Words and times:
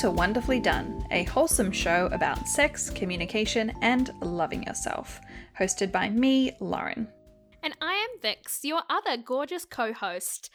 to 0.00 0.10
Wonderfully 0.10 0.60
Done, 0.60 1.06
a 1.10 1.24
wholesome 1.24 1.70
show 1.70 2.08
about 2.10 2.48
sex, 2.48 2.88
communication, 2.88 3.70
and 3.82 4.10
loving 4.22 4.62
yourself. 4.62 5.20
Hosted 5.58 5.92
by 5.92 6.08
me, 6.08 6.52
Lauren. 6.58 7.06
And 7.62 7.76
I 7.82 7.92
am 7.92 8.08
Vix, 8.22 8.64
your 8.64 8.80
other 8.88 9.18
gorgeous 9.18 9.66
co 9.66 9.92
host. 9.92 10.48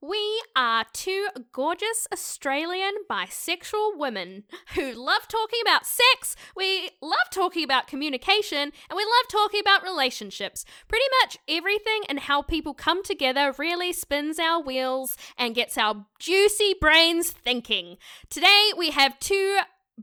We 0.00 0.40
are 0.54 0.84
two 0.92 1.26
gorgeous 1.50 2.06
Australian 2.12 2.92
bisexual 3.10 3.98
women 3.98 4.44
who 4.76 4.92
love 4.92 5.26
talking 5.26 5.58
about 5.60 5.86
sex, 5.86 6.36
we 6.54 6.90
love 7.02 7.30
talking 7.32 7.64
about 7.64 7.88
communication, 7.88 8.58
and 8.58 8.96
we 8.96 9.02
love 9.02 9.28
talking 9.28 9.58
about 9.60 9.82
relationships. 9.82 10.64
Pretty 10.86 11.06
much 11.20 11.38
everything 11.48 12.02
and 12.08 12.20
how 12.20 12.42
people 12.42 12.74
come 12.74 13.02
together 13.02 13.52
really 13.58 13.92
spins 13.92 14.38
our 14.38 14.62
wheels 14.62 15.16
and 15.36 15.56
gets 15.56 15.76
our 15.76 16.06
juicy 16.20 16.76
brains 16.80 17.32
thinking. 17.32 17.96
Today 18.30 18.70
we 18.76 18.90
have 18.90 19.18
two 19.18 19.58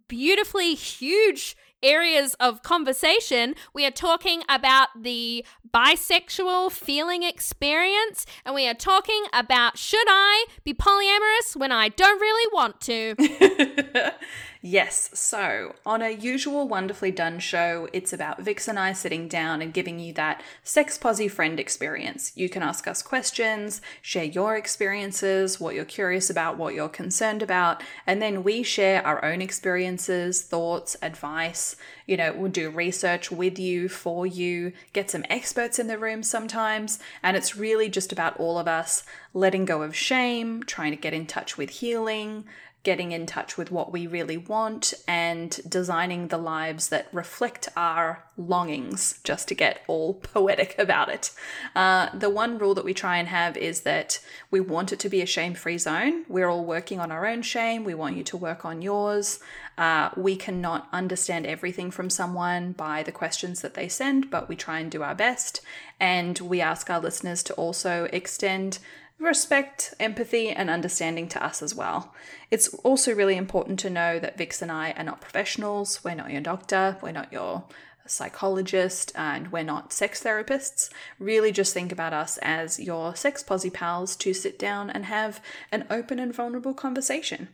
beautifully 0.10 0.74
huge 0.76 1.56
areas 1.86 2.34
of 2.40 2.64
conversation, 2.64 3.56
we 3.74 3.86
are 3.86 3.92
talking 3.92 4.42
about 4.50 4.90
the 5.00 5.46
bisexual 5.74 6.72
feeling 6.72 7.24
experience, 7.24 8.26
and 8.46 8.56
we 8.56 8.68
are 8.68 8.74
talking 8.74 9.26
about 9.34 9.78
should 9.78 10.08
I 10.08 10.46
be 10.64 10.74
polyamorous 10.74 11.56
when 11.56 11.72
I 11.72 11.90
don't 11.90 12.20
really 12.20 12.54
want 12.54 12.82
to? 12.82 14.14
Yes, 14.68 15.12
so 15.14 15.76
on 15.86 16.02
a 16.02 16.10
usual 16.10 16.68
Wonderfully 16.68 17.12
Done 17.12 17.38
show, 17.38 17.88
it's 17.94 18.12
about 18.12 18.42
Vix 18.42 18.68
and 18.68 18.80
I 18.80 18.94
sitting 18.94 19.28
down 19.28 19.62
and 19.62 19.72
giving 19.72 20.00
you 20.00 20.12
that 20.14 20.42
sex 20.64 20.98
posy 20.98 21.28
friend 21.28 21.60
experience. 21.60 22.32
You 22.34 22.50
can 22.50 22.64
ask 22.64 22.88
us 22.88 23.04
questions, 23.04 23.80
share 24.02 24.24
your 24.24 24.56
experiences, 24.56 25.60
what 25.60 25.76
you're 25.76 25.86
curious 25.86 26.32
about, 26.32 26.58
what 26.58 26.74
you're 26.74 26.90
concerned 26.90 27.44
about, 27.44 27.84
and 28.08 28.24
then 28.24 28.44
we 28.44 28.64
share 28.64 29.06
our 29.06 29.24
own 29.24 29.40
experiences, 29.40 30.42
thoughts, 30.42 30.98
advice. 31.00 31.76
You 32.08 32.18
know, 32.18 32.34
we'll 32.34 32.50
do 32.50 32.72
research 32.72 33.30
with 33.32 33.60
you, 33.60 33.88
for 33.88 34.26
you, 34.26 34.74
get 34.94 35.12
some 35.12 35.26
experts 35.30 35.78
in 35.78 35.86
the 35.86 36.00
room 36.00 36.24
sometimes, 36.24 36.98
and 37.22 37.38
it's 37.38 37.56
really 37.56 37.88
just 37.88 38.12
about 38.12 38.40
all 38.40 38.58
of 38.58 38.68
us 38.68 39.04
letting 39.32 39.66
go 39.66 39.84
of 39.84 39.96
shame, 39.96 40.64
trying 40.64 40.90
to 40.90 40.98
get 40.98 41.14
in 41.14 41.28
touch 41.28 41.56
with 41.56 41.70
healing 41.70 42.46
getting 42.86 43.12
in 43.12 43.26
touch 43.26 43.58
with 43.58 43.72
what 43.72 43.92
we 43.92 44.08
really 44.08 44.38
want 44.38 44.94
and 45.08 45.60
designing 45.68 46.30
the 46.30 46.38
lives 46.38 46.88
that 46.90 47.10
reflect 47.12 47.68
our 47.76 48.24
longings, 48.38 49.20
just 49.24 49.50
to 49.50 49.56
get 49.56 49.82
all 49.88 50.14
poetic 50.34 50.76
about 50.78 51.10
it. 51.10 51.32
Uh, 51.76 52.08
the 52.18 52.30
one 52.30 52.58
rule 52.58 52.76
that 52.76 52.86
we 52.86 52.94
try 52.94 53.18
and 53.18 53.28
have 53.28 53.58
is 53.58 53.82
that 53.82 54.22
we 54.52 54.62
want 54.62 54.94
it 54.94 55.00
to 55.00 55.10
be 55.10 55.22
a 55.22 55.26
shame 55.26 55.56
free 55.56 55.78
zone. 55.78 56.24
We're 56.30 56.48
all 56.48 56.64
working 56.64 57.00
on 57.00 57.12
our 57.12 57.26
own 57.26 57.42
shame, 57.42 57.84
we 57.84 57.96
want 57.96 58.16
you 58.16 58.24
to 58.24 58.38
work 58.38 58.64
on 58.64 58.82
yours. 58.82 59.40
Uh, 59.78 60.10
we 60.16 60.38
cannot 60.38 60.88
understand 60.94 61.46
everything 61.46 61.92
from 61.92 62.10
someone 62.10 62.72
by 62.72 63.04
the 63.04 63.12
questions 63.12 63.62
that 63.62 63.74
they 63.74 63.90
send, 63.90 64.30
but 64.30 64.48
we 64.48 64.56
try 64.56 64.80
and 64.80 64.90
do 64.90 65.04
our 65.04 65.16
best. 65.16 65.60
And 66.00 66.40
we 66.40 66.62
ask 66.62 66.90
our 66.90 67.02
listeners 67.02 67.44
to 67.44 67.54
also 67.56 68.08
extend 68.14 68.80
respect, 69.20 69.94
empathy, 70.00 70.50
and 70.50 70.70
understanding 70.70 71.28
to 71.30 71.44
us 71.44 71.62
as 71.62 71.74
well. 71.74 72.14
It's 72.52 72.74
also 72.76 73.14
really 73.14 73.38
important 73.38 73.80
to 73.80 73.90
know 73.90 74.20
that 74.20 74.38
Vix 74.38 74.62
and 74.62 74.72
I 74.72 74.92
are 74.92 75.04
not 75.04 75.22
professionals. 75.22 76.04
We're 76.04 76.16
not 76.16 76.32
your 76.32 76.42
doctor, 76.42 76.98
we're 77.02 77.12
not 77.12 77.32
your 77.32 77.64
psychologist, 78.08 79.12
and 79.16 79.52
we're 79.52 79.64
not 79.64 79.94
sex 79.94 80.24
therapists. 80.24 80.90
Really 81.18 81.52
just 81.52 81.74
think 81.74 81.92
about 81.92 82.14
us 82.14 82.38
as 82.42 82.80
your 82.80 83.16
sex 83.16 83.42
posy 83.42 83.70
pals 83.70 84.16
to 84.18 84.34
sit 84.34 84.60
down 84.60 84.90
and 84.90 85.06
have 85.06 85.42
an 85.72 85.88
open 85.90 86.20
and 86.20 86.34
vulnerable 86.34 86.74
conversation. 86.74 87.50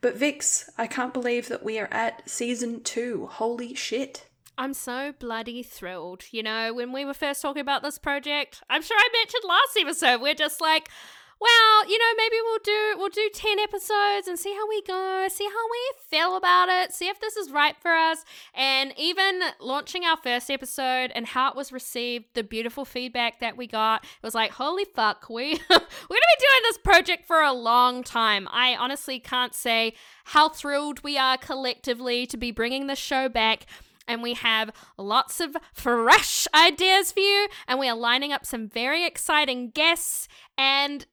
But 0.00 0.16
Vix, 0.16 0.68
I 0.76 0.86
can't 0.86 1.14
believe 1.14 1.48
that 1.48 1.64
we 1.64 1.78
are 1.78 1.88
at 1.90 2.28
season 2.28 2.82
two. 2.82 3.28
Holy 3.30 3.74
shit. 3.74 4.26
I'm 4.56 4.74
so 4.74 5.12
bloody 5.18 5.62
thrilled. 5.62 6.24
You 6.30 6.42
know, 6.42 6.72
when 6.72 6.92
we 6.92 7.04
were 7.04 7.14
first 7.14 7.42
talking 7.42 7.60
about 7.60 7.82
this 7.82 7.98
project, 7.98 8.62
I'm 8.70 8.82
sure 8.82 8.96
I 8.96 9.08
mentioned 9.12 9.42
last 9.46 9.76
episode, 9.78 10.20
we're 10.20 10.34
just 10.34 10.60
like, 10.60 10.88
well, 11.40 11.88
you 11.88 11.98
know, 11.98 12.14
maybe 12.16 12.36
we'll 12.42 12.58
do 12.64 12.94
we'll 12.96 13.08
do 13.08 13.28
10 13.34 13.58
episodes 13.58 14.28
and 14.28 14.38
see 14.38 14.54
how 14.54 14.68
we 14.68 14.80
go, 14.82 15.26
see 15.28 15.44
how 15.44 15.70
we 15.70 15.92
feel 16.08 16.36
about 16.36 16.68
it, 16.68 16.92
see 16.92 17.08
if 17.08 17.20
this 17.20 17.36
is 17.36 17.50
right 17.50 17.76
for 17.82 17.90
us. 17.92 18.24
And 18.54 18.94
even 18.96 19.40
launching 19.60 20.04
our 20.04 20.16
first 20.16 20.50
episode 20.50 21.10
and 21.14 21.26
how 21.26 21.50
it 21.50 21.56
was 21.56 21.72
received, 21.72 22.26
the 22.34 22.44
beautiful 22.44 22.84
feedback 22.84 23.40
that 23.40 23.56
we 23.56 23.66
got, 23.66 24.04
it 24.04 24.22
was 24.22 24.34
like, 24.34 24.52
holy 24.52 24.84
fuck, 24.84 25.28
we 25.28 25.58
we're 25.70 25.76
to 25.78 25.88
be 26.08 26.08
doing 26.08 26.62
this 26.62 26.78
project 26.78 27.26
for 27.26 27.42
a 27.42 27.52
long 27.52 28.04
time. 28.04 28.48
I 28.50 28.76
honestly 28.76 29.18
can't 29.18 29.54
say 29.54 29.94
how 30.26 30.48
thrilled 30.48 31.02
we 31.02 31.18
are 31.18 31.36
collectively 31.36 32.26
to 32.26 32.36
be 32.36 32.52
bringing 32.52 32.86
the 32.86 32.96
show 32.96 33.28
back 33.28 33.66
and 34.06 34.22
we 34.22 34.34
have 34.34 34.70
lots 34.98 35.40
of 35.40 35.56
fresh 35.72 36.46
ideas 36.54 37.12
for 37.12 37.20
you, 37.20 37.48
and 37.66 37.78
we 37.78 37.88
are 37.88 37.96
lining 37.96 38.32
up 38.32 38.44
some 38.46 38.68
very 38.68 39.06
exciting 39.06 39.70
guests. 39.70 40.28
And 40.58 41.06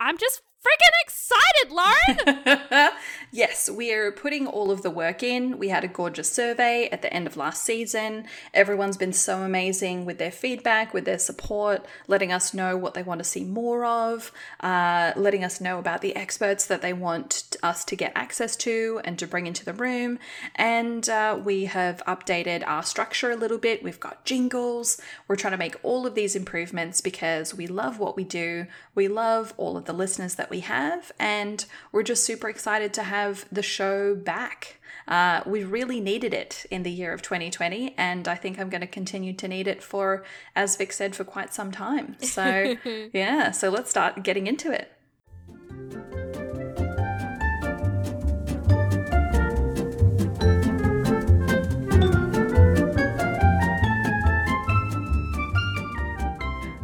I'm 0.00 0.18
just 0.18 0.42
freaking 0.62 0.92
excited, 1.04 1.72
Lauren. 1.72 2.90
yes, 3.32 3.68
we 3.68 3.92
are 3.92 4.12
putting 4.12 4.46
all 4.46 4.70
of 4.70 4.82
the 4.82 4.90
work 4.90 5.22
in. 5.22 5.58
We 5.58 5.68
had 5.68 5.82
a 5.82 5.88
gorgeous 5.88 6.30
survey 6.30 6.88
at 6.90 7.02
the 7.02 7.12
end 7.12 7.26
of 7.26 7.36
last 7.36 7.62
season. 7.62 8.26
Everyone's 8.54 8.96
been 8.96 9.12
so 9.12 9.42
amazing 9.42 10.04
with 10.04 10.18
their 10.18 10.30
feedback, 10.30 10.94
with 10.94 11.04
their 11.04 11.18
support, 11.18 11.84
letting 12.06 12.32
us 12.32 12.54
know 12.54 12.76
what 12.76 12.94
they 12.94 13.02
want 13.02 13.18
to 13.18 13.24
see 13.24 13.44
more 13.44 13.84
of, 13.84 14.30
uh, 14.60 15.12
letting 15.16 15.42
us 15.42 15.60
know 15.60 15.78
about 15.78 16.00
the 16.00 16.14
experts 16.14 16.66
that 16.66 16.82
they 16.82 16.92
want 16.92 17.56
us 17.62 17.84
to 17.86 17.96
get 17.96 18.12
access 18.14 18.54
to 18.56 19.00
and 19.04 19.18
to 19.18 19.26
bring 19.26 19.46
into 19.46 19.64
the 19.64 19.72
room. 19.72 20.18
And 20.54 21.08
uh, 21.08 21.40
we 21.42 21.64
have 21.64 22.02
updated 22.06 22.62
our 22.66 22.82
structure 22.82 23.30
a 23.30 23.36
little 23.36 23.58
bit. 23.58 23.82
We've 23.82 24.00
got 24.00 24.24
jingles. 24.24 25.00
We're 25.26 25.36
trying 25.36 25.52
to 25.52 25.58
make 25.58 25.76
all 25.82 26.06
of 26.06 26.14
these 26.14 26.36
improvements 26.36 27.00
because 27.00 27.54
we 27.54 27.66
love 27.66 27.98
what 27.98 28.16
we 28.16 28.24
do. 28.24 28.66
We 28.94 29.08
love 29.08 29.54
all 29.56 29.76
of 29.76 29.86
the 29.86 29.92
listeners 29.92 30.36
that 30.36 30.51
we 30.52 30.60
have, 30.60 31.12
and 31.18 31.64
we're 31.92 32.02
just 32.02 32.24
super 32.24 32.46
excited 32.46 32.92
to 32.92 33.02
have 33.04 33.46
the 33.50 33.62
show 33.62 34.14
back. 34.14 34.76
Uh, 35.08 35.40
we 35.46 35.64
really 35.64 35.98
needed 35.98 36.34
it 36.34 36.66
in 36.70 36.82
the 36.82 36.90
year 36.90 37.14
of 37.14 37.22
2020, 37.22 37.94
and 37.96 38.28
I 38.28 38.34
think 38.34 38.60
I'm 38.60 38.68
going 38.68 38.82
to 38.82 38.86
continue 38.86 39.32
to 39.32 39.48
need 39.48 39.66
it 39.66 39.82
for, 39.82 40.24
as 40.54 40.76
Vix 40.76 40.96
said, 40.96 41.16
for 41.16 41.24
quite 41.24 41.54
some 41.54 41.72
time. 41.72 42.16
So, 42.20 42.76
yeah, 43.14 43.50
so 43.50 43.70
let's 43.70 43.88
start 43.88 44.22
getting 44.22 44.46
into 44.46 44.70
it. 44.70 44.92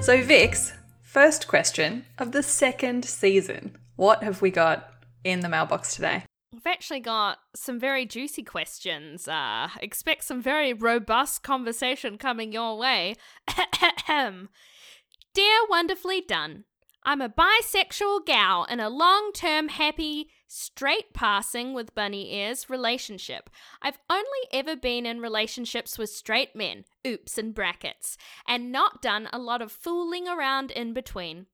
So, 0.00 0.22
Vix, 0.22 0.72
First 1.08 1.48
question 1.48 2.04
of 2.19 2.32
the 2.32 2.42
second 2.42 3.02
season. 3.06 3.78
What 3.96 4.22
have 4.22 4.42
we 4.42 4.50
got 4.50 4.92
in 5.24 5.41
the 5.41 5.48
mailbox 5.48 5.94
today? 5.94 6.24
We've 6.52 6.66
actually 6.66 7.00
got 7.00 7.38
some 7.56 7.80
very 7.80 8.04
juicy 8.04 8.42
questions. 8.42 9.26
Uh, 9.26 9.68
expect 9.80 10.24
some 10.24 10.42
very 10.42 10.74
robust 10.74 11.42
conversation 11.42 12.18
coming 12.18 12.52
your 12.52 12.76
way. 12.76 13.14
Dear 14.06 15.58
Wonderfully 15.70 16.20
Done, 16.20 16.64
I'm 17.04 17.20
a 17.22 17.28
bisexual 17.28 18.26
gal 18.26 18.64
in 18.64 18.81
a 18.81 18.91
long 18.91 19.31
term 19.32 19.69
happy, 19.69 20.31
straight 20.47 21.14
passing 21.14 21.72
with 21.72 21.94
bunny 21.94 22.34
ears 22.34 22.69
relationship. 22.69 23.48
I've 23.81 23.98
only 24.10 24.25
ever 24.53 24.76
been 24.76 25.06
in 25.06 25.20
relationships 25.20 25.97
with 25.97 26.10
straight 26.10 26.54
men, 26.54 26.84
oops 27.06 27.39
and 27.39 27.54
brackets, 27.54 28.18
and 28.47 28.72
not 28.72 29.00
done 29.00 29.28
a 29.33 29.39
lot 29.39 29.62
of 29.62 29.72
fooling 29.72 30.28
around 30.28 30.71
in 30.71 30.92
between. 30.92 31.47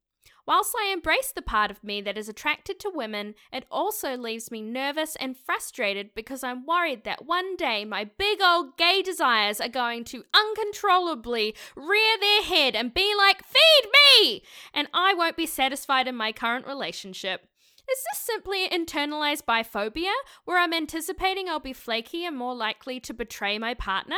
Whilst 0.46 0.74
I 0.78 0.92
embrace 0.92 1.32
the 1.32 1.40
part 1.40 1.70
of 1.70 1.82
me 1.82 2.02
that 2.02 2.18
is 2.18 2.28
attracted 2.28 2.78
to 2.80 2.92
women, 2.94 3.34
it 3.50 3.64
also 3.70 4.16
leaves 4.16 4.50
me 4.50 4.60
nervous 4.60 5.16
and 5.16 5.36
frustrated 5.36 6.10
because 6.14 6.44
I'm 6.44 6.66
worried 6.66 7.04
that 7.04 7.24
one 7.24 7.56
day 7.56 7.86
my 7.86 8.04
big 8.04 8.42
old 8.42 8.76
gay 8.76 9.00
desires 9.00 9.58
are 9.58 9.68
going 9.68 10.04
to 10.04 10.24
uncontrollably 10.34 11.54
rear 11.74 12.18
their 12.20 12.42
head 12.42 12.76
and 12.76 12.92
be 12.92 13.14
like, 13.16 13.42
feed 13.42 13.90
me! 14.20 14.42
And 14.74 14.88
I 14.92 15.14
won't 15.14 15.36
be 15.36 15.46
satisfied 15.46 16.06
in 16.06 16.14
my 16.14 16.30
current 16.30 16.66
relationship. 16.66 17.46
Is 17.90 18.02
this 18.12 18.18
simply 18.18 18.68
internalized 18.68 19.44
biphobia, 19.44 20.12
where 20.44 20.58
I'm 20.58 20.72
anticipating 20.72 21.48
I'll 21.48 21.60
be 21.60 21.72
flaky 21.72 22.24
and 22.24 22.36
more 22.36 22.54
likely 22.54 23.00
to 23.00 23.14
betray 23.14 23.58
my 23.58 23.74
partner? 23.74 24.16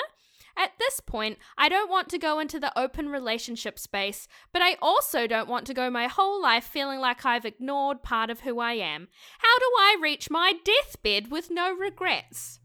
At 0.56 0.72
this 0.78 1.00
point, 1.00 1.38
I 1.58 1.68
don't 1.68 1.90
want 1.90 2.08
to 2.08 2.18
go 2.18 2.38
into 2.38 2.58
the 2.58 2.76
open 2.78 3.08
relationship 3.08 3.78
space, 3.78 4.26
but 4.52 4.62
I 4.62 4.76
also 4.80 5.26
don't 5.26 5.48
want 5.48 5.66
to 5.66 5.74
go 5.74 5.90
my 5.90 6.06
whole 6.06 6.40
life 6.40 6.64
feeling 6.64 6.98
like 6.98 7.26
I've 7.26 7.44
ignored 7.44 8.02
part 8.02 8.30
of 8.30 8.40
who 8.40 8.58
I 8.58 8.72
am. 8.72 9.08
How 9.38 9.58
do 9.58 9.70
I 9.78 9.96
reach 10.00 10.30
my 10.30 10.54
deathbed 10.64 11.30
with 11.30 11.50
no 11.50 11.72
regrets? 11.74 12.60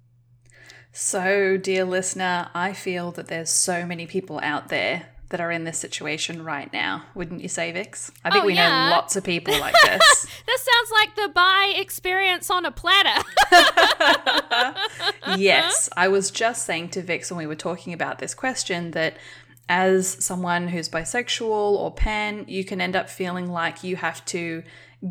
So, 0.93 1.57
dear 1.57 1.85
listener, 1.85 2.49
I 2.53 2.73
feel 2.73 3.11
that 3.11 3.27
there's 3.27 3.49
so 3.49 3.85
many 3.85 4.05
people 4.05 4.39
out 4.43 4.69
there 4.69 5.07
that 5.31 5.41
are 5.41 5.51
in 5.51 5.63
this 5.65 5.77
situation 5.77 6.43
right 6.45 6.71
now, 6.71 7.03
wouldn't 7.15 7.41
you 7.41 7.49
say, 7.49 7.71
Vix? 7.71 8.11
I 8.23 8.29
think 8.29 8.43
Oh, 8.43 8.47
we 8.47 8.53
yeah. 8.53 8.89
know 8.89 8.95
lots 8.95 9.15
of 9.15 9.23
people 9.23 9.57
like 9.59 9.75
this. 9.83 10.27
This 10.45 10.61
sounds 10.63 10.91
like 10.91 11.15
the 11.15 11.29
bi 11.33 11.73
experience 11.77 12.49
on 12.49 12.65
a 12.65 12.71
platter. 12.71 13.23
yes, 15.37 15.89
I 15.95 16.07
was 16.07 16.31
just 16.31 16.65
saying 16.65 16.89
to 16.89 17.01
Vix 17.01 17.31
when 17.31 17.37
we 17.37 17.47
were 17.47 17.55
talking 17.55 17.93
about 17.93 18.19
this 18.19 18.33
question 18.33 18.91
that 18.91 19.17
as 19.69 20.23
someone 20.23 20.67
who's 20.67 20.89
bisexual 20.89 21.49
or 21.51 21.91
pan, 21.93 22.45
you 22.47 22.65
can 22.65 22.81
end 22.81 22.95
up 22.95 23.09
feeling 23.09 23.49
like 23.51 23.83
you 23.83 23.95
have 23.95 24.23
to 24.25 24.63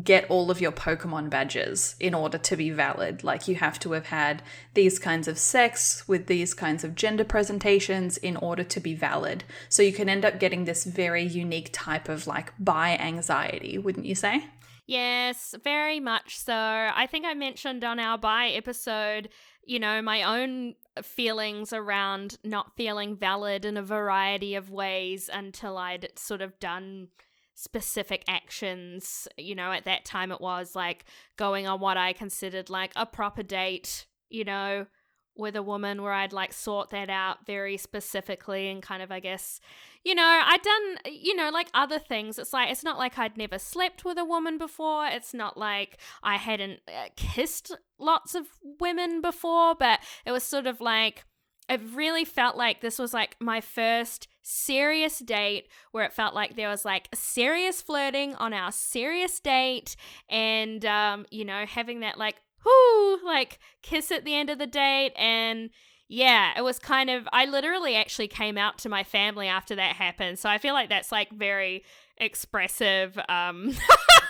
get 0.03 0.29
all 0.29 0.49
of 0.49 0.61
your 0.61 0.71
Pokemon 0.71 1.29
badges 1.29 1.95
in 1.99 2.13
order 2.13 2.37
to 2.37 2.55
be 2.55 2.69
valid. 2.69 3.23
Like 3.23 3.47
you 3.47 3.55
have 3.55 3.77
to 3.79 3.91
have 3.91 4.07
had 4.07 4.41
these 4.73 4.97
kinds 4.97 5.27
of 5.27 5.37
sex 5.37 6.07
with 6.07 6.27
these 6.27 6.53
kinds 6.53 6.83
of 6.83 6.95
gender 6.95 7.25
presentations 7.25 8.17
in 8.17 8.37
order 8.37 8.63
to 8.63 8.79
be 8.79 8.95
valid. 8.95 9.43
So 9.67 9.83
you 9.83 9.91
can 9.91 10.07
end 10.07 10.23
up 10.23 10.39
getting 10.39 10.63
this 10.63 10.85
very 10.85 11.23
unique 11.23 11.69
type 11.73 12.07
of 12.07 12.25
like 12.25 12.53
bi 12.57 12.95
anxiety, 12.97 13.77
wouldn't 13.77 14.05
you 14.05 14.15
say? 14.15 14.45
Yes, 14.87 15.55
very 15.63 15.99
much 15.99 16.37
so. 16.37 16.53
I 16.53 17.07
think 17.09 17.25
I 17.25 17.33
mentioned 17.33 17.83
on 17.83 17.99
our 17.99 18.17
bi 18.17 18.49
episode, 18.49 19.29
you 19.65 19.79
know, 19.79 20.01
my 20.01 20.23
own 20.23 20.75
feelings 21.03 21.71
around 21.71 22.37
not 22.43 22.75
feeling 22.75 23.15
valid 23.15 23.65
in 23.65 23.77
a 23.77 23.83
variety 23.83 24.55
of 24.55 24.69
ways 24.69 25.29
until 25.31 25.77
I'd 25.77 26.09
sort 26.17 26.41
of 26.41 26.59
done 26.59 27.09
specific 27.55 28.23
actions. 28.27 29.27
You 29.37 29.55
know, 29.55 29.71
at 29.71 29.85
that 29.85 30.05
time 30.05 30.31
it 30.31 30.41
was 30.41 30.75
like 30.75 31.05
going 31.37 31.67
on 31.67 31.79
what 31.79 31.97
I 31.97 32.13
considered 32.13 32.69
like 32.69 32.91
a 32.95 33.05
proper 33.05 33.43
date, 33.43 34.05
you 34.29 34.43
know, 34.43 34.87
with 35.35 35.55
a 35.55 35.63
woman 35.63 36.01
where 36.01 36.11
I'd 36.11 36.33
like 36.33 36.51
sort 36.51 36.89
that 36.89 37.09
out 37.09 37.45
very 37.47 37.77
specifically 37.77 38.69
and 38.69 38.83
kind 38.83 39.01
of, 39.01 39.11
I 39.11 39.21
guess, 39.21 39.61
you 40.03 40.13
know, 40.13 40.23
I'd 40.23 40.61
done, 40.61 41.13
you 41.13 41.35
know, 41.35 41.49
like 41.49 41.69
other 41.73 41.99
things. 41.99 42.37
It's 42.37 42.51
like, 42.51 42.69
it's 42.69 42.83
not 42.83 42.97
like 42.97 43.17
I'd 43.17 43.37
never 43.37 43.57
slept 43.57 44.03
with 44.03 44.17
a 44.17 44.25
woman 44.25 44.57
before. 44.57 45.07
It's 45.07 45.33
not 45.33 45.57
like 45.57 45.99
I 46.21 46.35
hadn't 46.35 46.81
uh, 46.87 47.07
kissed 47.15 47.75
lots 47.97 48.35
of 48.35 48.47
women 48.79 49.21
before, 49.21 49.73
but 49.73 50.01
it 50.25 50.31
was 50.31 50.43
sort 50.43 50.67
of 50.67 50.81
like, 50.81 51.23
it 51.69 51.79
really 51.93 52.25
felt 52.25 52.57
like 52.57 52.81
this 52.81 52.99
was 52.99 53.13
like 53.13 53.37
my 53.39 53.61
first 53.61 54.27
serious 54.41 55.19
date 55.19 55.67
where 55.91 56.05
it 56.05 56.13
felt 56.13 56.33
like 56.33 56.55
there 56.55 56.69
was 56.69 56.83
like 56.85 57.07
serious 57.13 57.81
flirting 57.81 58.35
on 58.35 58.53
our 58.53 58.71
serious 58.71 59.39
date 59.39 59.95
and 60.29 60.85
um 60.85 61.25
you 61.29 61.45
know 61.45 61.65
having 61.65 61.99
that 61.99 62.17
like 62.17 62.35
whoo 62.65 63.19
like 63.25 63.59
kiss 63.81 64.11
at 64.11 64.25
the 64.25 64.35
end 64.35 64.49
of 64.49 64.57
the 64.59 64.67
date. 64.67 65.13
And 65.15 65.69
yeah 66.07 66.51
it 66.57 66.61
was 66.61 66.77
kind 66.77 67.09
of 67.09 67.25
i 67.31 67.45
literally 67.45 67.95
actually 67.95 68.27
came 68.27 68.57
out 68.57 68.77
to 68.77 68.89
my 68.89 69.03
family 69.03 69.47
after 69.47 69.75
that 69.75 69.95
happened. 69.95 70.39
So 70.39 70.49
i 70.49 70.57
feel 70.57 70.73
like 70.73 70.89
that's 70.89 71.11
like 71.11 71.31
very 71.31 71.83
expressive 72.17 73.17
um 73.29 73.73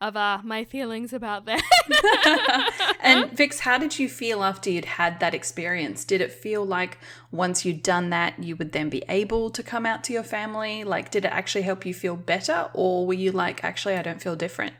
of 0.00 0.16
uh 0.16 0.38
my 0.44 0.64
feelings 0.64 1.12
about 1.12 1.46
that 1.46 1.62
and 3.02 3.30
Vix, 3.36 3.60
how 3.60 3.78
did 3.78 3.98
you 3.98 4.08
feel 4.08 4.42
after 4.42 4.70
you'd 4.70 4.84
had 4.84 5.20
that 5.20 5.34
experience? 5.34 6.04
Did 6.04 6.20
it 6.20 6.32
feel 6.32 6.64
like 6.64 6.98
once 7.30 7.64
you'd 7.64 7.82
done 7.82 8.10
that, 8.10 8.42
you 8.42 8.56
would 8.56 8.72
then 8.72 8.88
be 8.88 9.02
able 9.08 9.50
to 9.50 9.62
come 9.62 9.86
out 9.86 10.04
to 10.04 10.12
your 10.12 10.22
family? 10.22 10.84
Like, 10.84 11.10
did 11.10 11.24
it 11.24 11.32
actually 11.32 11.62
help 11.62 11.86
you 11.86 11.94
feel 11.94 12.16
better? 12.16 12.70
Or 12.74 13.06
were 13.06 13.14
you 13.14 13.32
like, 13.32 13.64
actually, 13.64 13.94
I 13.94 14.02
don't 14.02 14.22
feel 14.22 14.36
different? 14.36 14.74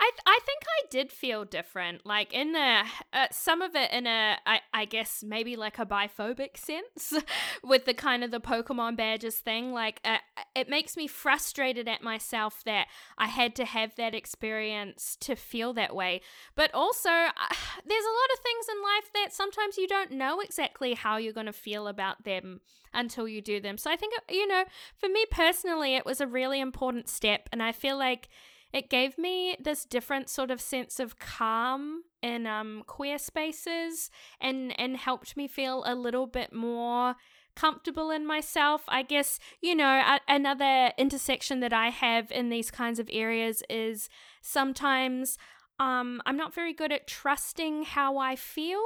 I 0.00 0.10
I 0.24 0.38
think 0.46 0.62
I 0.64 0.86
did 0.90 1.12
feel 1.12 1.44
different, 1.44 2.06
like 2.06 2.32
in 2.32 2.52
the 2.52 2.84
uh, 3.12 3.26
some 3.30 3.60
of 3.60 3.76
it 3.76 3.90
in 3.92 4.06
a 4.06 4.38
I 4.46 4.60
I 4.72 4.84
guess 4.86 5.22
maybe 5.22 5.56
like 5.56 5.78
a 5.78 5.84
biphobic 5.84 6.56
sense, 6.56 7.12
with 7.62 7.84
the 7.84 7.92
kind 7.92 8.24
of 8.24 8.30
the 8.30 8.40
Pokemon 8.40 8.96
badges 8.96 9.36
thing. 9.36 9.72
Like 9.72 10.00
uh, 10.02 10.18
it 10.54 10.70
makes 10.70 10.96
me 10.96 11.06
frustrated 11.06 11.86
at 11.86 12.02
myself 12.02 12.62
that 12.64 12.86
I 13.18 13.26
had 13.26 13.54
to 13.56 13.66
have 13.66 13.94
that 13.96 14.14
experience 14.14 15.16
to 15.20 15.36
feel 15.36 15.74
that 15.74 15.94
way. 15.94 16.22
But 16.56 16.72
also, 16.72 17.10
uh, 17.10 17.32
there's 17.86 18.04
a 18.04 18.16
lot 18.16 18.32
of 18.32 18.38
things 18.42 18.66
in 18.70 18.82
life 18.82 19.10
that 19.14 19.34
sometimes 19.34 19.76
you 19.76 19.86
don't 19.86 20.12
know 20.12 20.40
exactly 20.40 20.94
how 20.94 21.18
you're 21.18 21.34
going 21.34 21.44
to 21.44 21.52
feel 21.52 21.86
about 21.86 22.24
them 22.24 22.60
until 22.94 23.28
you 23.28 23.42
do 23.42 23.60
them. 23.60 23.76
So 23.76 23.90
I 23.90 23.96
think 23.96 24.14
uh, 24.16 24.32
you 24.32 24.46
know, 24.46 24.64
for 24.96 25.10
me 25.10 25.26
personally, 25.30 25.94
it 25.94 26.06
was 26.06 26.22
a 26.22 26.26
really 26.26 26.58
important 26.58 27.10
step, 27.10 27.50
and 27.52 27.62
I 27.62 27.72
feel 27.72 27.98
like 27.98 28.30
it 28.72 28.88
gave 28.90 29.18
me 29.18 29.56
this 29.62 29.84
different 29.84 30.28
sort 30.28 30.50
of 30.50 30.60
sense 30.60 31.00
of 31.00 31.18
calm 31.18 32.02
in 32.22 32.46
um, 32.46 32.82
queer 32.86 33.18
spaces 33.18 34.10
and 34.40 34.78
and 34.78 34.96
helped 34.96 35.36
me 35.36 35.48
feel 35.48 35.82
a 35.86 35.94
little 35.94 36.26
bit 36.26 36.52
more 36.52 37.16
comfortable 37.56 38.10
in 38.10 38.26
myself. 38.26 38.82
I 38.88 39.02
guess 39.02 39.38
you 39.60 39.74
know 39.74 39.88
a- 40.00 40.20
another 40.32 40.92
intersection 40.96 41.60
that 41.60 41.72
i 41.72 41.88
have 41.88 42.30
in 42.30 42.48
these 42.48 42.70
kinds 42.70 42.98
of 42.98 43.08
areas 43.12 43.62
is 43.68 44.08
sometimes 44.40 45.36
um, 45.78 46.22
i'm 46.26 46.36
not 46.36 46.54
very 46.54 46.72
good 46.72 46.92
at 46.92 47.06
trusting 47.06 47.84
how 47.84 48.18
i 48.18 48.36
feel 48.36 48.82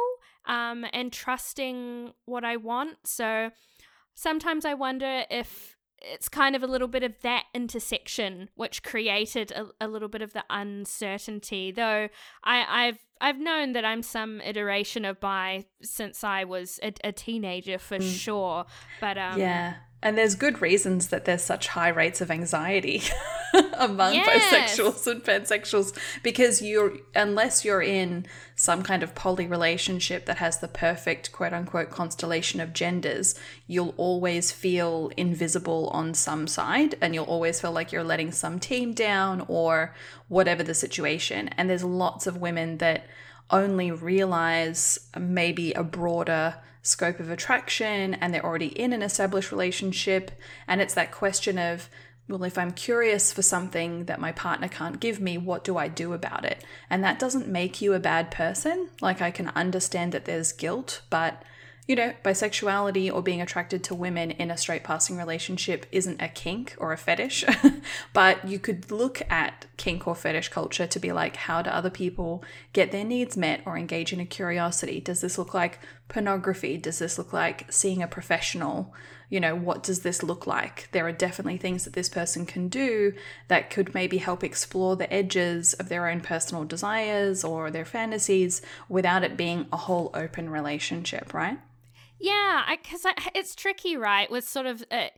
um, 0.47 0.85
and 0.93 1.13
trusting 1.13 2.13
what 2.25 2.45
i 2.45 2.57
want. 2.57 2.99
So 3.05 3.51
sometimes 4.15 4.65
i 4.65 4.75
wonder 4.75 5.25
if 5.31 5.74
it's 6.13 6.29
kind 6.29 6.55
of 6.55 6.63
a 6.63 6.67
little 6.67 6.89
bit 6.89 7.03
of 7.03 7.21
that 7.23 7.45
intersection 7.55 8.49
which 8.55 8.83
created 8.83 9.53
a, 9.53 9.67
a 9.81 9.89
little 9.89 10.09
bit 10.09 10.23
of 10.23 10.33
the 10.33 10.45
uncertainty 10.51 11.71
though 11.71 12.09
I, 12.43 12.87
i've 12.87 12.99
i've 13.21 13.39
known 13.39 13.73
that 13.73 13.85
i'm 13.85 14.03
some 14.03 14.41
iteration 14.41 15.05
of 15.05 15.21
bi 15.21 15.67
since 15.83 16.23
i 16.25 16.45
was 16.45 16.79
a, 16.83 16.93
a 17.03 17.13
teenager 17.13 17.79
for 17.79 18.01
sure 18.01 18.67
but 19.01 19.19
um 19.19 19.39
yeah. 19.41 19.75
And 20.05 20.19
there's 20.19 20.35
good 20.35 20.61
reasons 20.61 21.09
that 21.09 21.25
there's 21.25 21.43
such 21.43 21.69
high 21.69 21.89
rates 21.89 22.21
of 22.21 22.31
anxiety 22.31 23.03
among 23.79 24.15
Yes. 24.15 24.77
bisexuals 24.79 25.07
and 25.07 25.23
pansexuals 25.23 25.97
because 26.23 26.61
you're 26.63 26.99
unless 27.15 27.65
you're 27.65 27.83
in 27.83 28.27
some 28.57 28.83
kind 28.83 29.03
of 29.03 29.15
poly 29.15 29.47
relationship 29.47 30.27
that 30.27 30.39
has 30.39 30.59
the 30.59 30.69
perfect 30.69 31.33
quote 31.33 31.53
unquote 31.53 31.91
constellation 31.91 32.61
of 32.61 32.73
genders, 32.73 33.35
you'll 33.67 33.95
always 33.97 34.53
feel 34.53 35.11
invisible 35.17 35.89
on 35.93 36.15
some 36.15 36.47
side 36.47 36.95
and 37.01 37.15
you'll 37.15 37.25
always 37.25 37.61
feel 37.61 37.73
like 37.73 37.93
you're 37.93 38.05
letting 38.05 38.31
some 38.33 38.59
team 38.61 38.93
down 38.93 39.45
or 39.49 39.95
whatever 40.29 40.63
the 40.63 40.75
situation. 40.75 41.49
And 41.57 41.69
there's 41.69 41.85
lots 41.85 42.27
of 42.27 42.37
women 42.37 42.79
that 42.79 43.07
only 43.51 43.91
realize 43.91 44.99
maybe 45.19 45.73
a 45.73 45.83
broader 45.83 46.55
scope 46.83 47.19
of 47.19 47.31
attraction 47.31 48.15
and 48.15 48.33
they're 48.33 48.45
already 48.45 48.67
in 48.79 48.93
an 48.93 49.03
established 49.03 49.51
relationship. 49.51 50.31
And 50.69 50.81
it's 50.81 50.95
that 50.95 51.11
question 51.13 51.59
of, 51.59 51.89
well, 52.29 52.45
if 52.45 52.57
I'm 52.57 52.73
curious 52.73 53.33
for 53.33 53.43
something 53.43 54.07
that 54.07 54.21
my 54.21 54.33
partner 54.33 54.69
can't 54.69 55.01
give 55.01 55.21
me, 55.21 55.37
what 55.37 55.63
do 55.63 55.77
I 55.77 55.89
do 55.89 56.15
about 56.15 56.45
it? 56.45 56.65
And 56.89 57.05
that 57.05 57.19
doesn't 57.19 57.49
make 57.49 57.83
you 57.83 57.93
a 57.93 57.99
bad 57.99 58.31
person. 58.31 58.89
Like, 59.03 59.21
I 59.21 59.31
can 59.31 59.49
understand 59.49 60.13
that 60.13 60.25
there's 60.25 60.53
guilt, 60.53 61.03
but 61.11 61.43
you 61.87 61.95
know, 61.95 62.15
bisexuality 62.25 63.13
or 63.13 63.23
being 63.23 63.43
attracted 63.43 63.85
to 63.85 63.95
women 63.95 64.31
in 64.31 64.51
a 64.51 64.57
straight 64.57 64.85
passing 64.85 65.19
relationship 65.19 65.85
isn't 65.93 66.23
a 66.23 66.29
kink 66.29 66.75
or 66.79 66.93
a 66.93 66.97
fetish, 66.97 67.45
but 68.15 68.49
you 68.49 68.59
could 68.59 68.91
look 68.91 69.21
at 69.31 69.67
kink 69.77 70.09
or 70.09 70.15
fetish 70.15 70.49
culture 70.49 70.87
to 70.87 70.99
be 70.99 71.13
like, 71.13 71.37
how 71.37 71.61
do 71.61 71.69
other 71.69 71.91
people 71.91 72.43
get 72.73 72.91
their 72.91 73.05
needs 73.05 73.37
met 73.37 73.61
or 73.67 73.77
engage 73.77 74.15
in 74.15 74.21
a 74.21 74.25
curiosity? 74.25 74.99
Does 74.99 75.21
this 75.21 75.37
look 75.37 75.53
like 75.53 75.79
pornography? 76.09 76.79
Does 76.79 77.01
this 77.01 77.19
look 77.19 77.35
like 77.35 77.71
seeing 77.71 78.03
a 78.03 78.09
professional? 78.09 78.95
You 79.35 79.41
know, 79.41 79.57
what 79.57 79.83
does 79.83 80.03
this 80.03 80.23
look 80.23 80.47
like? 80.47 80.89
There 80.93 81.05
are 81.09 81.11
definitely 81.11 81.59
things 81.59 81.83
that 81.83 81.95
this 81.95 82.09
person 82.09 82.47
can 82.47 82.69
do 82.69 83.15
that 83.49 83.69
could 83.69 83.93
maybe 83.93 84.19
help 84.19 84.45
explore 84.45 84.95
the 84.95 85.13
edges 85.13 85.75
of 85.75 85.89
their 85.89 86.09
own 86.09 86.21
personal 86.21 86.63
desires 86.63 87.43
or 87.43 87.69
their 87.69 87.85
fantasies 87.85 88.63
without 88.89 89.25
it 89.25 89.37
being 89.37 89.67
a 89.73 89.77
whole 89.77 90.13
open 90.15 90.51
relationship, 90.51 91.35
right? 91.35 91.59
Yeah, 92.21 92.63
because 92.71 93.05
it's 93.35 93.57
tricky, 93.57 93.97
right? 93.97 94.31
With 94.31 94.49
sort 94.49 94.67
of 94.67 94.85
uh, 94.89 95.09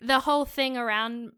the 0.00 0.20
whole 0.20 0.46
thing 0.46 0.78
around 0.78 1.32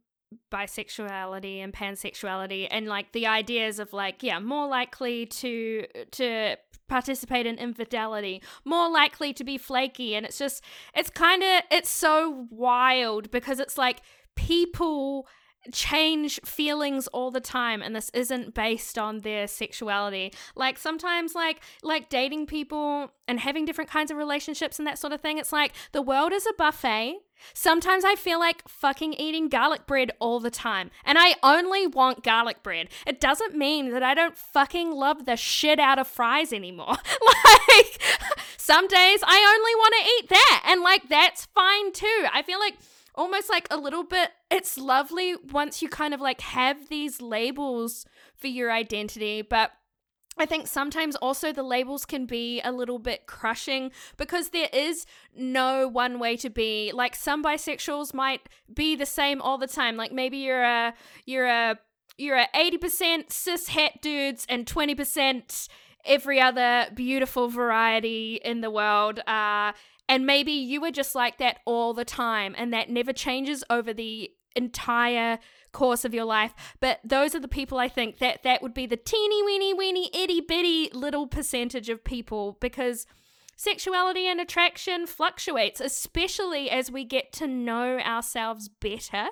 bisexuality 0.52 1.58
and 1.58 1.72
pansexuality, 1.72 2.68
and 2.70 2.86
like 2.86 3.10
the 3.10 3.26
ideas 3.26 3.80
of 3.80 3.92
like, 3.92 4.22
yeah, 4.22 4.38
more 4.38 4.68
likely 4.68 5.26
to 5.26 5.84
to 6.12 6.56
participate 6.90 7.46
in 7.46 7.56
infidelity, 7.56 8.42
more 8.64 8.90
likely 8.90 9.32
to 9.32 9.44
be 9.44 9.56
flaky, 9.56 10.14
and 10.14 10.26
it's 10.26 10.38
just, 10.38 10.62
it's 10.94 11.08
kind 11.08 11.42
of, 11.42 11.62
it's 11.70 11.88
so 11.88 12.46
wild 12.50 13.30
because 13.30 13.58
it's 13.60 13.78
like 13.78 14.02
people 14.36 15.26
change 15.72 16.40
feelings 16.44 17.06
all 17.08 17.30
the 17.30 17.40
time 17.40 17.82
and 17.82 17.94
this 17.94 18.10
isn't 18.14 18.54
based 18.54 18.98
on 18.98 19.20
their 19.20 19.46
sexuality. 19.46 20.32
Like 20.54 20.78
sometimes 20.78 21.34
like 21.34 21.60
like 21.82 22.08
dating 22.08 22.46
people 22.46 23.12
and 23.28 23.40
having 23.40 23.64
different 23.64 23.90
kinds 23.90 24.10
of 24.10 24.16
relationships 24.16 24.78
and 24.78 24.86
that 24.86 24.98
sort 24.98 25.12
of 25.12 25.20
thing 25.20 25.38
it's 25.38 25.52
like 25.52 25.72
the 25.92 26.02
world 26.02 26.32
is 26.32 26.46
a 26.46 26.52
buffet. 26.56 27.18
Sometimes 27.54 28.04
i 28.04 28.14
feel 28.14 28.38
like 28.38 28.68
fucking 28.68 29.14
eating 29.14 29.48
garlic 29.48 29.86
bread 29.86 30.12
all 30.18 30.40
the 30.40 30.50
time 30.50 30.90
and 31.04 31.18
i 31.18 31.36
only 31.42 31.86
want 31.86 32.24
garlic 32.24 32.62
bread. 32.62 32.88
It 33.06 33.20
doesn't 33.20 33.54
mean 33.54 33.90
that 33.92 34.02
i 34.02 34.14
don't 34.14 34.36
fucking 34.36 34.92
love 34.92 35.26
the 35.26 35.36
shit 35.36 35.78
out 35.78 35.98
of 35.98 36.06
fries 36.06 36.52
anymore. 36.52 36.96
Like 37.68 38.02
some 38.56 38.88
days 38.88 39.20
i 39.22 39.56
only 39.56 39.74
want 39.74 39.94
to 39.94 40.10
eat 40.10 40.28
that 40.30 40.64
and 40.66 40.80
like 40.80 41.08
that's 41.08 41.46
fine 41.46 41.92
too. 41.92 42.26
I 42.32 42.42
feel 42.42 42.58
like 42.58 42.74
almost 43.20 43.50
like 43.50 43.68
a 43.70 43.76
little 43.76 44.02
bit 44.02 44.30
it's 44.50 44.78
lovely 44.78 45.36
once 45.52 45.82
you 45.82 45.88
kind 45.90 46.14
of 46.14 46.22
like 46.22 46.40
have 46.40 46.88
these 46.88 47.20
labels 47.20 48.06
for 48.34 48.46
your 48.46 48.72
identity 48.72 49.42
but 49.42 49.72
I 50.38 50.46
think 50.46 50.68
sometimes 50.68 51.16
also 51.16 51.52
the 51.52 51.62
labels 51.62 52.06
can 52.06 52.24
be 52.24 52.62
a 52.62 52.72
little 52.72 52.98
bit 52.98 53.26
crushing 53.26 53.90
because 54.16 54.50
there 54.50 54.70
is 54.72 55.04
no 55.36 55.86
one 55.86 56.18
way 56.18 56.36
to 56.38 56.48
be. 56.48 56.92
Like 56.94 57.14
some 57.14 57.44
bisexuals 57.44 58.14
might 58.14 58.48
be 58.72 58.96
the 58.96 59.04
same 59.04 59.42
all 59.42 59.58
the 59.58 59.66
time. 59.66 59.96
Like 59.98 60.12
maybe 60.12 60.38
you're 60.38 60.62
a 60.62 60.94
you're 61.26 61.46
a 61.46 61.78
you're 62.16 62.38
a 62.38 62.46
80% 62.54 63.30
cis 63.30 63.68
het 63.68 64.00
dudes 64.00 64.46
and 64.48 64.64
20% 64.64 65.68
every 66.06 66.40
other 66.40 66.86
beautiful 66.94 67.48
variety 67.48 68.40
in 68.42 68.62
the 68.62 68.70
world. 68.70 69.18
Uh 69.26 69.72
and 70.10 70.26
maybe 70.26 70.50
you 70.50 70.80
were 70.80 70.90
just 70.90 71.14
like 71.14 71.38
that 71.38 71.60
all 71.64 71.94
the 71.94 72.04
time 72.04 72.52
and 72.58 72.72
that 72.72 72.90
never 72.90 73.12
changes 73.12 73.62
over 73.70 73.94
the 73.94 74.32
entire 74.56 75.38
course 75.70 76.04
of 76.04 76.12
your 76.12 76.24
life. 76.24 76.52
But 76.80 76.98
those 77.04 77.32
are 77.36 77.40
the 77.40 77.46
people 77.46 77.78
I 77.78 77.88
think 77.88 78.18
that 78.18 78.42
that 78.42 78.60
would 78.60 78.74
be 78.74 78.86
the 78.86 78.96
teeny 78.96 79.42
weeny 79.44 79.72
weeny 79.72 80.10
itty 80.12 80.40
bitty 80.40 80.90
little 80.92 81.28
percentage 81.28 81.88
of 81.88 82.02
people 82.02 82.58
because 82.60 83.06
sexuality 83.54 84.26
and 84.26 84.40
attraction 84.40 85.06
fluctuates, 85.06 85.80
especially 85.80 86.68
as 86.68 86.90
we 86.90 87.04
get 87.04 87.32
to 87.34 87.46
know 87.46 88.00
ourselves 88.00 88.68
better 88.68 89.28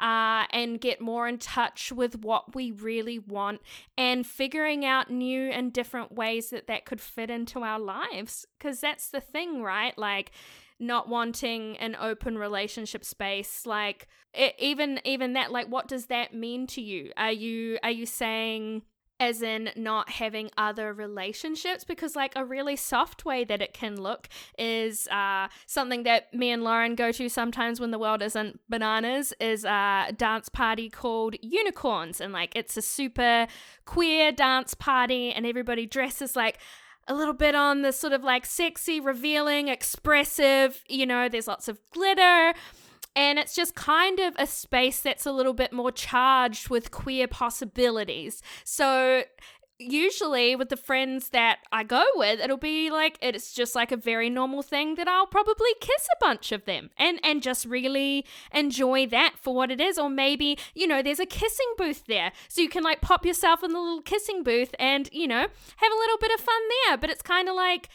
uh, 0.00 0.46
and 0.50 0.80
get 0.80 1.00
more 1.00 1.28
in 1.28 1.38
touch 1.38 1.92
with 1.92 2.22
what 2.22 2.54
we 2.54 2.70
really 2.70 3.18
want 3.18 3.60
and 3.96 4.26
figuring 4.26 4.84
out 4.84 5.10
new 5.10 5.50
and 5.50 5.72
different 5.72 6.12
ways 6.12 6.50
that 6.50 6.66
that 6.66 6.84
could 6.84 7.00
fit 7.00 7.30
into 7.30 7.60
our 7.60 7.78
lives. 7.78 8.46
Because 8.58 8.80
that's 8.80 9.10
the 9.10 9.20
thing, 9.20 9.62
right? 9.62 9.96
Like, 9.96 10.32
not 10.80 11.08
wanting 11.08 11.76
an 11.76 11.94
open 12.00 12.38
relationship 12.38 13.04
space 13.04 13.66
like 13.66 14.08
it, 14.32 14.54
even 14.58 14.98
even 15.04 15.34
that 15.34 15.52
like 15.52 15.66
what 15.66 15.86
does 15.86 16.06
that 16.06 16.32
mean 16.32 16.66
to 16.66 16.80
you 16.80 17.12
are 17.18 17.30
you 17.30 17.78
are 17.82 17.90
you 17.90 18.06
saying 18.06 18.80
as 19.20 19.42
in 19.42 19.70
not 19.76 20.08
having 20.08 20.50
other 20.56 20.92
relationships 20.92 21.84
because 21.84 22.16
like 22.16 22.32
a 22.34 22.44
really 22.44 22.74
soft 22.74 23.24
way 23.26 23.44
that 23.44 23.60
it 23.60 23.74
can 23.74 24.00
look 24.00 24.28
is 24.58 25.06
uh, 25.08 25.46
something 25.66 26.02
that 26.02 26.32
me 26.32 26.50
and 26.50 26.64
lauren 26.64 26.94
go 26.94 27.12
to 27.12 27.28
sometimes 27.28 27.78
when 27.78 27.90
the 27.90 27.98
world 27.98 28.22
isn't 28.22 28.58
bananas 28.68 29.32
is 29.38 29.64
a 29.64 30.10
dance 30.16 30.48
party 30.48 30.88
called 30.88 31.36
unicorns 31.42 32.20
and 32.20 32.32
like 32.32 32.56
it's 32.56 32.76
a 32.76 32.82
super 32.82 33.46
queer 33.84 34.32
dance 34.32 34.74
party 34.74 35.30
and 35.30 35.44
everybody 35.44 35.84
dresses 35.84 36.34
like 36.34 36.58
a 37.08 37.14
little 37.14 37.34
bit 37.34 37.54
on 37.54 37.82
the 37.82 37.92
sort 37.92 38.12
of 38.12 38.22
like 38.22 38.46
sexy, 38.46 39.00
revealing, 39.00 39.66
expressive, 39.66 40.84
you 40.88 41.04
know, 41.04 41.28
there's 41.28 41.48
lots 41.48 41.66
of 41.66 41.80
glitter. 41.90 42.54
And 43.16 43.38
it's 43.38 43.54
just 43.54 43.74
kind 43.74 44.20
of 44.20 44.34
a 44.38 44.46
space 44.46 45.00
that's 45.00 45.26
a 45.26 45.32
little 45.32 45.52
bit 45.52 45.72
more 45.72 45.90
charged 45.90 46.68
with 46.68 46.90
queer 46.90 47.26
possibilities. 47.26 48.40
So 48.64 49.24
usually 49.80 50.54
with 50.54 50.68
the 50.68 50.76
friends 50.76 51.30
that 51.30 51.58
I 51.72 51.82
go 51.82 52.04
with, 52.14 52.38
it'll 52.40 52.56
be 52.56 52.90
like 52.90 53.18
it's 53.22 53.52
just 53.52 53.74
like 53.74 53.90
a 53.90 53.96
very 53.96 54.30
normal 54.30 54.62
thing 54.62 54.94
that 54.96 55.08
I'll 55.08 55.26
probably 55.26 55.70
kiss 55.80 56.06
a 56.12 56.24
bunch 56.24 56.52
of 56.52 56.66
them 56.66 56.90
and 56.98 57.18
and 57.24 57.42
just 57.42 57.64
really 57.64 58.26
enjoy 58.52 59.06
that 59.06 59.34
for 59.40 59.54
what 59.54 59.70
it 59.70 59.80
is. 59.80 59.98
Or 59.98 60.10
maybe, 60.10 60.58
you 60.74 60.86
know, 60.86 61.02
there's 61.02 61.20
a 61.20 61.26
kissing 61.26 61.72
booth 61.76 62.04
there. 62.06 62.32
So 62.48 62.60
you 62.60 62.68
can 62.68 62.84
like 62.84 63.00
pop 63.00 63.24
yourself 63.24 63.64
in 63.64 63.72
the 63.72 63.80
little 63.80 64.02
kissing 64.02 64.42
booth 64.42 64.74
and, 64.78 65.08
you 65.12 65.26
know, 65.26 65.40
have 65.40 65.92
a 65.92 65.98
little 65.98 66.18
bit 66.18 66.32
of 66.32 66.40
fun 66.40 66.62
there. 66.86 66.98
But 66.98 67.10
it's 67.10 67.22
kind 67.22 67.48
of 67.48 67.54
like 67.54 67.88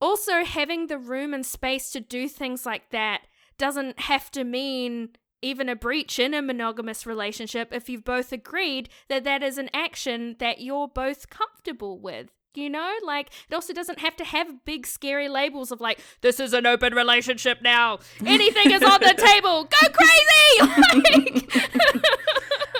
also 0.00 0.44
having 0.44 0.86
the 0.86 0.98
room 0.98 1.32
and 1.32 1.44
space 1.44 1.90
to 1.92 2.00
do 2.00 2.28
things 2.28 2.66
like 2.66 2.90
that 2.90 3.22
doesn't 3.60 4.00
have 4.00 4.30
to 4.30 4.42
mean 4.42 5.10
even 5.42 5.68
a 5.68 5.76
breach 5.76 6.18
in 6.18 6.34
a 6.34 6.42
monogamous 6.42 7.06
relationship 7.06 7.72
if 7.72 7.88
you've 7.88 8.04
both 8.04 8.32
agreed 8.32 8.88
that 9.08 9.22
that 9.24 9.42
is 9.42 9.58
an 9.58 9.68
action 9.72 10.36
that 10.38 10.60
you're 10.60 10.88
both 10.88 11.30
comfortable 11.30 11.98
with. 11.98 12.30
You 12.54 12.68
know, 12.68 12.92
like 13.04 13.28
it 13.48 13.54
also 13.54 13.72
doesn't 13.72 14.00
have 14.00 14.16
to 14.16 14.24
have 14.24 14.64
big 14.64 14.84
scary 14.84 15.28
labels 15.28 15.70
of 15.70 15.80
like, 15.80 16.00
this 16.20 16.40
is 16.40 16.52
an 16.52 16.66
open 16.66 16.94
relationship 16.94 17.62
now. 17.62 18.00
Anything 18.26 18.72
is 18.72 18.82
on 18.82 18.98
the 19.00 19.14
table. 19.14 19.64
Go 19.64 19.88
crazy. 19.92 21.46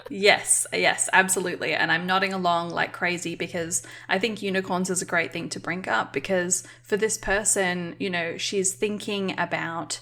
yes, 0.11 0.67
yes, 0.73 1.09
absolutely. 1.13 1.73
And 1.73 1.93
I'm 1.93 2.05
nodding 2.05 2.33
along 2.33 2.71
like 2.71 2.93
crazy 2.93 3.37
because 3.37 3.85
I 4.09 4.19
think 4.19 4.43
unicorns 4.43 4.91
is 4.91 5.03
a 5.03 5.07
great 5.07 5.33
thing 5.33 5.49
to 5.51 5.61
bring 5.61 5.89
up 5.89 6.13
because 6.13 6.65
for 6.83 6.97
this 6.97 7.17
person, 7.17 7.95
you 8.01 8.11
know, 8.11 8.37
she's 8.39 8.73
thinking 8.75 9.39
about 9.39 10.01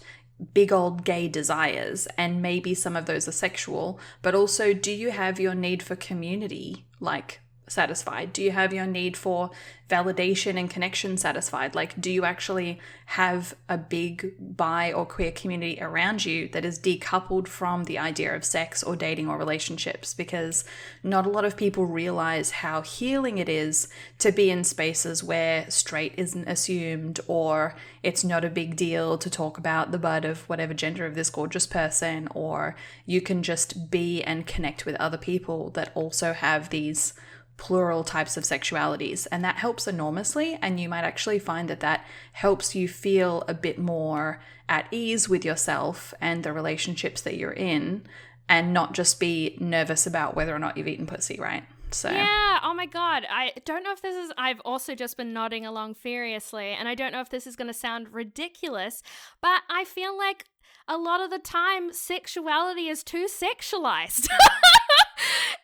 big 0.54 0.72
old 0.72 1.04
gay 1.04 1.28
desires, 1.28 2.06
and 2.16 2.42
maybe 2.42 2.74
some 2.74 2.96
of 2.96 3.06
those 3.06 3.26
are 3.28 3.32
sexual, 3.32 3.98
but 4.22 4.34
also 4.34 4.72
do 4.72 4.92
you 4.92 5.10
have 5.10 5.40
your 5.40 5.54
need 5.54 5.82
for 5.82 5.96
community? 5.96 6.86
Like 7.00 7.40
satisfied? 7.68 8.32
Do 8.32 8.42
you 8.42 8.50
have 8.50 8.72
your 8.72 8.86
need 8.86 9.16
for 9.16 9.50
validation 9.88 10.58
and 10.58 10.68
connection 10.68 11.16
satisfied? 11.16 11.74
Like, 11.74 11.98
do 12.00 12.10
you 12.10 12.24
actually 12.24 12.78
have 13.06 13.54
a 13.68 13.78
big 13.78 14.34
bi 14.38 14.92
or 14.92 15.06
queer 15.06 15.32
community 15.32 15.78
around 15.80 16.24
you 16.24 16.48
that 16.48 16.64
is 16.64 16.78
decoupled 16.78 17.48
from 17.48 17.84
the 17.84 17.98
idea 17.98 18.34
of 18.34 18.44
sex 18.44 18.82
or 18.82 18.96
dating 18.96 19.28
or 19.28 19.38
relationships? 19.38 20.12
Because 20.12 20.64
not 21.02 21.26
a 21.26 21.30
lot 21.30 21.44
of 21.44 21.56
people 21.56 21.86
realize 21.86 22.50
how 22.50 22.82
healing 22.82 23.38
it 23.38 23.48
is 23.48 23.88
to 24.18 24.30
be 24.30 24.50
in 24.50 24.62
spaces 24.64 25.24
where 25.24 25.70
straight 25.70 26.14
isn't 26.16 26.48
assumed 26.48 27.20
or 27.26 27.74
it's 28.02 28.24
not 28.24 28.44
a 28.44 28.50
big 28.50 28.76
deal 28.76 29.16
to 29.18 29.30
talk 29.30 29.58
about 29.58 29.90
the 29.90 29.98
bud 29.98 30.24
of 30.24 30.48
whatever 30.48 30.74
gender 30.74 31.06
of 31.06 31.14
this 31.14 31.30
gorgeous 31.30 31.66
person, 31.66 32.28
or 32.34 32.76
you 33.06 33.20
can 33.20 33.42
just 33.42 33.90
be 33.90 34.22
and 34.22 34.46
connect 34.46 34.84
with 34.84 34.94
other 34.96 35.18
people 35.18 35.70
that 35.70 35.90
also 35.94 36.32
have 36.32 36.70
these 36.70 37.14
plural 37.58 38.04
types 38.04 38.38
of 38.38 38.44
sexualities. 38.44 39.26
And 39.30 39.44
that 39.44 39.56
helps 39.56 39.86
enormously. 39.86 40.58
And 40.62 40.80
you 40.80 40.88
might 40.88 41.04
actually 41.04 41.38
find 41.38 41.68
that 41.68 41.80
that 41.80 42.06
helps 42.32 42.74
you 42.74 42.88
feel 42.88 43.44
a 43.46 43.52
bit 43.52 43.78
more 43.78 44.40
at 44.68 44.86
ease 44.90 45.28
with 45.28 45.44
yourself 45.44 46.14
and 46.20 46.42
the 46.42 46.52
relationships 46.52 47.20
that 47.22 47.36
you're 47.36 47.52
in 47.52 48.06
and 48.48 48.72
not 48.72 48.94
just 48.94 49.20
be 49.20 49.58
nervous 49.60 50.06
about 50.06 50.34
whether 50.34 50.54
or 50.54 50.58
not 50.58 50.76
you've 50.76 50.88
eaten 50.88 51.06
pussy, 51.06 51.36
right? 51.38 51.64
So 51.90 52.10
Yeah, 52.10 52.60
oh 52.62 52.74
my 52.74 52.86
god. 52.86 53.24
I 53.28 53.52
don't 53.64 53.82
know 53.82 53.92
if 53.92 54.02
this 54.02 54.14
is 54.14 54.32
I've 54.38 54.60
also 54.64 54.94
just 54.94 55.16
been 55.16 55.32
nodding 55.32 55.66
along 55.66 55.94
furiously 55.94 56.68
and 56.68 56.88
I 56.88 56.94
don't 56.94 57.12
know 57.12 57.20
if 57.20 57.30
this 57.30 57.46
is 57.46 57.56
going 57.56 57.68
to 57.68 57.74
sound 57.74 58.12
ridiculous, 58.12 59.02
but 59.40 59.62
I 59.68 59.84
feel 59.84 60.16
like 60.16 60.44
a 60.86 60.96
lot 60.96 61.20
of 61.20 61.30
the 61.30 61.38
time 61.38 61.92
sexuality 61.92 62.88
is 62.88 63.02
too 63.02 63.26
sexualized. 63.26 64.28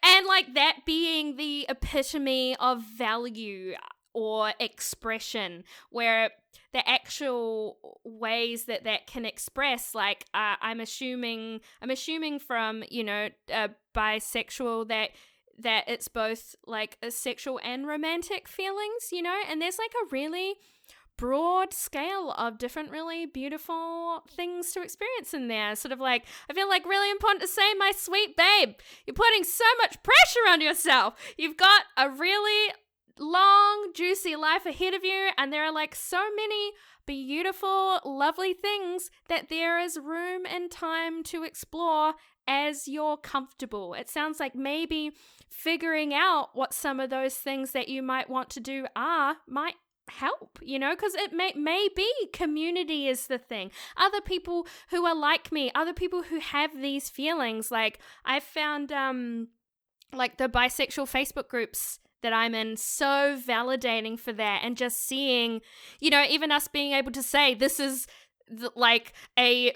and 0.05 0.27
like 0.27 0.55
that 0.55 0.79
being 0.85 1.37
the 1.37 1.67
epitome 1.69 2.57
of 2.57 2.83
value 2.83 3.75
or 4.13 4.53
expression 4.61 5.65
where 5.91 6.31
the 6.73 6.89
actual 6.89 7.79
ways 8.05 8.65
that 8.65 8.85
that 8.85 9.07
can 9.07 9.25
express 9.25 9.95
like 9.95 10.25
uh, 10.35 10.55
i'm 10.61 10.81
assuming 10.81 11.61
i'm 11.83 11.91
assuming 11.91 12.39
from 12.39 12.85
you 12.91 13.03
know 13.03 13.29
uh, 13.53 13.69
bisexual 13.95 14.87
that 14.89 15.11
that 15.59 15.85
it's 15.87 16.09
both 16.09 16.55
like 16.67 16.97
a 17.03 17.11
sexual 17.11 17.61
and 17.63 17.87
romantic 17.87 18.49
feelings 18.49 19.11
you 19.13 19.23
know? 19.23 19.41
And 19.49 19.61
there's 19.61 19.79
like 19.79 19.93
a 20.03 20.09
really 20.11 20.55
broad 21.17 21.73
scale 21.73 22.33
of 22.33 22.59
different 22.59 22.91
really 22.91 23.27
beautiful 23.27 24.23
things 24.29 24.73
to 24.73 24.83
experience 24.83 25.33
in 25.33 25.49
there. 25.49 25.75
Sort 25.77 25.93
of 25.93 26.01
like, 26.01 26.25
I 26.51 26.55
feel 26.55 26.69
like 26.69 26.87
really 26.87 27.11
important 27.11 27.43
to 27.43 27.49
say, 27.49 27.75
my 27.75 27.93
sweet 27.97 28.37
babe, 28.37 28.75
you're 29.07 29.15
putting 29.15 29.45
so 29.45 29.65
much 29.81 30.03
pressure 30.03 30.49
on 30.49 30.61
yourself. 30.61 31.15
You've 31.37 31.57
got 31.57 31.83
a 31.97 32.11
really 32.11 32.73
long, 33.19 33.93
juicy 33.95 34.37
life 34.37 34.67
ahead 34.67 34.95
of 34.95 35.05
you, 35.05 35.29
and 35.39 35.53
there 35.53 35.65
are 35.65 35.73
like 35.73 35.95
so 35.95 36.25
many 36.35 36.73
beautiful, 37.07 38.01
lovely 38.05 38.55
things 38.55 39.11
that 39.29 39.49
there 39.49 39.79
is 39.79 39.99
room 39.99 40.47
and 40.47 40.71
time 40.71 41.23
to 41.23 41.45
explore 41.45 42.15
as 42.47 42.89
you're 42.89 43.17
comfortable. 43.17 43.95
It 43.95 44.09
sounds 44.11 44.41
like 44.41 44.55
maybe 44.55 45.13
figuring 45.51 46.13
out 46.13 46.51
what 46.55 46.75
some 46.75 47.01
of 47.01 47.11
those 47.11 47.35
things 47.35 47.73
that 47.73 47.89
you 47.89 48.03
might 48.03 48.29
want 48.29 48.51
to 48.51 48.61
do 48.61 48.87
are 48.97 49.37
might 49.47 49.77
help 50.09 50.59
you 50.61 50.79
know 50.79 50.91
because 50.95 51.15
it 51.15 51.33
may 51.33 51.53
may 51.57 51.89
be 51.97 52.11
community 52.33 53.09
is 53.09 53.27
the 53.27 53.39
thing. 53.39 53.71
Other 53.97 54.21
people 54.21 54.67
who 54.91 55.07
are 55.07 55.15
like 55.15 55.51
me 55.53 55.71
other 55.75 55.93
people 55.93 56.25
who 56.25 56.41
have 56.41 56.81
these 56.81 57.09
feelings 57.09 57.71
like 57.71 57.99
i 58.25 58.41
found 58.41 58.93
um 58.93 59.49
like 60.13 60.39
the 60.39 60.49
bisexual 60.49 61.11
facebook 61.11 61.49
groups 61.49 61.99
that 62.23 62.33
i'm 62.33 62.55
in 62.55 62.77
so 62.77 63.39
validating 63.47 64.19
for 64.19 64.33
that 64.33 64.61
and 64.63 64.77
just 64.77 65.07
seeing 65.07 65.61
you 66.01 66.11
know 66.11 66.25
even 66.29 66.51
us 66.53 66.69
being 66.69 66.93
able 66.93 67.13
to 67.13 67.23
say 67.23 67.55
this 67.55 67.81
is 67.81 68.07
th- 68.49 68.73
like 68.77 69.13
a 69.39 69.75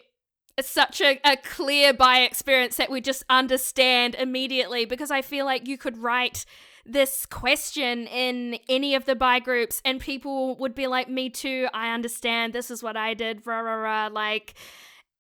such 0.60 1.00
a, 1.00 1.20
a 1.24 1.36
clear 1.36 1.92
bi 1.92 2.20
experience 2.20 2.76
that 2.76 2.90
we 2.90 3.00
just 3.00 3.24
understand 3.28 4.14
immediately 4.16 4.84
because 4.84 5.10
i 5.10 5.22
feel 5.22 5.44
like 5.44 5.68
you 5.68 5.78
could 5.78 5.98
write 5.98 6.44
this 6.88 7.26
question 7.26 8.06
in 8.06 8.58
any 8.68 8.94
of 8.94 9.04
the 9.04 9.14
bi 9.14 9.38
groups 9.38 9.82
and 9.84 10.00
people 10.00 10.56
would 10.56 10.74
be 10.74 10.86
like 10.86 11.08
me 11.08 11.28
too 11.28 11.68
i 11.74 11.92
understand 11.92 12.52
this 12.52 12.70
is 12.70 12.82
what 12.82 12.96
i 12.96 13.14
did 13.14 13.46
rah 13.46 13.60
rah 13.60 13.74
rah 13.74 14.08
like 14.10 14.54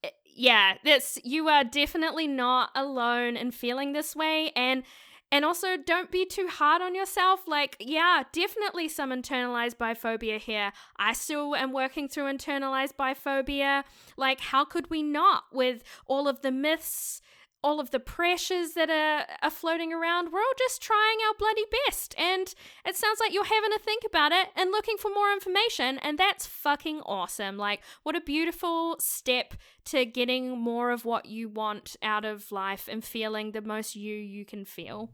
eh, 0.02 0.08
yeah, 0.34 0.74
this 0.84 1.18
you 1.24 1.48
are 1.48 1.64
definitely 1.64 2.26
not 2.26 2.70
alone 2.74 3.36
in 3.36 3.50
feeling 3.50 3.92
this 3.92 4.16
way 4.16 4.52
and 4.56 4.84
and 5.30 5.44
also 5.44 5.76
don't 5.76 6.10
be 6.10 6.24
too 6.24 6.48
hard 6.48 6.80
on 6.80 6.94
yourself. 6.94 7.40
Like, 7.46 7.76
yeah, 7.80 8.22
definitely 8.32 8.88
some 8.88 9.10
internalized 9.10 9.76
biphobia 9.76 10.38
here. 10.38 10.72
I 10.96 11.12
still 11.12 11.54
am 11.54 11.72
working 11.72 12.08
through 12.08 12.32
internalized 12.32 12.94
biphobia. 12.98 13.84
Like, 14.16 14.40
how 14.40 14.64
could 14.64 14.88
we 14.88 15.02
not 15.02 15.44
with 15.52 15.82
all 16.06 16.28
of 16.28 16.40
the 16.40 16.50
myths 16.50 17.20
all 17.62 17.80
of 17.80 17.90
the 17.90 18.00
pressures 18.00 18.72
that 18.72 18.90
are, 18.90 19.26
are 19.42 19.50
floating 19.50 19.92
around, 19.92 20.32
we're 20.32 20.40
all 20.40 20.46
just 20.58 20.80
trying 20.80 21.18
our 21.26 21.34
bloody 21.38 21.64
best. 21.86 22.14
And 22.18 22.54
it 22.84 22.96
sounds 22.96 23.20
like 23.20 23.32
you're 23.32 23.44
having 23.44 23.70
to 23.70 23.78
think 23.78 24.04
about 24.06 24.32
it 24.32 24.48
and 24.56 24.70
looking 24.70 24.96
for 24.96 25.10
more 25.10 25.32
information. 25.32 25.98
And 25.98 26.18
that's 26.18 26.46
fucking 26.46 27.00
awesome. 27.00 27.56
Like, 27.56 27.80
what 28.02 28.16
a 28.16 28.20
beautiful 28.20 28.96
step 29.00 29.54
to 29.86 30.04
getting 30.04 30.58
more 30.58 30.90
of 30.90 31.04
what 31.04 31.26
you 31.26 31.48
want 31.48 31.96
out 32.02 32.24
of 32.24 32.52
life 32.52 32.88
and 32.90 33.04
feeling 33.04 33.52
the 33.52 33.62
most 33.62 33.96
you 33.96 34.14
you 34.14 34.44
can 34.44 34.64
feel. 34.64 35.10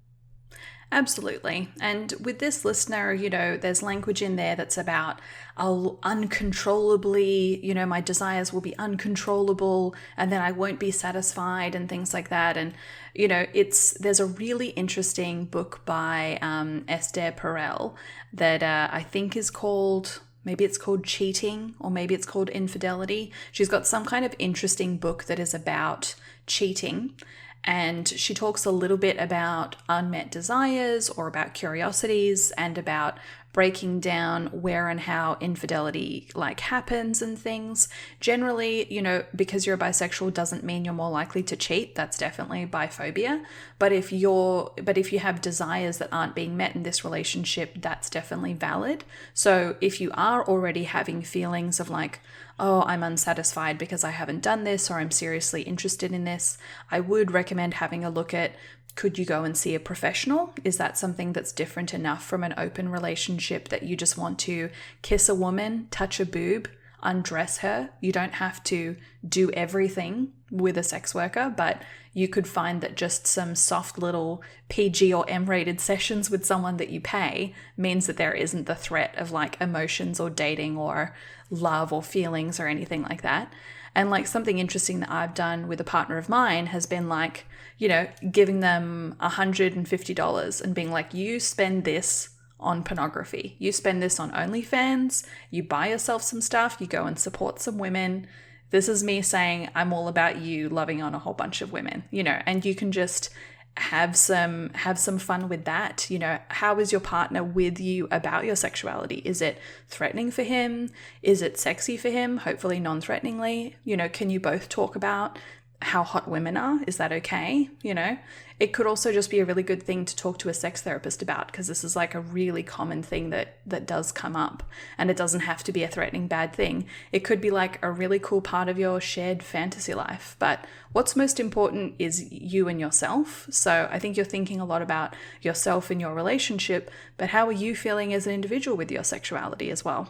Absolutely. 0.94 1.70
And 1.80 2.14
with 2.20 2.38
this 2.38 2.64
listener, 2.64 3.12
you 3.12 3.28
know, 3.28 3.56
there's 3.56 3.82
language 3.82 4.22
in 4.22 4.36
there 4.36 4.54
that's 4.54 4.78
about 4.78 5.20
I'll 5.56 5.98
uncontrollably, 6.04 7.64
you 7.64 7.74
know, 7.74 7.84
my 7.84 8.00
desires 8.00 8.52
will 8.52 8.60
be 8.60 8.78
uncontrollable 8.78 9.96
and 10.16 10.30
then 10.30 10.40
I 10.40 10.52
won't 10.52 10.78
be 10.78 10.92
satisfied 10.92 11.74
and 11.74 11.88
things 11.88 12.14
like 12.14 12.28
that. 12.28 12.56
And, 12.56 12.74
you 13.12 13.26
know, 13.26 13.46
it's 13.52 13.92
there's 13.98 14.20
a 14.20 14.26
really 14.26 14.68
interesting 14.68 15.46
book 15.46 15.80
by 15.84 16.38
um, 16.40 16.84
Esther 16.86 17.34
Perel 17.36 17.94
that 18.32 18.62
uh, 18.62 18.88
I 18.92 19.02
think 19.02 19.36
is 19.36 19.50
called 19.50 20.20
maybe 20.44 20.64
it's 20.64 20.78
called 20.78 21.04
cheating 21.04 21.74
or 21.80 21.90
maybe 21.90 22.14
it's 22.14 22.26
called 22.26 22.50
infidelity. 22.50 23.32
She's 23.50 23.68
got 23.68 23.86
some 23.86 24.04
kind 24.04 24.24
of 24.24 24.34
interesting 24.38 24.98
book 24.98 25.24
that 25.24 25.40
is 25.40 25.54
about 25.54 26.14
cheating 26.46 27.14
and 27.64 28.08
she 28.08 28.34
talks 28.34 28.64
a 28.64 28.70
little 28.70 28.96
bit 28.96 29.16
about 29.18 29.76
unmet 29.88 30.30
desires 30.30 31.08
or 31.08 31.26
about 31.26 31.54
curiosities 31.54 32.50
and 32.52 32.76
about 32.76 33.18
breaking 33.54 34.00
down 34.00 34.48
where 34.48 34.88
and 34.88 34.98
how 34.98 35.38
infidelity 35.40 36.28
like 36.34 36.58
happens 36.58 37.22
and 37.22 37.38
things. 37.38 37.88
Generally, 38.18 38.92
you 38.92 39.00
know, 39.00 39.24
because 39.34 39.64
you're 39.64 39.78
bisexual 39.78 40.34
doesn't 40.34 40.64
mean 40.64 40.84
you're 40.84 40.92
more 40.92 41.10
likely 41.10 41.42
to 41.44 41.56
cheat. 41.56 41.94
That's 41.94 42.18
definitely 42.18 42.66
biphobia. 42.66 43.44
But 43.78 43.92
if 43.92 44.12
you're 44.12 44.72
but 44.82 44.98
if 44.98 45.12
you 45.12 45.20
have 45.20 45.40
desires 45.40 45.98
that 45.98 46.12
aren't 46.12 46.34
being 46.34 46.56
met 46.56 46.74
in 46.74 46.82
this 46.82 47.04
relationship, 47.04 47.80
that's 47.80 48.10
definitely 48.10 48.54
valid. 48.54 49.04
So 49.32 49.76
if 49.80 50.00
you 50.00 50.10
are 50.14 50.44
already 50.44 50.84
having 50.84 51.22
feelings 51.22 51.78
of 51.78 51.88
like, 51.88 52.20
oh, 52.58 52.82
I'm 52.82 53.04
unsatisfied 53.04 53.78
because 53.78 54.02
I 54.02 54.10
haven't 54.10 54.42
done 54.42 54.64
this 54.64 54.90
or 54.90 54.94
I'm 54.94 55.12
seriously 55.12 55.62
interested 55.62 56.10
in 56.12 56.24
this, 56.24 56.58
I 56.90 56.98
would 56.98 57.30
recommend 57.30 57.74
having 57.74 58.04
a 58.04 58.10
look 58.10 58.34
at 58.34 58.52
could 58.94 59.18
you 59.18 59.24
go 59.24 59.44
and 59.44 59.56
see 59.56 59.74
a 59.74 59.80
professional? 59.80 60.54
Is 60.62 60.76
that 60.76 60.96
something 60.96 61.32
that's 61.32 61.52
different 61.52 61.92
enough 61.92 62.24
from 62.24 62.44
an 62.44 62.54
open 62.56 62.88
relationship 62.88 63.68
that 63.68 63.82
you 63.82 63.96
just 63.96 64.16
want 64.16 64.38
to 64.40 64.70
kiss 65.02 65.28
a 65.28 65.34
woman, 65.34 65.88
touch 65.90 66.20
a 66.20 66.26
boob, 66.26 66.68
undress 67.02 67.58
her? 67.58 67.90
You 68.00 68.12
don't 68.12 68.34
have 68.34 68.62
to 68.64 68.96
do 69.28 69.50
everything 69.50 70.32
with 70.50 70.78
a 70.78 70.84
sex 70.84 71.14
worker, 71.14 71.52
but 71.54 71.82
you 72.12 72.28
could 72.28 72.46
find 72.46 72.80
that 72.80 72.94
just 72.94 73.26
some 73.26 73.56
soft 73.56 73.98
little 73.98 74.40
PG 74.68 75.12
or 75.12 75.28
M 75.28 75.46
rated 75.46 75.80
sessions 75.80 76.30
with 76.30 76.46
someone 76.46 76.76
that 76.76 76.90
you 76.90 77.00
pay 77.00 77.52
means 77.76 78.06
that 78.06 78.16
there 78.16 78.32
isn't 78.32 78.66
the 78.66 78.76
threat 78.76 79.12
of 79.18 79.32
like 79.32 79.60
emotions 79.60 80.20
or 80.20 80.30
dating 80.30 80.76
or 80.76 81.16
love 81.50 81.92
or 81.92 82.02
feelings 82.02 82.60
or 82.60 82.68
anything 82.68 83.02
like 83.02 83.22
that. 83.22 83.52
And 83.96 84.10
like 84.10 84.28
something 84.28 84.58
interesting 84.58 85.00
that 85.00 85.10
I've 85.10 85.34
done 85.34 85.66
with 85.66 85.80
a 85.80 85.84
partner 85.84 86.16
of 86.16 86.28
mine 86.28 86.66
has 86.66 86.86
been 86.86 87.08
like, 87.08 87.46
you 87.84 87.88
know, 87.88 88.08
giving 88.32 88.60
them 88.60 89.14
$150 89.20 90.60
and 90.62 90.74
being 90.74 90.90
like, 90.90 91.12
you 91.12 91.38
spend 91.38 91.84
this 91.84 92.30
on 92.58 92.82
pornography. 92.82 93.56
You 93.58 93.72
spend 93.72 94.02
this 94.02 94.18
on 94.18 94.30
OnlyFans, 94.32 95.26
you 95.50 95.64
buy 95.64 95.88
yourself 95.88 96.22
some 96.22 96.40
stuff, 96.40 96.78
you 96.80 96.86
go 96.86 97.04
and 97.04 97.18
support 97.18 97.60
some 97.60 97.76
women. 97.76 98.26
This 98.70 98.88
is 98.88 99.04
me 99.04 99.20
saying 99.20 99.68
I'm 99.74 99.92
all 99.92 100.08
about 100.08 100.38
you 100.38 100.70
loving 100.70 101.02
on 101.02 101.14
a 101.14 101.18
whole 101.18 101.34
bunch 101.34 101.60
of 101.60 101.72
women, 101.72 102.04
you 102.10 102.22
know, 102.22 102.40
and 102.46 102.64
you 102.64 102.74
can 102.74 102.90
just 102.90 103.28
have 103.76 104.16
some 104.16 104.70
have 104.70 104.98
some 104.98 105.18
fun 105.18 105.48
with 105.48 105.64
that 105.64 106.08
you 106.08 106.16
know? 106.18 106.38
How 106.48 106.78
is 106.78 106.92
your 106.92 107.00
partner 107.02 107.42
with 107.42 107.80
you 107.80 108.08
about 108.10 108.46
your 108.46 108.56
sexuality? 108.56 109.16
Is 109.26 109.42
it 109.42 109.58
threatening 109.88 110.30
for 110.30 110.42
him? 110.42 110.88
Is 111.22 111.42
it 111.42 111.58
sexy 111.58 111.98
for 111.98 112.08
him? 112.08 112.38
Hopefully 112.38 112.80
non-threateningly 112.80 113.76
you 113.84 113.94
know? 113.94 114.08
Can 114.08 114.30
you 114.30 114.40
both 114.40 114.70
talk 114.70 114.96
about 114.96 115.38
how 115.84 116.02
hot 116.02 116.26
women 116.26 116.56
are. 116.56 116.80
Is 116.86 116.96
that 116.96 117.12
okay? 117.12 117.68
You 117.82 117.92
know, 117.92 118.16
it 118.58 118.72
could 118.72 118.86
also 118.86 119.12
just 119.12 119.30
be 119.30 119.40
a 119.40 119.44
really 119.44 119.62
good 119.62 119.82
thing 119.82 120.06
to 120.06 120.16
talk 120.16 120.38
to 120.38 120.48
a 120.48 120.54
sex 120.54 120.80
therapist 120.80 121.20
about 121.20 121.48
because 121.48 121.66
this 121.66 121.84
is 121.84 121.94
like 121.94 122.14
a 122.14 122.20
really 122.20 122.62
common 122.62 123.02
thing 123.02 123.28
that 123.30 123.58
that 123.66 123.86
does 123.86 124.10
come 124.10 124.34
up 124.34 124.62
and 124.96 125.10
it 125.10 125.16
doesn't 125.16 125.40
have 125.40 125.62
to 125.64 125.72
be 125.72 125.82
a 125.82 125.88
threatening 125.88 126.26
bad 126.26 126.54
thing. 126.54 126.86
It 127.12 127.20
could 127.20 127.40
be 127.40 127.50
like 127.50 127.78
a 127.82 127.90
really 127.90 128.18
cool 128.18 128.40
part 128.40 128.70
of 128.70 128.78
your 128.78 128.98
shared 128.98 129.42
fantasy 129.42 129.92
life. 129.92 130.36
But 130.38 130.64
what's 130.92 131.16
most 131.16 131.38
important 131.38 131.94
is 131.98 132.32
you 132.32 132.66
and 132.66 132.80
yourself. 132.80 133.46
So 133.50 133.86
I 133.90 133.98
think 133.98 134.16
you're 134.16 134.24
thinking 134.24 134.60
a 134.60 134.64
lot 134.64 134.80
about 134.80 135.14
yourself 135.42 135.90
and 135.90 136.00
your 136.00 136.14
relationship, 136.14 136.90
but 137.18 137.28
how 137.28 137.46
are 137.46 137.52
you 137.52 137.76
feeling 137.76 138.14
as 138.14 138.26
an 138.26 138.32
individual 138.32 138.76
with 138.76 138.90
your 138.90 139.04
sexuality 139.04 139.70
as 139.70 139.84
well? 139.84 140.08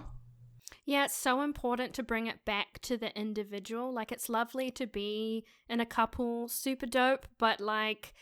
Yeah, 0.84 1.06
it's 1.06 1.16
so 1.16 1.40
important 1.40 1.94
to 1.94 2.02
bring 2.02 2.26
it 2.26 2.44
back 2.44 2.78
to 2.82 2.96
the 2.96 3.16
individual. 3.18 3.92
Like, 3.92 4.12
it's 4.12 4.28
lovely 4.28 4.70
to 4.72 4.86
be 4.86 5.44
in 5.68 5.80
a 5.80 5.86
couple, 5.86 6.48
super 6.48 6.86
dope, 6.86 7.26
but 7.38 7.58
like, 7.60 8.12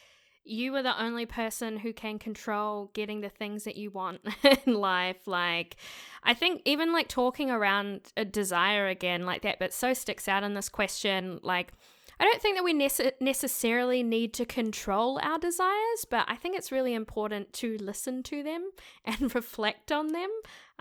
you 0.44 0.75
are 0.75 0.83
the 0.83 1.01
only 1.01 1.27
person 1.27 1.79
who 1.79 1.92
can 1.92 2.18
control 2.18 2.90
getting 2.94 3.20
the 3.20 3.29
things 3.29 3.64
that 3.64 3.77
you 3.77 3.90
want 3.90 4.20
in 4.66 4.75
life. 4.75 5.27
Like, 5.27 5.77
I 6.22 6.35
think 6.35 6.62
even 6.64 6.92
like 6.92 7.09
talking 7.09 7.51
around 7.51 8.12
a 8.16 8.25
desire 8.25 8.88
again, 8.88 9.25
like 9.27 9.42
that, 9.42 9.59
but 9.59 9.72
so 9.72 9.94
sticks 9.94 10.29
out 10.29 10.42
in 10.42 10.55
this 10.55 10.68
question. 10.68 11.38
Like, 11.42 11.72
I 12.18 12.25
don't 12.25 12.40
think 12.40 12.57
that 12.57 12.64
we 12.64 12.75
nece- 12.75 13.20
necessarily 13.20 14.03
need 14.03 14.33
to 14.35 14.44
control 14.44 15.18
our 15.22 15.38
desires, 15.38 16.07
but 16.09 16.25
I 16.29 16.37
think 16.37 16.57
it's 16.57 16.70
really 16.70 16.94
important 16.94 17.53
to 17.55 17.77
listen 17.79 18.22
to 18.25 18.42
them 18.42 18.70
and 19.05 19.35
reflect 19.35 19.90
on 19.90 20.09
them. 20.09 20.31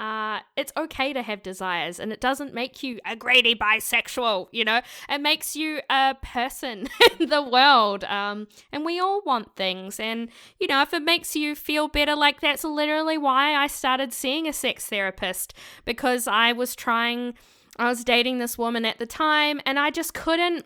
Uh, 0.01 0.39
it's 0.57 0.73
okay 0.75 1.13
to 1.13 1.21
have 1.21 1.43
desires, 1.43 1.99
and 1.99 2.11
it 2.11 2.19
doesn't 2.19 2.55
make 2.55 2.81
you 2.81 2.99
a 3.05 3.15
greedy 3.15 3.53
bisexual, 3.53 4.47
you 4.51 4.65
know? 4.65 4.81
It 5.07 5.21
makes 5.21 5.55
you 5.55 5.81
a 5.91 6.15
person 6.23 6.87
in 7.19 7.29
the 7.29 7.43
world. 7.43 8.03
Um, 8.05 8.47
and 8.71 8.83
we 8.83 8.99
all 8.99 9.21
want 9.23 9.55
things. 9.55 9.99
And, 9.99 10.29
you 10.59 10.65
know, 10.65 10.81
if 10.81 10.91
it 10.91 11.03
makes 11.03 11.35
you 11.35 11.53
feel 11.53 11.87
better, 11.87 12.15
like 12.15 12.41
that's 12.41 12.63
literally 12.63 13.19
why 13.19 13.53
I 13.53 13.67
started 13.67 14.11
seeing 14.11 14.47
a 14.47 14.53
sex 14.53 14.87
therapist 14.87 15.53
because 15.85 16.27
I 16.27 16.51
was 16.51 16.75
trying. 16.75 17.35
I 17.77 17.87
was 17.87 18.03
dating 18.03 18.39
this 18.39 18.57
woman 18.57 18.85
at 18.85 18.97
the 18.97 19.05
time 19.05 19.61
and 19.65 19.79
I 19.79 19.91
just 19.91 20.13
couldn't 20.13 20.65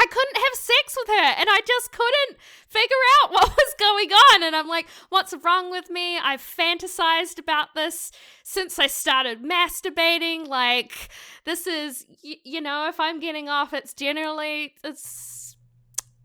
I 0.00 0.06
couldn't 0.06 0.36
have 0.36 0.54
sex 0.54 0.96
with 0.98 1.08
her 1.08 1.34
and 1.38 1.48
I 1.48 1.60
just 1.66 1.92
couldn't 1.92 2.38
figure 2.68 2.96
out 3.22 3.30
what 3.32 3.48
was 3.48 3.74
going 3.78 4.10
on. 4.10 4.42
And 4.42 4.56
I'm 4.56 4.68
like, 4.68 4.86
what's 5.08 5.34
wrong 5.42 5.70
with 5.70 5.88
me? 5.90 6.18
I've 6.18 6.40
fantasized 6.42 7.38
about 7.38 7.74
this 7.74 8.10
since 8.42 8.78
I 8.78 8.86
started 8.86 9.42
masturbating. 9.42 10.46
Like, 10.48 11.08
this 11.44 11.66
is, 11.66 12.06
y- 12.24 12.36
you 12.44 12.60
know, 12.60 12.88
if 12.88 12.98
I'm 13.00 13.20
getting 13.20 13.48
off, 13.48 13.72
it's 13.72 13.94
generally, 13.94 14.74
it's, 14.82 15.56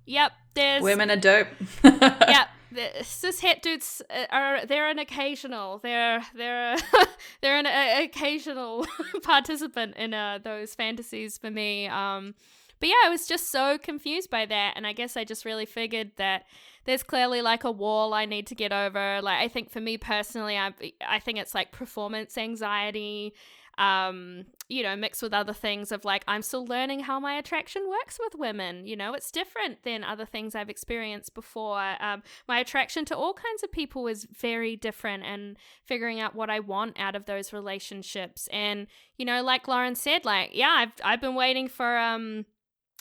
yep, 0.06 0.32
there's. 0.56 0.82
Women 0.84 1.12
are 1.12 1.16
dope. 1.18 1.48
yep. 1.84 2.50
The 2.72 2.90
cis 3.04 3.40
het 3.40 3.64
dudes 3.64 4.02
uh, 4.12 4.26
are 4.30 4.64
they're 4.68 4.90
an 4.90 5.00
occasional 5.00 5.80
they're 5.80 6.22
they're 6.36 6.74
a, 6.74 6.78
they're 7.42 7.58
an 7.58 7.66
uh, 7.66 8.04
occasional 8.04 8.86
participant 9.24 9.96
in 9.96 10.14
uh, 10.14 10.38
those 10.44 10.76
fantasies 10.76 11.36
for 11.40 11.50
me 11.50 11.88
um 11.88 12.36
but 12.80 12.90
yeah, 12.90 12.96
I 13.06 13.10
was 13.10 13.28
just 13.28 13.52
so 13.52 13.78
confused 13.78 14.30
by 14.30 14.46
that. 14.46 14.74
And 14.76 14.88
I 14.88 14.94
guess 14.94 15.18
I 15.18 15.24
just 15.24 15.46
really 15.46 15.66
figured 15.66 16.12
that 16.18 16.46
there's 16.86 17.04
clearly 17.04 17.42
like 17.42 17.64
a 17.64 17.72
wall 17.72 18.14
I 18.14 18.26
need 18.26 18.48
to 18.48 18.56
get 18.56 18.72
over. 18.72 19.22
Like, 19.22 19.40
I 19.40 19.48
think 19.48 19.70
for 19.70 19.82
me 19.82 19.98
personally, 19.98 20.58
I, 20.58 20.74
I 21.08 21.20
think 21.20 21.38
it's 21.38 21.54
like 21.54 21.72
performance 21.72 22.38
anxiety, 22.38 23.34
um, 23.78 24.46
you 24.68 24.84
know, 24.84 24.96
mixed 24.96 25.22
with 25.22 25.34
other 25.34 25.54
things 25.54 25.92
of 25.92 26.04
like, 26.04 26.24
I'm 26.28 26.42
still 26.42 26.66
learning 26.66 27.02
how 27.02 27.20
my 27.20 27.34
attraction 27.36 27.90
works 27.90 28.20
with 28.20 28.36
women. 28.36 28.86
You 28.86 28.96
know, 28.96 29.14
it's 29.14 29.32
different 29.32 29.84
than 29.84 30.04
other 30.04 30.26
things 30.26 30.54
I've 30.54 30.70
experienced 30.70 31.34
before. 31.34 31.96
Um, 32.02 32.24
my 32.48 32.60
attraction 32.60 33.06
to 33.06 33.16
all 33.16 33.34
kinds 33.34 33.64
of 33.64 33.72
people 33.72 34.08
is 34.08 34.26
very 34.26 34.76
different 34.76 35.24
and 35.24 35.58
figuring 35.86 36.20
out 36.20 36.36
what 36.36 36.50
I 36.50 36.60
want 36.60 37.00
out 37.00 37.16
of 37.16 37.26
those 37.26 37.54
relationships. 37.54 38.48
And, 38.52 38.88
you 39.18 39.26
know, 39.26 39.42
like 39.44 39.68
Lauren 39.68 39.96
said, 39.96 40.26
like, 40.26 40.52
yeah, 40.54 40.76
I've, 40.78 40.92
I've 41.04 41.22
been 41.22 41.36
waiting 41.36 41.68
for, 41.68 41.98
um, 41.98 42.46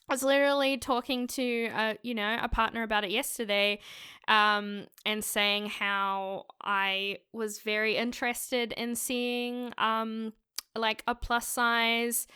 I 0.08 0.14
was 0.14 0.22
literally 0.22 0.78
talking 0.78 1.26
to 1.28 1.70
a, 1.74 1.98
you 2.02 2.14
know 2.14 2.38
a 2.40 2.48
partner 2.48 2.82
about 2.82 3.04
it 3.04 3.10
yesterday, 3.10 3.80
um, 4.26 4.86
and 5.04 5.22
saying 5.24 5.66
how 5.66 6.46
I 6.62 7.18
was 7.32 7.60
very 7.60 7.96
interested 7.96 8.72
in 8.72 8.96
seeing 8.96 9.72
um, 9.76 10.32
like 10.74 11.02
a 11.06 11.14
plus 11.14 11.46
size 11.46 12.26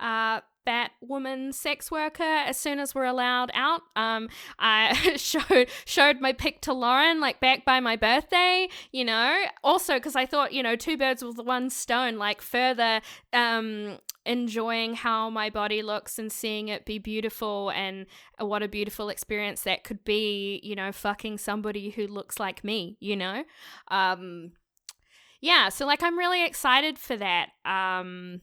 uh, 0.00 0.40
that 0.68 0.90
woman 1.00 1.50
sex 1.50 1.90
worker 1.90 2.22
as 2.22 2.58
soon 2.58 2.78
as 2.78 2.94
we're 2.94 3.04
allowed 3.04 3.50
out. 3.54 3.80
Um, 3.96 4.28
I 4.58 5.14
showed 5.16 5.68
showed 5.84 6.20
my 6.20 6.32
pic 6.32 6.60
to 6.62 6.72
Lauren 6.72 7.20
like 7.20 7.40
back 7.40 7.64
by 7.64 7.80
my 7.80 7.96
birthday. 7.96 8.68
You 8.92 9.04
know, 9.04 9.44
also 9.64 9.94
because 9.94 10.14
I 10.14 10.26
thought 10.26 10.52
you 10.52 10.62
know 10.62 10.76
two 10.76 10.96
birds 10.96 11.24
with 11.24 11.38
one 11.38 11.70
stone, 11.70 12.16
like 12.16 12.42
further 12.42 13.00
um 13.32 13.98
enjoying 14.28 14.94
how 14.94 15.30
my 15.30 15.50
body 15.50 15.82
looks 15.82 16.18
and 16.18 16.30
seeing 16.30 16.68
it 16.68 16.84
be 16.84 16.98
beautiful 16.98 17.70
and 17.70 18.06
what 18.38 18.62
a 18.62 18.68
beautiful 18.68 19.08
experience 19.08 19.62
that 19.62 19.82
could 19.82 20.04
be 20.04 20.60
you 20.62 20.76
know 20.76 20.92
fucking 20.92 21.38
somebody 21.38 21.90
who 21.90 22.06
looks 22.06 22.38
like 22.38 22.62
me 22.62 22.96
you 23.00 23.16
know? 23.16 23.42
Um 23.88 24.52
yeah 25.40 25.68
so 25.68 25.86
like 25.86 26.02
i'm 26.02 26.18
really 26.18 26.44
excited 26.44 26.98
for 26.98 27.16
that 27.16 27.50
um 27.64 28.40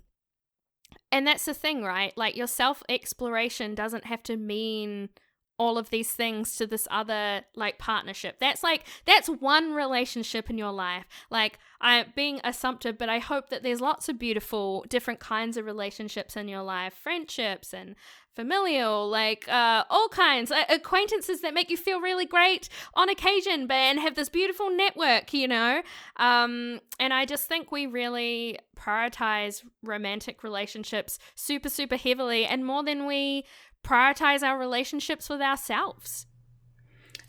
and 1.12 1.26
that's 1.26 1.46
the 1.46 1.54
thing 1.54 1.84
right? 1.84 2.12
Like 2.18 2.36
your 2.36 2.48
self 2.48 2.84
exploration 2.90 3.76
doesn't 3.76 4.06
have 4.06 4.24
to 4.24 4.38
mean 4.38 5.10
all 5.58 5.78
of 5.78 5.90
these 5.90 6.12
things 6.12 6.56
to 6.58 6.68
this 6.68 6.88
other 6.92 7.42
like 7.56 7.78
partnership. 7.78 8.38
That's 8.40 8.64
like 8.64 8.84
that's 9.06 9.28
one 9.30 9.74
relationship 9.74 10.50
in 10.50 10.58
your 10.58 10.72
life. 10.72 11.06
Like 11.30 11.60
I 11.82 12.06
being 12.16 12.42
assumptive, 12.44 12.98
but 12.98 13.10
I 13.10 13.20
hope 13.20 13.50
that 13.50 13.64
there's 13.64 13.82
lots 13.82 14.10
of 14.10 14.20
beautiful 14.20 14.86
different 14.90 15.20
kinds 15.20 15.58
of 15.58 15.66
relationships 15.66 16.36
in 16.36 16.48
your 16.48 16.64
life, 16.64 16.94
friendships 16.94 17.74
and 17.74 17.96
familial, 18.36 19.10
like 19.10 19.48
uh, 19.48 19.86
all 19.90 20.10
kinds, 20.10 20.52
uh, 20.52 20.66
acquaintances 20.70 21.42
that 21.42 21.54
make 21.54 21.70
you 21.70 21.78
feel 21.78 22.02
really 22.02 22.26
great 22.26 22.68
on 22.94 23.10
occasion, 23.10 23.66
but 23.66 23.76
and 23.76 24.00
have 24.00 24.16
this 24.16 24.30
beautiful 24.30 24.70
network, 24.70 25.34
you 25.34 25.48
know. 25.48 25.82
Um, 26.18 26.82
and 27.00 27.14
I 27.14 27.26
just 27.26 27.48
think 27.48 27.72
we 27.72 27.88
really 27.88 28.60
prioritize 28.78 29.64
romantic 29.82 30.44
relationships 30.44 31.18
super, 31.34 31.70
super 31.70 31.96
heavily, 31.96 32.46
and 32.46 32.66
more 32.66 32.84
than 32.84 33.06
we 33.06 33.46
prioritize 33.86 34.44
our 34.44 34.58
relationships 34.58 35.30
with 35.30 35.42
ourselves. 35.42 36.26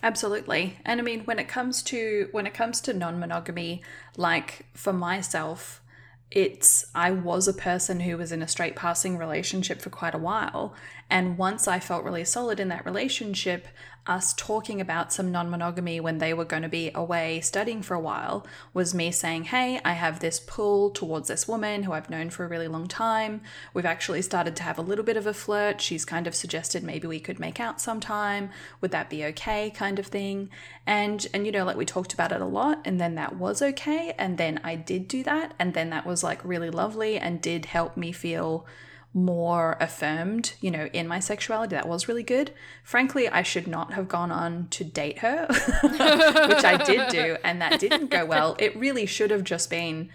Absolutely. 0.03 0.79
And 0.85 1.01
I 1.01 1.03
mean 1.03 1.21
when 1.21 1.39
it 1.39 1.49
comes 1.49 1.83
to 1.85 2.29
when 2.33 2.47
it 2.47 2.55
comes 2.55 2.81
to 2.83 2.93
non-monogamy, 2.93 3.83
like 4.17 4.67
for 4.75 4.93
myself, 4.93 5.83
it's 6.31 6.85
I 6.95 7.11
was 7.13 7.49
a 7.49 7.55
person 7.55 8.01
who 8.01 8.17
was 8.17 8.33
in 8.33 8.43
a 8.43 8.49
straight 8.49 8.77
passing 8.77 9.17
relationship 9.17 9.81
for 9.81 9.91
quite 9.91 10.15
a 10.15 10.19
while. 10.19 10.75
And 11.09 11.39
once 11.39 11.69
I 11.69 11.79
felt 11.81 12.05
really 12.05 12.25
solid 12.25 12.61
in 12.61 12.69
that 12.69 12.85
relationship, 12.85 13.69
us 14.09 14.35
talking 14.35 14.81
about 14.81 15.13
some 15.13 15.31
non 15.31 15.51
monogamy 15.51 16.01
when 16.01 16.19
they 16.19 16.35
were 16.35 16.45
going 16.45 16.63
to 16.63 16.69
be 16.69 16.91
away 16.95 17.41
studying 17.41 17.83
for 17.83 17.95
a 17.95 18.01
while 18.01 18.47
was 18.75 18.95
me 18.95 19.11
saying, 19.11 19.45
Hey, 19.45 19.81
I 19.85 19.93
have 19.93 20.21
this 20.21 20.41
pull 20.41 20.91
towards 20.91 21.29
this 21.29 21.47
woman 21.47 21.85
who 21.85 21.93
I've 21.93 22.11
known 22.11 22.31
for 22.31 22.45
a 22.45 22.49
really 22.49 22.69
long 22.69 22.89
time. 22.89 23.43
We've 23.73 23.87
actually 23.87 24.23
started 24.23 24.57
to 24.57 24.63
have 24.63 24.79
a 24.79 24.83
little 24.83 25.05
bit 25.05 25.17
of 25.17 25.27
a 25.27 25.35
flirt. 25.35 25.81
She's 25.81 26.05
kind 26.05 26.27
of 26.27 26.35
suggested 26.35 26.83
maybe 26.83 27.07
we 27.07 27.21
could 27.21 27.39
make 27.39 27.61
out 27.61 27.81
sometime. 27.81 28.51
Would 28.81 28.91
that 28.91 29.11
be 29.11 29.25
okay? 29.27 29.71
kind 29.77 29.99
of 29.99 30.07
thing. 30.07 30.51
And, 30.87 31.27
and, 31.33 31.47
you 31.47 31.53
know, 31.53 31.65
like 31.65 31.77
we 31.77 31.85
talked 31.85 32.13
about 32.13 32.33
it 32.33 32.41
a 32.41 32.47
lot, 32.47 32.81
and 32.85 33.01
then 33.01 33.15
that 33.15 33.37
was 33.37 33.63
okay. 33.63 34.15
And 34.19 34.39
then 34.39 34.61
I 34.65 34.75
did 34.77 35.07
do 35.09 35.23
that. 35.25 35.55
And 35.59 35.75
then 35.75 35.91
that 35.91 36.07
was 36.07 36.25
like 36.25 36.45
really 36.45 36.71
lovely 36.71 37.19
and 37.19 37.41
did 37.41 37.67
help 37.67 37.97
me 37.97 38.13
feel 38.13 38.67
more 39.17 39.79
affirmed, 39.81 40.53
you 40.61 40.71
know, 40.71 40.91
in 40.93 41.09
my 41.09 41.19
sexuality. 41.19 41.75
That 41.75 41.89
was 41.89 42.07
really 42.07 42.23
good. 42.23 42.53
Frankly, 42.85 43.29
I 43.29 43.43
should 43.43 43.67
not 43.67 43.95
have 43.95 44.09
gone 44.09 44.31
on 44.31 44.69
to 44.73 44.85
date 44.85 45.21
her, 45.21 45.47
which 45.49 46.65
I 46.65 46.83
did 46.85 47.09
do, 47.09 47.39
and 47.43 47.61
that 47.63 47.81
didn't 47.81 48.11
go 48.11 48.27
well. 48.27 48.57
It 48.59 48.77
really 48.77 49.07
should 49.07 49.31
have 49.31 49.43
just 49.43 49.71
been 49.71 50.11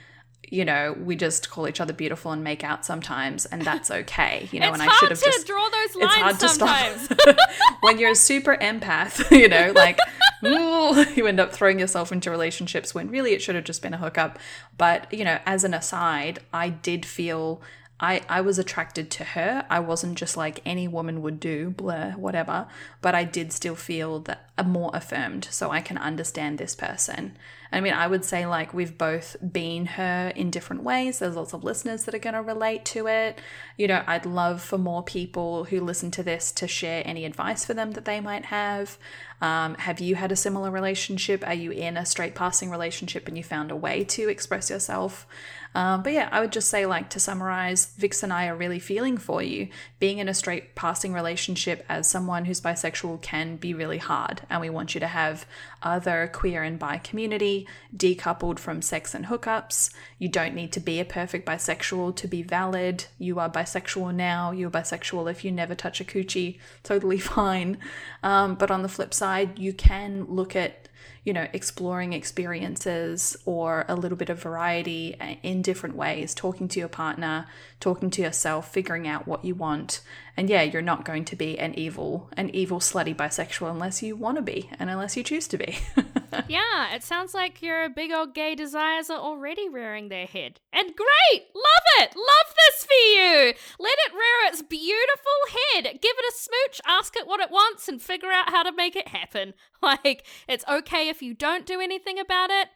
you 0.51 0.65
know, 0.65 0.93
we 1.01 1.15
just 1.15 1.49
call 1.49 1.65
each 1.65 1.79
other 1.79 1.93
beautiful 1.93 2.31
and 2.31 2.43
make 2.43 2.61
out 2.61 2.85
sometimes, 2.85 3.45
and 3.45 3.61
that's 3.61 3.89
okay. 3.89 4.49
You 4.51 4.59
know, 4.59 4.67
it's 4.73 4.81
and 4.81 4.89
I 4.89 4.93
should 4.95 5.09
have 5.09 5.23
just 5.23 5.47
draw 5.47 5.69
those 5.69 5.95
lines 5.95 6.11
it's 6.11 6.15
hard 6.15 6.35
sometimes. 6.39 7.07
to 7.07 7.15
stop 7.21 7.37
when 7.79 7.97
you're 7.97 8.11
a 8.11 8.15
super 8.15 8.57
empath. 8.57 9.29
You 9.41 9.47
know, 9.47 9.71
like 9.73 9.97
you 10.43 11.25
end 11.25 11.39
up 11.39 11.53
throwing 11.53 11.79
yourself 11.79 12.11
into 12.11 12.29
relationships 12.29 12.93
when 12.93 13.09
really 13.09 13.31
it 13.31 13.41
should 13.41 13.55
have 13.55 13.63
just 13.63 13.81
been 13.81 13.93
a 13.93 13.97
hookup. 13.97 14.37
But 14.77 15.11
you 15.13 15.23
know, 15.23 15.39
as 15.45 15.63
an 15.63 15.73
aside, 15.73 16.39
I 16.53 16.69
did 16.69 17.05
feel 17.05 17.61
I, 18.01 18.21
I 18.27 18.41
was 18.41 18.57
attracted 18.57 19.11
to 19.11 19.23
her. 19.23 19.63
I 19.69 19.79
wasn't 19.79 20.17
just 20.17 20.35
like 20.35 20.59
any 20.65 20.87
woman 20.87 21.21
would 21.21 21.39
do, 21.39 21.69
blur, 21.69 22.13
whatever, 22.17 22.67
but 22.99 23.13
I 23.13 23.23
did 23.23 23.53
still 23.53 23.75
feel 23.75 24.19
that 24.21 24.49
uh, 24.57 24.63
more 24.63 24.89
affirmed. 24.93 25.47
So 25.51 25.69
I 25.69 25.81
can 25.81 25.99
understand 25.99 26.57
this 26.57 26.73
person. 26.73 27.37
I 27.71 27.79
mean, 27.79 27.93
I 27.93 28.07
would 28.07 28.25
say 28.25 28.45
like 28.45 28.73
we've 28.73 28.97
both 28.97 29.37
been 29.53 29.85
her 29.85 30.33
in 30.35 30.49
different 30.49 30.83
ways. 30.83 31.19
There's 31.19 31.35
lots 31.35 31.53
of 31.53 31.63
listeners 31.63 32.03
that 32.03 32.15
are 32.15 32.19
going 32.19 32.33
to 32.33 32.41
relate 32.41 32.83
to 32.85 33.07
it. 33.07 33.39
You 33.77 33.87
know, 33.87 34.03
I'd 34.07 34.25
love 34.25 34.61
for 34.61 34.77
more 34.77 35.03
people 35.03 35.65
who 35.65 35.79
listen 35.79 36.11
to 36.11 36.23
this 36.23 36.51
to 36.53 36.67
share 36.67 37.03
any 37.05 37.23
advice 37.23 37.63
for 37.63 37.73
them 37.73 37.91
that 37.91 38.05
they 38.05 38.19
might 38.19 38.45
have. 38.45 38.97
Um, 39.41 39.75
have 39.75 39.99
you 39.99 40.15
had 40.15 40.31
a 40.31 40.35
similar 40.35 40.69
relationship? 40.69 41.47
Are 41.47 41.53
you 41.53 41.71
in 41.71 41.97
a 41.97 42.05
straight 42.05 42.35
passing 42.35 42.69
relationship 42.69 43.27
and 43.27 43.37
you 43.37 43.43
found 43.43 43.71
a 43.71 43.75
way 43.75 44.03
to 44.05 44.27
express 44.27 44.69
yourself? 44.69 45.25
Um, 45.73 46.03
but 46.03 46.13
yeah, 46.13 46.27
I 46.31 46.41
would 46.41 46.51
just 46.51 46.69
say, 46.69 46.85
like, 46.85 47.09
to 47.11 47.19
summarize, 47.19 47.93
Vix 47.97 48.23
and 48.23 48.33
I 48.33 48.47
are 48.47 48.55
really 48.55 48.79
feeling 48.79 49.17
for 49.17 49.41
you. 49.41 49.69
Being 49.99 50.17
in 50.17 50.27
a 50.27 50.33
straight 50.33 50.75
passing 50.75 51.13
relationship 51.13 51.85
as 51.87 52.09
someone 52.09 52.45
who's 52.45 52.59
bisexual 52.59 53.21
can 53.21 53.55
be 53.55 53.73
really 53.73 53.97
hard, 53.97 54.41
and 54.49 54.59
we 54.59 54.69
want 54.69 54.93
you 54.93 54.99
to 54.99 55.07
have 55.07 55.45
other 55.81 56.29
queer 56.31 56.61
and 56.63 56.77
bi 56.77 56.97
community 56.97 57.67
decoupled 57.95 58.59
from 58.59 58.81
sex 58.81 59.15
and 59.15 59.27
hookups. 59.27 59.93
You 60.19 60.27
don't 60.27 60.55
need 60.55 60.71
to 60.73 60.79
be 60.79 60.99
a 60.99 61.05
perfect 61.05 61.47
bisexual 61.47 62.15
to 62.17 62.27
be 62.27 62.43
valid. 62.43 63.05
You 63.17 63.39
are 63.39 63.49
bisexual 63.49 64.13
now, 64.13 64.51
you're 64.51 64.69
bisexual 64.69 65.31
if 65.31 65.45
you 65.45 65.51
never 65.51 65.75
touch 65.75 66.01
a 66.01 66.05
coochie, 66.05 66.59
totally 66.83 67.19
fine. 67.19 67.77
Um, 68.23 68.55
but 68.55 68.71
on 68.71 68.81
the 68.81 68.89
flip 68.89 69.13
side, 69.13 69.57
you 69.57 69.73
can 69.73 70.25
look 70.25 70.55
at 70.55 70.89
you 71.23 71.33
know, 71.33 71.47
exploring 71.53 72.13
experiences 72.13 73.37
or 73.45 73.85
a 73.87 73.95
little 73.95 74.17
bit 74.17 74.29
of 74.29 74.41
variety 74.41 75.15
uh, 75.19 75.35
in 75.43 75.61
different 75.61 75.95
ways, 75.95 76.33
talking 76.33 76.67
to 76.67 76.79
your 76.79 76.89
partner, 76.89 77.47
talking 77.81 78.09
to 78.11 78.21
yourself, 78.21 78.71
figuring 78.71 79.07
out 79.07 79.27
what 79.27 79.43
you 79.43 79.55
want. 79.55 80.01
And 80.37 80.49
yeah, 80.49 80.61
you're 80.61 80.81
not 80.81 81.03
going 81.03 81.25
to 81.25 81.35
be 81.35 81.59
an 81.59 81.77
evil, 81.77 82.29
an 82.37 82.49
evil 82.55 82.79
slutty 82.79 83.15
bisexual 83.15 83.69
unless 83.69 84.01
you 84.01 84.15
want 84.15 84.37
to 84.37 84.41
be 84.41 84.69
and 84.79 84.89
unless 84.89 85.17
you 85.17 85.23
choose 85.23 85.47
to 85.49 85.57
be. 85.57 85.79
yeah, 86.47 86.93
it 86.95 87.03
sounds 87.03 87.33
like 87.33 87.61
your 87.61 87.89
big 87.89 88.11
old 88.11 88.33
gay 88.33 88.55
desires 88.55 89.09
are 89.09 89.19
already 89.19 89.67
rearing 89.67 90.07
their 90.07 90.25
head. 90.25 90.59
And 90.71 90.95
great! 90.95 91.47
Love 91.53 91.85
it! 91.99 92.15
Love 92.15 92.55
this 92.55 92.85
for 92.85 92.93
you! 92.93 93.53
Let 93.79 93.97
it 94.07 94.13
rear 94.13 94.51
its 94.51 94.61
beautiful 94.61 95.31
head. 95.73 95.83
Give 96.01 96.15
it 96.17 96.33
a 96.33 96.37
smooch, 96.37 96.81
ask 96.87 97.17
it 97.17 97.27
what 97.27 97.41
it 97.41 97.51
wants, 97.51 97.89
and 97.89 98.01
figure 98.01 98.31
out 98.31 98.51
how 98.51 98.63
to 98.63 98.71
make 98.71 98.95
it 98.95 99.09
happen. 99.09 99.53
Like, 99.83 100.27
it's 100.47 100.63
okay 100.69 101.09
if 101.09 101.23
you 101.23 101.33
don't 101.33 101.65
do 101.65 101.81
anything 101.81 102.19
about 102.19 102.51
it 102.51 102.69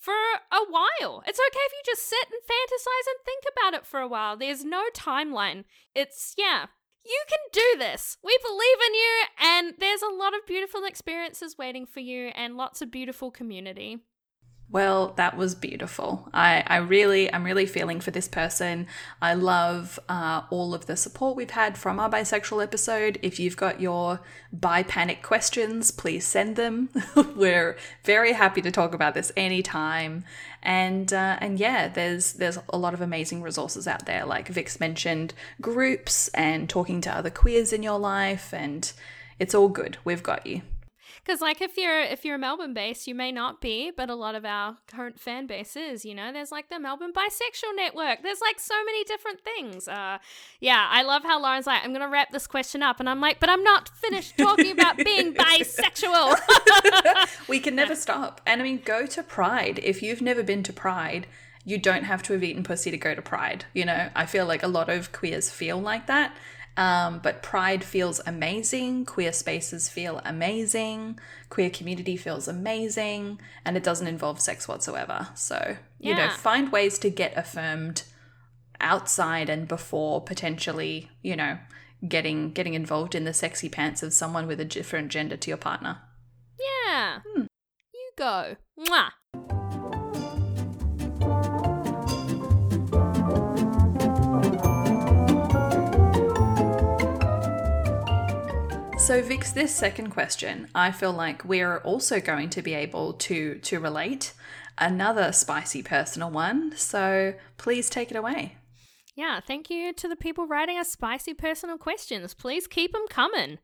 for 0.00 0.14
a 0.50 0.64
while. 0.68 1.22
It's 1.26 1.38
okay 1.38 1.64
if 1.66 1.72
you 1.72 1.82
just 1.84 2.08
sit 2.08 2.26
and 2.26 2.40
fantasize 2.42 3.06
and 3.06 3.24
think 3.24 3.44
about 3.52 3.74
it 3.74 3.86
for 3.86 4.00
a 4.00 4.08
while. 4.08 4.36
There's 4.36 4.64
no 4.64 4.84
timeline. 4.94 5.64
It's, 5.94 6.34
yeah, 6.38 6.66
you 7.04 7.22
can 7.28 7.38
do 7.52 7.78
this. 7.78 8.16
We 8.24 8.36
believe 8.42 8.78
in 8.86 8.94
you, 8.94 9.22
and 9.40 9.74
there's 9.78 10.02
a 10.02 10.12
lot 10.12 10.34
of 10.34 10.46
beautiful 10.46 10.84
experiences 10.84 11.58
waiting 11.58 11.86
for 11.86 12.00
you 12.00 12.28
and 12.34 12.56
lots 12.56 12.80
of 12.82 12.90
beautiful 12.90 13.30
community. 13.30 13.98
Well, 14.72 15.14
that 15.16 15.36
was 15.36 15.56
beautiful. 15.56 16.28
I, 16.32 16.62
I 16.64 16.76
really, 16.76 17.32
I'm 17.32 17.42
really 17.42 17.66
feeling 17.66 17.98
for 17.98 18.12
this 18.12 18.28
person. 18.28 18.86
I 19.20 19.34
love 19.34 19.98
uh, 20.08 20.42
all 20.48 20.74
of 20.74 20.86
the 20.86 20.96
support 20.96 21.34
we've 21.34 21.50
had 21.50 21.76
from 21.76 21.98
our 21.98 22.08
bisexual 22.08 22.62
episode. 22.62 23.18
If 23.20 23.40
you've 23.40 23.56
got 23.56 23.80
your 23.80 24.20
bi 24.52 24.84
panic 24.84 25.24
questions, 25.24 25.90
please 25.90 26.24
send 26.24 26.54
them. 26.54 26.88
We're 27.34 27.76
very 28.04 28.32
happy 28.32 28.62
to 28.62 28.70
talk 28.70 28.94
about 28.94 29.14
this 29.14 29.32
anytime. 29.36 30.24
And 30.62 31.12
uh, 31.12 31.38
and 31.40 31.58
yeah, 31.58 31.88
there's 31.88 32.34
there's 32.34 32.58
a 32.68 32.78
lot 32.78 32.94
of 32.94 33.00
amazing 33.00 33.42
resources 33.42 33.88
out 33.88 34.06
there. 34.06 34.24
Like 34.24 34.46
Vix 34.46 34.78
mentioned, 34.78 35.34
groups 35.60 36.28
and 36.28 36.68
talking 36.68 37.00
to 37.00 37.16
other 37.16 37.30
queers 37.30 37.72
in 37.72 37.82
your 37.82 37.98
life, 37.98 38.54
and 38.54 38.92
it's 39.40 39.54
all 39.54 39.68
good. 39.68 39.96
We've 40.04 40.22
got 40.22 40.46
you. 40.46 40.62
Because 41.24 41.40
like 41.40 41.60
if 41.60 41.76
you're 41.76 42.00
if 42.00 42.24
you're 42.24 42.36
a 42.36 42.38
Melbourne 42.38 42.74
based, 42.74 43.06
you 43.06 43.14
may 43.14 43.32
not 43.32 43.60
be, 43.60 43.90
but 43.94 44.10
a 44.10 44.14
lot 44.14 44.34
of 44.34 44.44
our 44.44 44.78
current 44.86 45.20
fan 45.20 45.46
base 45.46 45.76
is. 45.76 46.04
You 46.04 46.14
know, 46.14 46.32
there's 46.32 46.50
like 46.50 46.68
the 46.68 46.78
Melbourne 46.78 47.12
Bisexual 47.12 47.76
Network. 47.76 48.22
There's 48.22 48.40
like 48.40 48.58
so 48.58 48.84
many 48.84 49.04
different 49.04 49.40
things. 49.40 49.88
Uh, 49.88 50.18
yeah, 50.60 50.88
I 50.90 51.02
love 51.02 51.22
how 51.22 51.40
Lauren's 51.40 51.66
like, 51.66 51.84
I'm 51.84 51.92
gonna 51.92 52.08
wrap 52.08 52.30
this 52.30 52.46
question 52.46 52.82
up, 52.82 53.00
and 53.00 53.08
I'm 53.08 53.20
like, 53.20 53.40
but 53.40 53.48
I'm 53.48 53.62
not 53.62 53.88
finished 53.88 54.36
talking 54.38 54.72
about 54.72 54.96
being 54.96 55.34
bisexual. 55.34 56.38
we 57.48 57.60
can 57.60 57.74
never 57.74 57.94
stop. 57.94 58.40
And 58.46 58.60
I 58.60 58.64
mean, 58.64 58.80
go 58.84 59.06
to 59.06 59.22
Pride 59.22 59.80
if 59.82 60.02
you've 60.02 60.22
never 60.22 60.42
been 60.42 60.62
to 60.64 60.72
Pride 60.72 61.26
you 61.64 61.78
don't 61.78 62.04
have 62.04 62.22
to 62.22 62.32
have 62.32 62.42
eaten 62.42 62.62
pussy 62.62 62.90
to 62.90 62.96
go 62.96 63.14
to 63.14 63.22
Pride. 63.22 63.66
You 63.74 63.84
know, 63.84 64.08
I 64.14 64.26
feel 64.26 64.46
like 64.46 64.62
a 64.62 64.68
lot 64.68 64.88
of 64.88 65.12
queers 65.12 65.50
feel 65.50 65.78
like 65.78 66.06
that. 66.06 66.34
Um, 66.76 67.20
but 67.22 67.42
Pride 67.42 67.84
feels 67.84 68.20
amazing, 68.26 69.04
queer 69.04 69.32
spaces 69.32 69.88
feel 69.88 70.20
amazing, 70.24 71.18
queer 71.50 71.68
community 71.68 72.16
feels 72.16 72.48
amazing, 72.48 73.40
and 73.64 73.76
it 73.76 73.82
doesn't 73.82 74.06
involve 74.06 74.40
sex 74.40 74.66
whatsoever. 74.66 75.28
So, 75.34 75.76
you 75.98 76.14
know, 76.14 76.30
find 76.30 76.72
ways 76.72 76.98
to 77.00 77.10
get 77.10 77.36
affirmed 77.36 78.04
outside 78.80 79.50
and 79.50 79.68
before 79.68 80.22
potentially, 80.22 81.10
you 81.22 81.36
know, 81.36 81.58
getting 82.06 82.52
getting 82.52 82.74
involved 82.74 83.14
in 83.14 83.24
the 83.24 83.34
sexy 83.34 83.68
pants 83.68 84.02
of 84.02 84.14
someone 84.14 84.46
with 84.46 84.60
a 84.60 84.64
different 84.64 85.10
gender 85.10 85.36
to 85.36 85.50
your 85.50 85.58
partner. 85.58 85.98
Yeah. 86.58 87.20
Hmm. 87.26 87.42
You 87.92 88.10
go. 88.16 88.56
Mwah. 88.78 89.10
So 99.10 99.20
Vix, 99.20 99.50
this 99.50 99.74
second 99.74 100.10
question, 100.10 100.68
I 100.72 100.92
feel 100.92 101.12
like 101.12 101.44
we're 101.44 101.78
also 101.78 102.20
going 102.20 102.48
to 102.50 102.62
be 102.62 102.74
able 102.74 103.14
to 103.14 103.56
to 103.56 103.80
relate. 103.80 104.34
Another 104.78 105.32
spicy 105.32 105.82
personal 105.82 106.30
one. 106.30 106.76
So 106.76 107.34
please 107.56 107.90
take 107.90 108.12
it 108.12 108.16
away. 108.16 108.54
Yeah, 109.16 109.40
thank 109.40 109.68
you 109.68 109.92
to 109.94 110.06
the 110.06 110.14
people 110.14 110.46
writing 110.46 110.78
us 110.78 110.92
spicy 110.92 111.34
personal 111.34 111.76
questions. 111.76 112.34
Please 112.34 112.68
keep 112.68 112.92
them 112.92 113.08
coming. 113.10 113.58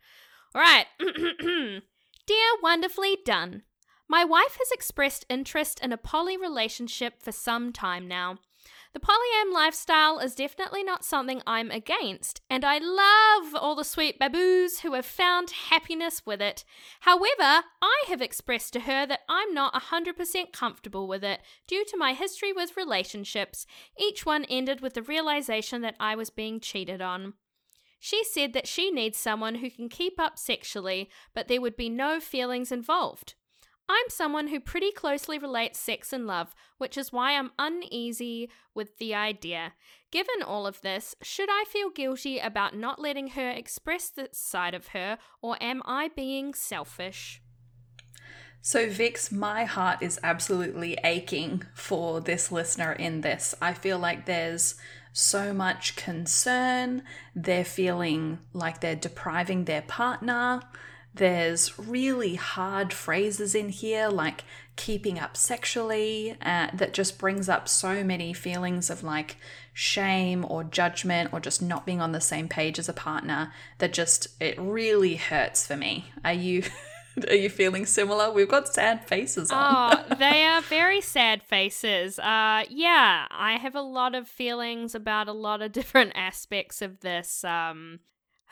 All 0.52 0.62
right. 0.62 0.87
Dear 0.98 2.50
Wonderfully 2.61 3.18
Done, 3.24 3.62
My 4.09 4.24
wife 4.24 4.59
has 4.59 4.72
expressed 4.72 5.26
interest 5.28 5.78
in 5.78 5.92
a 5.92 5.96
poly 5.96 6.37
relationship 6.37 7.22
for 7.22 7.30
some 7.30 7.72
time 7.72 8.09
now. 8.09 8.40
The 8.92 9.01
polyam 9.01 9.53
lifestyle 9.53 10.18
is 10.18 10.35
definitely 10.35 10.83
not 10.83 11.05
something 11.05 11.42
I'm 11.46 11.70
against, 11.70 12.40
and 12.49 12.64
I 12.64 12.79
love 12.79 13.55
all 13.55 13.75
the 13.75 13.85
sweet 13.85 14.18
baboos 14.18 14.81
who 14.81 14.94
have 14.94 15.07
found 15.07 15.51
happiness 15.70 16.25
with 16.25 16.40
it. 16.40 16.64
However, 17.01 17.64
I 17.83 18.05
have 18.09 18.22
expressed 18.22 18.72
to 18.75 18.81
her 18.81 19.07
that 19.07 19.20
I'm 19.29 19.53
not 19.53 19.75
100% 19.75 20.53
comfortable 20.53 21.07
with 21.07 21.25
it 21.25 21.40
due 21.66 21.85
to 21.85 21.96
my 21.96 22.12
history 22.14 22.53
with 22.53 22.77
relationships. 22.77 23.66
Each 23.99 24.25
one 24.25 24.44
ended 24.44 24.81
with 24.81 24.94
the 24.94 25.03
realization 25.03 25.83
that 25.83 25.96
I 26.01 26.14
was 26.14 26.31
being 26.31 26.61
cheated 26.61 27.03
on. 27.03 27.35
She 27.99 28.25
said 28.25 28.53
that 28.53 28.68
she 28.68 28.90
needs 28.90 29.18
someone 29.18 29.57
who 29.57 29.70
can 29.70 29.88
keep 29.88 30.20
up 30.20 30.38
sexually, 30.38 31.11
but 31.35 31.49
there 31.49 31.61
would 31.61 31.77
be 31.77 31.88
no 31.88 32.20
feelings 32.20 32.70
involved. 32.70 33.35
I'm 33.88 34.09
someone 34.09 34.49
who 34.49 34.59
pretty 34.59 34.90
closely 34.90 35.38
relates 35.38 35.79
sex 35.79 36.12
and 36.12 36.27
love, 36.27 36.55
which 36.79 36.99
is 36.99 37.12
why 37.12 37.33
I'm 37.33 37.53
uneasy 37.59 38.51
with 38.75 38.99
the 38.99 39.14
idea. 39.14 39.75
Given 40.11 40.42
all 40.42 40.66
of 40.66 40.81
this, 40.81 41.14
should 41.22 41.49
I 41.51 41.64
feel 41.68 41.90
guilty 41.90 42.38
about 42.38 42.77
not 42.77 43.01
letting 43.01 43.29
her 43.29 43.51
express 43.51 44.09
this 44.09 44.38
side 44.38 44.75
of 44.75 44.88
her, 44.88 45.18
or 45.40 45.57
am 45.61 45.83
I 45.85 46.09
being 46.09 46.53
selfish? 46.55 47.40
So, 48.61 48.88
Vix, 48.90 49.31
my 49.31 49.64
heart 49.64 50.03
is 50.03 50.18
absolutely 50.25 50.99
aching 51.05 51.62
for 51.72 52.20
this 52.20 52.51
listener 52.51 52.92
in 52.92 53.20
this. 53.20 53.55
I 53.62 53.72
feel 53.72 53.99
like 53.99 54.27
there's 54.27 54.75
so 55.12 55.55
much 55.55 55.94
concern. 55.94 57.05
They're 57.35 57.64
feeling 57.64 58.40
like 58.53 58.81
they're 58.81 58.96
depriving 58.96 59.64
their 59.66 59.83
partner. 59.83 60.62
There's 61.16 61.79
really 61.79 62.35
hard 62.35 62.92
phrases 62.92 63.55
in 63.55 63.70
here 63.70 64.09
like 64.09 64.44
keeping 64.76 65.18
up 65.18 65.37
sexually 65.37 66.37
uh, 66.42 66.68
that 66.74 66.92
just 66.92 67.18
brings 67.18 67.48
up 67.48 67.68
so 67.68 68.05
many 68.05 68.33
feelings 68.33 68.90
of 68.90 69.02
like 69.02 69.37
shame 69.72 70.44
or 70.48 70.62
judgment 70.62 71.33
or 71.33 71.40
just 71.40 71.62
not 71.62 71.87
being 71.87 72.00
on 72.00 72.12
the 72.12 72.20
same 72.20 72.48
page 72.48 72.79
as 72.79 72.88
a 72.88 72.92
partner 72.92 73.52
that 73.79 73.92
just 73.92 74.29
it 74.40 74.59
really 74.59 75.16
hurts 75.16 75.66
for 75.66 75.76
me. 75.76 76.12
Are 76.24 76.33
you 76.33 76.62
Are 77.29 77.35
you 77.35 77.48
feeling 77.48 77.87
similar? 77.87 78.31
We've 78.31 78.48
got 78.48 78.68
sad 78.68 79.07
faces 79.07 79.50
on. 79.50 80.05
oh, 80.11 80.14
they 80.18 80.44
are 80.44 80.61
very 80.61 81.00
sad 81.00 81.42
faces. 81.42 82.18
Uh, 82.18 82.64
yeah, 82.68 83.26
I 83.31 83.57
have 83.57 83.74
a 83.74 83.81
lot 83.81 84.14
of 84.14 84.29
feelings 84.29 84.94
about 84.94 85.26
a 85.29 85.33
lot 85.33 85.62
of 85.62 85.72
different 85.72 86.12
aspects 86.14 86.83
of 86.83 87.00
this. 87.00 87.42
Um, 87.42 88.00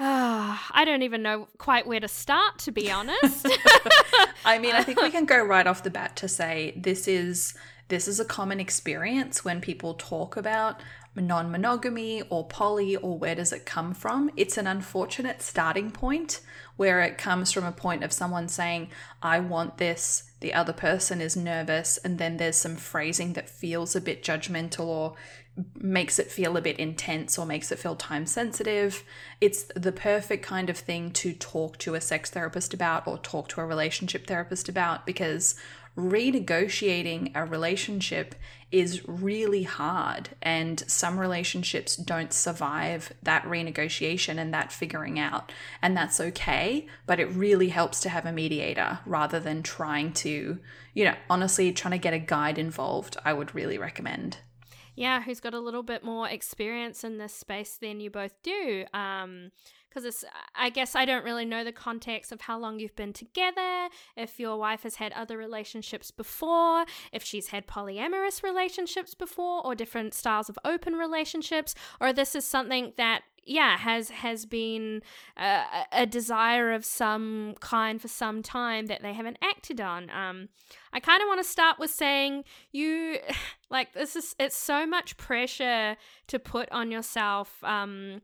Ah, 0.01 0.67
I 0.73 0.85
don't 0.85 1.03
even 1.03 1.23
know 1.23 1.49
quite 1.59 1.87
where 1.87 2.01
to 2.01 2.09
start, 2.09 2.59
to 2.61 2.73
be 2.73 2.91
honest. 2.91 3.47
I 4.45 4.59
mean, 4.59 4.75
I 4.75 4.83
think 4.83 5.01
we 5.01 5.11
can 5.13 5.25
go 5.25 5.43
right 5.43 5.67
off 5.67 5.83
the 5.85 5.91
bat 5.91 6.17
to 6.17 6.29
say 6.29 6.75
this 6.77 7.07
is 7.07 7.55
this 7.89 8.09
is 8.09 8.19
a 8.19 8.25
common 8.25 8.61
experience 8.61 9.45
when 9.45 9.61
people 9.61 9.95
talk 9.95 10.37
about 10.37 10.81
non-monogamy 11.15 12.23
or 12.29 12.45
poly 12.49 12.97
or 12.97 13.17
where 13.17 13.37
does 13.37 13.53
it 13.53 13.67
come 13.67 13.95
from. 13.95 14.31
It's 14.37 14.57
an 14.57 14.67
unfortunate 14.67 15.43
starting 15.43 15.93
point 15.93 16.41
where 16.77 17.01
it 17.03 17.19
comes 17.19 17.53
from 17.53 17.65
a 17.65 17.71
point 17.71 18.03
of 18.03 18.13
someone 18.13 18.49
saying, 18.49 18.91
"I 19.23 19.39
want 19.39 19.79
this." 19.79 20.25
The 20.41 20.55
other 20.55 20.73
person 20.73 21.21
is 21.21 21.37
nervous, 21.37 21.99
and 21.99 22.19
then 22.19 22.37
there's 22.37 22.57
some 22.57 22.77
phrasing 22.77 23.35
that 23.35 23.49
feels 23.49 23.95
a 23.95 24.01
bit 24.01 24.25
judgmental 24.25 24.87
or 24.87 25.15
makes 25.77 26.19
it 26.19 26.31
feel 26.31 26.57
a 26.57 26.61
bit 26.61 26.79
intense 26.79 27.39
or 27.39 27.47
makes 27.47 27.71
it 27.71 27.79
feel 27.79 27.95
time 27.95 28.27
sensitive. 28.27 29.05
It's 29.41 29.65
the 29.77 29.93
perfect 29.93 30.45
kind 30.45 30.69
of 30.69 30.77
thing 30.77 31.11
to 31.13 31.33
talk 31.33 31.79
to 31.79 31.95
a 31.95 32.01
sex 32.01 32.31
therapist 32.31 32.75
about 32.75 33.07
or 33.07 33.19
talk 33.19 33.49
to 33.51 33.61
a 33.61 33.67
relationship 33.67 34.27
therapist 34.27 34.69
about 34.69 35.07
because 35.07 35.55
renegotiating 35.97 37.31
a 37.37 37.45
relationship 37.45 38.35
is 38.73 39.07
really 39.09 39.63
hard 39.63 40.31
and 40.43 40.83
some 40.89 41.21
relationships 41.21 41.95
don't 41.95 42.33
survive 42.33 43.13
that 43.23 43.45
renegotiation 43.45 44.37
and 44.37 44.53
that 44.53 44.73
figuring 44.73 45.21
out 45.21 45.53
and 45.81 45.97
that's 45.97 46.19
okay 46.19 46.85
but 47.07 47.21
it 47.21 47.27
really 47.27 47.69
helps 47.69 48.01
to 48.01 48.09
have 48.09 48.27
a 48.27 48.33
mediator 48.33 48.99
rather 49.07 49.39
than 49.39 49.63
trying 49.63 50.13
to 50.13 50.59
you 50.95 51.05
know 51.05 51.15
honestly 51.31 51.73
trying 51.73 51.93
to 51.93 51.99
get 51.99 52.13
a 52.13 52.19
guide 52.19 52.59
involved 52.59 53.17
i 53.25 53.33
would 53.33 53.55
really 53.55 53.79
recommend 53.79 54.39
yeah, 54.95 55.23
who's 55.23 55.41
got 55.41 55.55
a 55.55 55.61
little 55.61 55.83
bit 55.83 56.05
more 56.05 56.29
experience 56.29 57.05
in 57.05 57.19
this 57.19 57.35
space 57.35 57.77
than 57.81 58.01
you 58.01 58.11
both 58.11 58.35
do. 58.43 58.85
Um, 58.93 59.51
because 59.95 60.05
it's 60.05 60.25
i 60.57 60.71
guess 60.71 60.97
i 60.97 61.05
don't 61.05 61.25
really 61.25 61.45
know 61.45 61.63
the 61.63 61.71
context 61.71 62.33
of 62.33 62.41
how 62.41 62.59
long 62.59 62.81
you've 62.81 62.97
been 62.97 63.13
together 63.13 63.89
if 64.17 64.41
your 64.41 64.57
wife 64.57 64.83
has 64.83 64.97
had 64.97 65.13
other 65.13 65.39
relationships 65.39 66.11
before 66.11 66.85
if 67.13 67.23
she's 67.23 67.49
had 67.49 67.67
polyamorous 67.67 68.43
relationships 68.43 69.15
before 69.15 69.65
or 69.65 69.75
different 69.75 70.13
styles 70.13 70.49
of 70.49 70.59
open 70.65 70.95
relationships 70.95 71.77
or 72.01 72.13
this 72.13 72.35
is 72.35 72.45
something 72.45 72.93
that 72.97 73.23
yeah 73.47 73.77
has 73.77 74.11
has 74.11 74.47
been 74.47 75.03
a, 75.37 75.63
a 75.93 76.07
desire 76.07 76.73
of 76.73 76.85
some 76.85 77.55
kind 77.61 78.01
for 78.01 78.09
some 78.09 78.43
time 78.43 78.87
that 78.87 79.03
they 79.03 79.13
haven't 79.13 79.39
acted 79.43 79.81
on 79.81 80.11
um 80.11 80.49
i 80.93 81.01
kind 81.01 81.23
of 81.23 81.27
want 81.29 81.41
to 81.41 81.49
start 81.49 81.79
with 81.79 81.91
saying 81.91 82.45
you 82.73 83.19
like 83.71 83.93
this 83.93 84.17
is 84.17 84.35
it's 84.39 84.57
so 84.57 84.87
much 84.87 85.17
pressure 85.17 85.97
to 86.27 86.39
put 86.39 86.71
on 86.71 86.91
yourself 86.91 87.63
um 87.65 88.21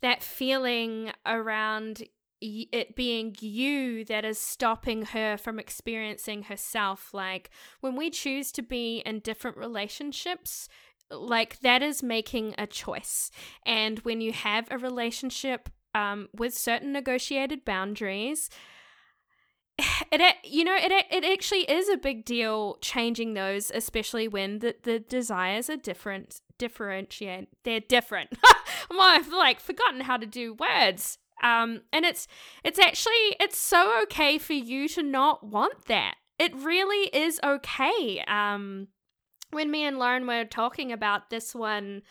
that 0.00 0.22
feeling 0.22 1.12
around 1.26 2.02
it 2.40 2.96
being 2.96 3.36
you 3.40 4.04
that 4.06 4.24
is 4.24 4.38
stopping 4.38 5.06
her 5.06 5.36
from 5.36 5.58
experiencing 5.58 6.44
herself. 6.44 7.12
Like 7.12 7.50
when 7.80 7.96
we 7.96 8.10
choose 8.10 8.50
to 8.52 8.62
be 8.62 9.02
in 9.04 9.20
different 9.20 9.56
relationships, 9.56 10.68
like 11.10 11.60
that 11.60 11.82
is 11.82 12.02
making 12.02 12.54
a 12.58 12.66
choice. 12.66 13.30
And 13.64 13.98
when 14.00 14.20
you 14.20 14.32
have 14.32 14.68
a 14.70 14.78
relationship 14.78 15.68
um, 15.94 16.28
with 16.34 16.56
certain 16.56 16.92
negotiated 16.92 17.64
boundaries, 17.64 18.50
it 20.12 20.36
you 20.44 20.64
know 20.64 20.76
it 20.76 20.92
it 21.10 21.24
actually 21.24 21.70
is 21.70 21.88
a 21.88 21.96
big 21.96 22.24
deal 22.24 22.76
changing 22.80 23.34
those 23.34 23.70
especially 23.74 24.28
when 24.28 24.58
the, 24.58 24.74
the 24.82 24.98
desires 24.98 25.70
are 25.70 25.76
different 25.76 26.40
differentiate 26.58 27.48
they're 27.64 27.80
different. 27.80 28.30
I've 28.90 29.32
like 29.32 29.60
forgotten 29.60 30.02
how 30.02 30.16
to 30.18 30.26
do 30.26 30.54
words. 30.54 31.18
Um 31.42 31.80
and 31.92 32.04
it's 32.04 32.28
it's 32.64 32.78
actually 32.78 33.36
it's 33.40 33.58
so 33.58 34.02
okay 34.02 34.38
for 34.38 34.52
you 34.52 34.88
to 34.88 35.02
not 35.02 35.44
want 35.44 35.86
that. 35.86 36.16
It 36.38 36.54
really 36.54 37.08
is 37.16 37.40
okay. 37.42 38.22
Um 38.28 38.88
when 39.50 39.70
me 39.70 39.84
and 39.84 39.98
Lauren 39.98 40.26
were 40.26 40.44
talking 40.44 40.92
about 40.92 41.30
this 41.30 41.54
one, 41.54 42.02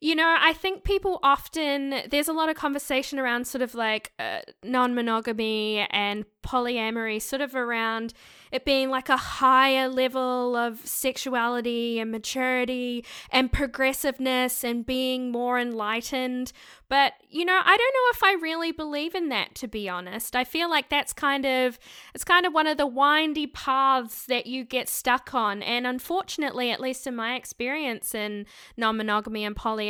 you 0.00 0.14
know, 0.14 0.34
I 0.40 0.54
think 0.54 0.82
people 0.82 1.20
often, 1.22 2.02
there's 2.10 2.28
a 2.28 2.32
lot 2.32 2.48
of 2.48 2.56
conversation 2.56 3.18
around 3.18 3.46
sort 3.46 3.60
of 3.60 3.74
like 3.74 4.12
uh, 4.18 4.40
non 4.64 4.94
monogamy 4.94 5.86
and 5.90 6.24
polyamory, 6.42 7.20
sort 7.20 7.42
of 7.42 7.54
around 7.54 8.14
it 8.50 8.64
being 8.64 8.88
like 8.88 9.10
a 9.10 9.16
higher 9.16 9.88
level 9.88 10.56
of 10.56 10.80
sexuality 10.86 12.00
and 12.00 12.10
maturity 12.10 13.04
and 13.30 13.52
progressiveness 13.52 14.64
and 14.64 14.86
being 14.86 15.30
more 15.30 15.58
enlightened. 15.58 16.52
But, 16.88 17.12
you 17.28 17.44
know, 17.44 17.60
I 17.62 17.76
don't 17.76 17.78
know 17.78 18.10
if 18.12 18.24
I 18.24 18.42
really 18.42 18.72
believe 18.72 19.14
in 19.14 19.28
that, 19.28 19.54
to 19.56 19.68
be 19.68 19.88
honest. 19.88 20.34
I 20.34 20.42
feel 20.42 20.68
like 20.68 20.88
that's 20.88 21.12
kind 21.12 21.44
of, 21.44 21.78
it's 22.14 22.24
kind 22.24 22.46
of 22.46 22.54
one 22.54 22.66
of 22.66 22.78
the 22.78 22.86
windy 22.86 23.46
paths 23.46 24.24
that 24.26 24.46
you 24.46 24.64
get 24.64 24.88
stuck 24.88 25.32
on. 25.32 25.62
And 25.62 25.86
unfortunately, 25.86 26.72
at 26.72 26.80
least 26.80 27.06
in 27.06 27.14
my 27.14 27.36
experience 27.36 28.12
in 28.14 28.46
non 28.76 28.96
monogamy 28.96 29.44
and 29.44 29.54
polyamory, 29.54 29.89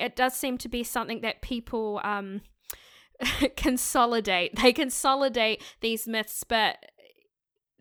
it 0.00 0.16
does 0.16 0.34
seem 0.34 0.58
to 0.58 0.68
be 0.68 0.84
something 0.84 1.20
that 1.22 1.42
people, 1.42 2.00
um, 2.04 2.42
consolidate. 3.56 4.56
They 4.56 4.72
consolidate 4.72 5.62
these 5.80 6.06
myths, 6.06 6.44
but 6.44 6.76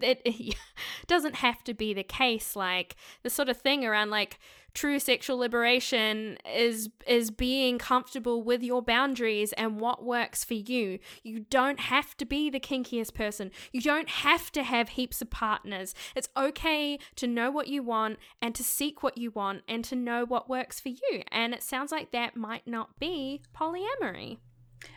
it, 0.01 0.55
doesn't 1.07 1.35
have 1.35 1.63
to 1.65 1.73
be 1.73 1.93
the 1.93 2.03
case. 2.03 2.55
Like 2.55 2.95
the 3.23 3.29
sort 3.29 3.49
of 3.49 3.57
thing 3.57 3.85
around 3.85 4.09
like 4.09 4.39
true 4.73 4.99
sexual 4.99 5.37
liberation 5.37 6.37
is 6.53 6.89
is 7.07 7.31
being 7.31 7.79
comfortable 7.79 8.43
with 8.43 8.61
your 8.61 8.81
boundaries 8.81 9.51
and 9.53 9.79
what 9.79 10.05
works 10.05 10.43
for 10.43 10.53
you. 10.53 10.99
You 11.23 11.39
don't 11.49 11.79
have 11.79 12.15
to 12.17 12.25
be 12.25 12.51
the 12.51 12.59
kinkiest 12.59 13.15
person. 13.15 13.49
You 13.71 13.81
don't 13.81 14.09
have 14.09 14.51
to 14.51 14.63
have 14.63 14.89
heaps 14.89 15.21
of 15.21 15.31
partners. 15.31 15.95
It's 16.15 16.29
okay 16.37 16.99
to 17.15 17.25
know 17.25 17.49
what 17.49 17.67
you 17.67 17.81
want 17.81 18.19
and 18.39 18.53
to 18.53 18.63
seek 18.63 19.01
what 19.01 19.17
you 19.17 19.31
want 19.31 19.63
and 19.67 19.83
to 19.85 19.95
know 19.95 20.25
what 20.25 20.47
works 20.47 20.79
for 20.79 20.89
you. 20.89 21.23
And 21.31 21.55
it 21.55 21.63
sounds 21.63 21.91
like 21.91 22.11
that 22.11 22.35
might 22.35 22.67
not 22.67 22.99
be 22.99 23.41
polyamory. 23.55 24.37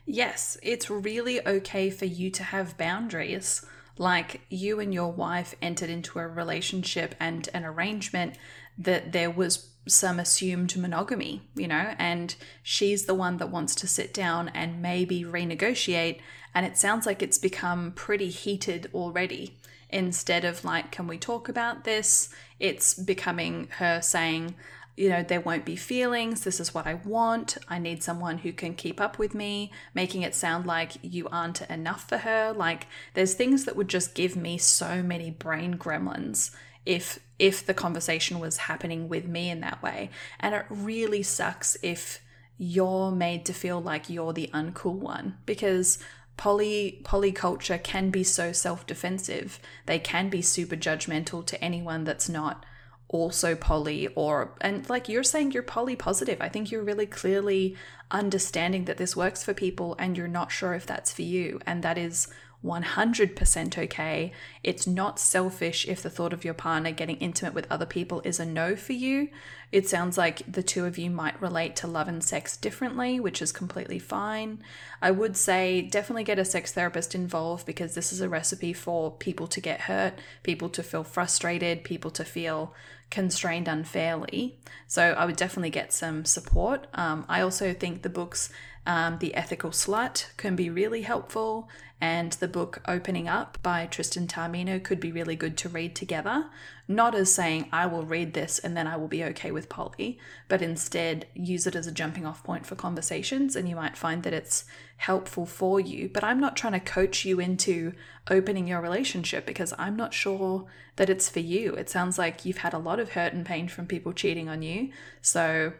Yes, 0.04 0.58
it's 0.62 0.90
really 0.90 1.46
okay 1.46 1.88
for 1.88 2.04
you 2.04 2.30
to 2.32 2.42
have 2.42 2.76
boundaries. 2.76 3.64
Like 3.98 4.42
you 4.48 4.80
and 4.80 4.92
your 4.94 5.12
wife 5.12 5.54
entered 5.60 5.90
into 5.90 6.18
a 6.18 6.26
relationship 6.26 7.14
and 7.20 7.48
an 7.52 7.64
arrangement 7.64 8.36
that 8.78 9.12
there 9.12 9.30
was 9.30 9.70
some 9.86 10.20
assumed 10.20 10.76
monogamy, 10.76 11.42
you 11.54 11.68
know, 11.68 11.94
and 11.98 12.34
she's 12.62 13.06
the 13.06 13.14
one 13.14 13.38
that 13.38 13.50
wants 13.50 13.74
to 13.74 13.88
sit 13.88 14.12
down 14.14 14.48
and 14.50 14.82
maybe 14.82 15.24
renegotiate. 15.24 16.20
And 16.54 16.66
it 16.66 16.76
sounds 16.76 17.06
like 17.06 17.22
it's 17.22 17.38
become 17.38 17.92
pretty 17.92 18.28
heated 18.28 18.90
already. 18.94 19.58
Instead 19.88 20.44
of 20.44 20.64
like, 20.64 20.92
can 20.92 21.06
we 21.06 21.18
talk 21.18 21.48
about 21.48 21.84
this? 21.84 22.28
It's 22.58 22.94
becoming 22.94 23.68
her 23.78 24.00
saying, 24.00 24.54
you 25.00 25.08
know, 25.08 25.22
there 25.22 25.40
won't 25.40 25.64
be 25.64 25.76
feelings. 25.76 26.42
This 26.44 26.60
is 26.60 26.74
what 26.74 26.86
I 26.86 26.92
want. 26.92 27.56
I 27.70 27.78
need 27.78 28.02
someone 28.02 28.36
who 28.36 28.52
can 28.52 28.74
keep 28.74 29.00
up 29.00 29.18
with 29.18 29.34
me, 29.34 29.72
making 29.94 30.20
it 30.20 30.34
sound 30.34 30.66
like 30.66 30.92
you 31.00 31.26
aren't 31.32 31.62
enough 31.62 32.06
for 32.06 32.18
her. 32.18 32.52
Like 32.52 32.86
there's 33.14 33.32
things 33.32 33.64
that 33.64 33.76
would 33.76 33.88
just 33.88 34.14
give 34.14 34.36
me 34.36 34.58
so 34.58 35.02
many 35.02 35.30
brain 35.30 35.78
gremlins 35.78 36.54
if 36.84 37.18
if 37.38 37.64
the 37.64 37.72
conversation 37.72 38.40
was 38.40 38.58
happening 38.58 39.08
with 39.08 39.26
me 39.26 39.48
in 39.48 39.60
that 39.60 39.82
way. 39.82 40.10
And 40.38 40.54
it 40.54 40.66
really 40.68 41.22
sucks 41.22 41.78
if 41.82 42.20
you're 42.58 43.10
made 43.10 43.46
to 43.46 43.54
feel 43.54 43.80
like 43.80 44.10
you're 44.10 44.34
the 44.34 44.50
uncool 44.52 44.96
one 44.96 45.38
because 45.46 45.98
poly 46.36 47.00
polyculture 47.04 47.82
can 47.82 48.10
be 48.10 48.22
so 48.22 48.52
self-defensive. 48.52 49.60
They 49.86 49.98
can 49.98 50.28
be 50.28 50.42
super 50.42 50.76
judgmental 50.76 51.46
to 51.46 51.64
anyone 51.64 52.04
that's 52.04 52.28
not 52.28 52.66
also 53.10 53.54
poly 53.56 54.06
or 54.14 54.54
and 54.60 54.88
like 54.88 55.08
you're 55.08 55.24
saying 55.24 55.50
you're 55.50 55.62
poly 55.64 55.96
positive 55.96 56.38
i 56.40 56.48
think 56.48 56.70
you're 56.70 56.82
really 56.82 57.06
clearly 57.06 57.76
understanding 58.10 58.84
that 58.84 58.96
this 58.98 59.16
works 59.16 59.42
for 59.42 59.52
people 59.52 59.96
and 59.98 60.16
you're 60.16 60.28
not 60.28 60.50
sure 60.50 60.74
if 60.74 60.86
that's 60.86 61.12
for 61.12 61.22
you 61.22 61.60
and 61.66 61.82
that 61.82 61.98
is 61.98 62.28
100% 62.64 63.78
okay. 63.78 64.32
It's 64.62 64.86
not 64.86 65.18
selfish 65.18 65.88
if 65.88 66.02
the 66.02 66.10
thought 66.10 66.32
of 66.32 66.44
your 66.44 66.54
partner 66.54 66.90
getting 66.90 67.16
intimate 67.16 67.54
with 67.54 67.66
other 67.70 67.86
people 67.86 68.20
is 68.24 68.38
a 68.38 68.44
no 68.44 68.76
for 68.76 68.92
you. 68.92 69.28
It 69.72 69.88
sounds 69.88 70.18
like 70.18 70.42
the 70.50 70.64
two 70.64 70.84
of 70.84 70.98
you 70.98 71.10
might 71.10 71.40
relate 71.40 71.76
to 71.76 71.86
love 71.86 72.08
and 72.08 72.24
sex 72.24 72.56
differently, 72.56 73.20
which 73.20 73.40
is 73.40 73.52
completely 73.52 74.00
fine. 74.00 74.62
I 75.00 75.12
would 75.12 75.36
say 75.36 75.82
definitely 75.82 76.24
get 76.24 76.40
a 76.40 76.44
sex 76.44 76.72
therapist 76.72 77.14
involved 77.14 77.66
because 77.66 77.94
this 77.94 78.12
is 78.12 78.20
a 78.20 78.28
recipe 78.28 78.72
for 78.72 79.12
people 79.12 79.46
to 79.46 79.60
get 79.60 79.82
hurt, 79.82 80.14
people 80.42 80.68
to 80.70 80.82
feel 80.82 81.04
frustrated, 81.04 81.84
people 81.84 82.10
to 82.12 82.24
feel 82.24 82.74
constrained 83.10 83.68
unfairly. 83.68 84.58
So 84.88 85.12
I 85.12 85.24
would 85.24 85.36
definitely 85.36 85.70
get 85.70 85.92
some 85.92 86.24
support. 86.24 86.88
Um, 86.94 87.24
I 87.28 87.40
also 87.40 87.72
think 87.72 88.02
the 88.02 88.08
books 88.08 88.50
um, 88.86 89.18
The 89.18 89.34
Ethical 89.34 89.70
Slut 89.70 90.26
can 90.36 90.56
be 90.56 90.70
really 90.70 91.02
helpful, 91.02 91.68
and 92.00 92.32
the 92.32 92.48
book 92.48 92.80
Opening 92.88 93.28
Up 93.28 93.58
by 93.62 93.86
Tristan 93.86 94.26
Taormino 94.26 94.82
could 94.82 95.00
be 95.00 95.12
really 95.12 95.36
good 95.36 95.56
to 95.58 95.68
read 95.68 95.94
together. 95.94 96.46
Not 96.90 97.14
as 97.14 97.32
saying, 97.32 97.68
I 97.70 97.86
will 97.86 98.04
read 98.04 98.34
this 98.34 98.58
and 98.58 98.76
then 98.76 98.88
I 98.88 98.96
will 98.96 99.06
be 99.06 99.22
okay 99.22 99.52
with 99.52 99.68
poly, 99.68 100.18
but 100.48 100.60
instead 100.60 101.28
use 101.34 101.64
it 101.68 101.76
as 101.76 101.86
a 101.86 101.92
jumping 101.92 102.26
off 102.26 102.42
point 102.42 102.66
for 102.66 102.74
conversations, 102.74 103.54
and 103.54 103.68
you 103.68 103.76
might 103.76 103.96
find 103.96 104.24
that 104.24 104.32
it's 104.32 104.64
helpful 104.96 105.46
for 105.46 105.78
you. 105.78 106.10
But 106.12 106.24
I'm 106.24 106.40
not 106.40 106.56
trying 106.56 106.72
to 106.72 106.80
coach 106.80 107.24
you 107.24 107.38
into 107.38 107.92
opening 108.28 108.66
your 108.66 108.80
relationship 108.80 109.46
because 109.46 109.72
I'm 109.78 109.94
not 109.94 110.12
sure 110.12 110.66
that 110.96 111.08
it's 111.08 111.28
for 111.28 111.38
you. 111.38 111.74
It 111.74 111.88
sounds 111.88 112.18
like 112.18 112.44
you've 112.44 112.58
had 112.58 112.74
a 112.74 112.78
lot 112.78 112.98
of 112.98 113.12
hurt 113.12 113.34
and 113.34 113.46
pain 113.46 113.68
from 113.68 113.86
people 113.86 114.12
cheating 114.12 114.48
on 114.48 114.62
you. 114.62 114.90
So 115.22 115.74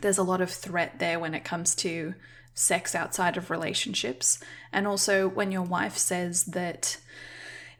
there's 0.00 0.18
a 0.18 0.22
lot 0.22 0.40
of 0.40 0.52
threat 0.52 1.00
there 1.00 1.18
when 1.18 1.34
it 1.34 1.42
comes 1.42 1.74
to 1.74 2.14
sex 2.54 2.94
outside 2.94 3.36
of 3.36 3.50
relationships. 3.50 4.38
And 4.72 4.86
also, 4.86 5.28
when 5.28 5.50
your 5.50 5.62
wife 5.62 5.96
says 5.96 6.44
that 6.44 6.98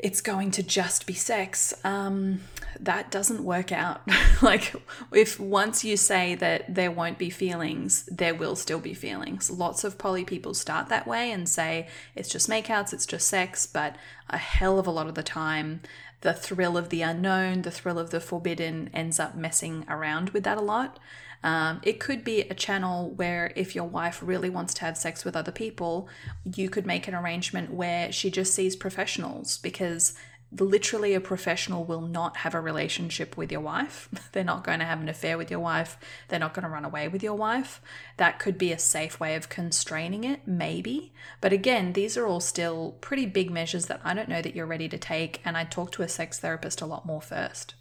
it's 0.02 0.22
going 0.22 0.50
to 0.52 0.62
just 0.62 1.06
be 1.06 1.12
sex, 1.12 1.74
um, 1.84 2.40
that 2.78 3.10
doesn't 3.10 3.44
work 3.44 3.70
out. 3.70 4.00
like, 4.42 4.74
if 5.12 5.38
once 5.38 5.84
you 5.84 5.96
say 5.96 6.34
that 6.36 6.74
there 6.74 6.90
won't 6.90 7.18
be 7.18 7.28
feelings, 7.28 8.08
there 8.10 8.34
will 8.34 8.56
still 8.56 8.78
be 8.78 8.94
feelings. 8.94 9.50
Lots 9.50 9.84
of 9.84 9.98
poly 9.98 10.24
people 10.24 10.54
start 10.54 10.88
that 10.88 11.06
way 11.06 11.30
and 11.30 11.46
say 11.46 11.86
it's 12.14 12.30
just 12.30 12.48
makeouts, 12.48 12.94
it's 12.94 13.06
just 13.06 13.28
sex, 13.28 13.66
but 13.66 13.96
a 14.30 14.38
hell 14.38 14.78
of 14.78 14.86
a 14.86 14.90
lot 14.90 15.06
of 15.06 15.14
the 15.14 15.22
time, 15.22 15.82
the 16.22 16.32
thrill 16.32 16.78
of 16.78 16.88
the 16.88 17.02
unknown, 17.02 17.62
the 17.62 17.70
thrill 17.70 17.98
of 17.98 18.10
the 18.10 18.20
forbidden 18.20 18.88
ends 18.94 19.20
up 19.20 19.34
messing 19.34 19.84
around 19.88 20.30
with 20.30 20.44
that 20.44 20.58
a 20.58 20.62
lot. 20.62 20.98
Um, 21.42 21.80
it 21.82 22.00
could 22.00 22.22
be 22.22 22.42
a 22.42 22.54
channel 22.54 23.10
where 23.10 23.52
if 23.56 23.74
your 23.74 23.84
wife 23.84 24.20
really 24.22 24.50
wants 24.50 24.74
to 24.74 24.84
have 24.84 24.96
sex 24.96 25.24
with 25.24 25.36
other 25.36 25.52
people, 25.52 26.08
you 26.44 26.68
could 26.68 26.86
make 26.86 27.08
an 27.08 27.14
arrangement 27.14 27.72
where 27.72 28.12
she 28.12 28.30
just 28.30 28.54
sees 28.54 28.76
professionals 28.76 29.58
because 29.58 30.14
literally 30.58 31.14
a 31.14 31.20
professional 31.20 31.84
will 31.84 32.00
not 32.00 32.38
have 32.38 32.54
a 32.54 32.60
relationship 32.60 33.36
with 33.36 33.52
your 33.52 33.60
wife. 33.60 34.08
They're 34.32 34.42
not 34.44 34.64
going 34.64 34.80
to 34.80 34.84
have 34.84 35.00
an 35.00 35.08
affair 35.08 35.38
with 35.38 35.50
your 35.50 35.60
wife. 35.60 35.96
They're 36.28 36.40
not 36.40 36.54
going 36.54 36.64
to 36.64 36.68
run 36.68 36.84
away 36.84 37.08
with 37.08 37.22
your 37.22 37.34
wife. 37.34 37.80
That 38.16 38.38
could 38.38 38.58
be 38.58 38.72
a 38.72 38.78
safe 38.78 39.20
way 39.20 39.36
of 39.36 39.48
constraining 39.48 40.24
it, 40.24 40.46
maybe. 40.46 41.12
But 41.40 41.52
again, 41.52 41.92
these 41.92 42.16
are 42.16 42.26
all 42.26 42.40
still 42.40 42.96
pretty 43.00 43.26
big 43.26 43.50
measures 43.50 43.86
that 43.86 44.00
I 44.04 44.14
don't 44.14 44.28
know 44.28 44.42
that 44.42 44.56
you're 44.56 44.66
ready 44.66 44.88
to 44.88 44.98
take. 44.98 45.40
And 45.44 45.56
I'd 45.56 45.70
talk 45.70 45.92
to 45.92 46.02
a 46.02 46.08
sex 46.08 46.40
therapist 46.40 46.80
a 46.80 46.86
lot 46.86 47.06
more 47.06 47.22
first. 47.22 47.74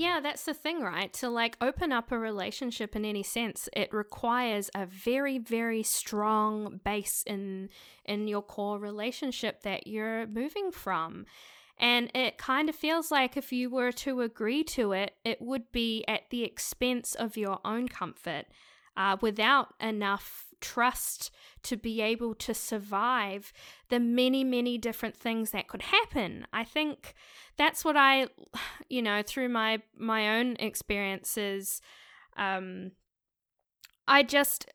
Yeah, 0.00 0.20
that's 0.20 0.46
the 0.46 0.54
thing, 0.54 0.80
right? 0.80 1.12
To 1.12 1.28
like 1.28 1.58
open 1.60 1.92
up 1.92 2.10
a 2.10 2.18
relationship 2.18 2.96
in 2.96 3.04
any 3.04 3.22
sense, 3.22 3.68
it 3.74 3.92
requires 3.92 4.70
a 4.74 4.86
very, 4.86 5.36
very 5.36 5.82
strong 5.82 6.80
base 6.82 7.22
in 7.26 7.68
in 8.06 8.26
your 8.26 8.40
core 8.40 8.78
relationship 8.78 9.62
that 9.64 9.86
you're 9.86 10.26
moving 10.26 10.72
from. 10.72 11.26
And 11.76 12.10
it 12.14 12.38
kind 12.38 12.70
of 12.70 12.74
feels 12.74 13.10
like 13.10 13.36
if 13.36 13.52
you 13.52 13.68
were 13.68 13.92
to 13.92 14.22
agree 14.22 14.64
to 14.72 14.92
it, 14.92 15.16
it 15.22 15.42
would 15.42 15.70
be 15.70 16.02
at 16.08 16.30
the 16.30 16.44
expense 16.44 17.14
of 17.14 17.36
your 17.36 17.58
own 17.62 17.86
comfort 17.86 18.46
uh, 18.96 19.18
without 19.20 19.74
enough 19.82 20.49
trust 20.60 21.30
to 21.62 21.76
be 21.76 22.00
able 22.00 22.34
to 22.34 22.54
survive 22.54 23.52
the 23.88 24.00
many, 24.00 24.44
many 24.44 24.78
different 24.78 25.16
things 25.16 25.50
that 25.50 25.68
could 25.68 25.82
happen. 25.82 26.46
I 26.52 26.64
think 26.64 27.14
that's 27.56 27.84
what 27.84 27.96
I, 27.96 28.28
you 28.88 29.02
know, 29.02 29.22
through 29.22 29.48
my 29.48 29.80
my 29.96 30.38
own 30.38 30.56
experiences, 30.58 31.80
um, 32.36 32.92
I 34.06 34.22
just 34.22 34.66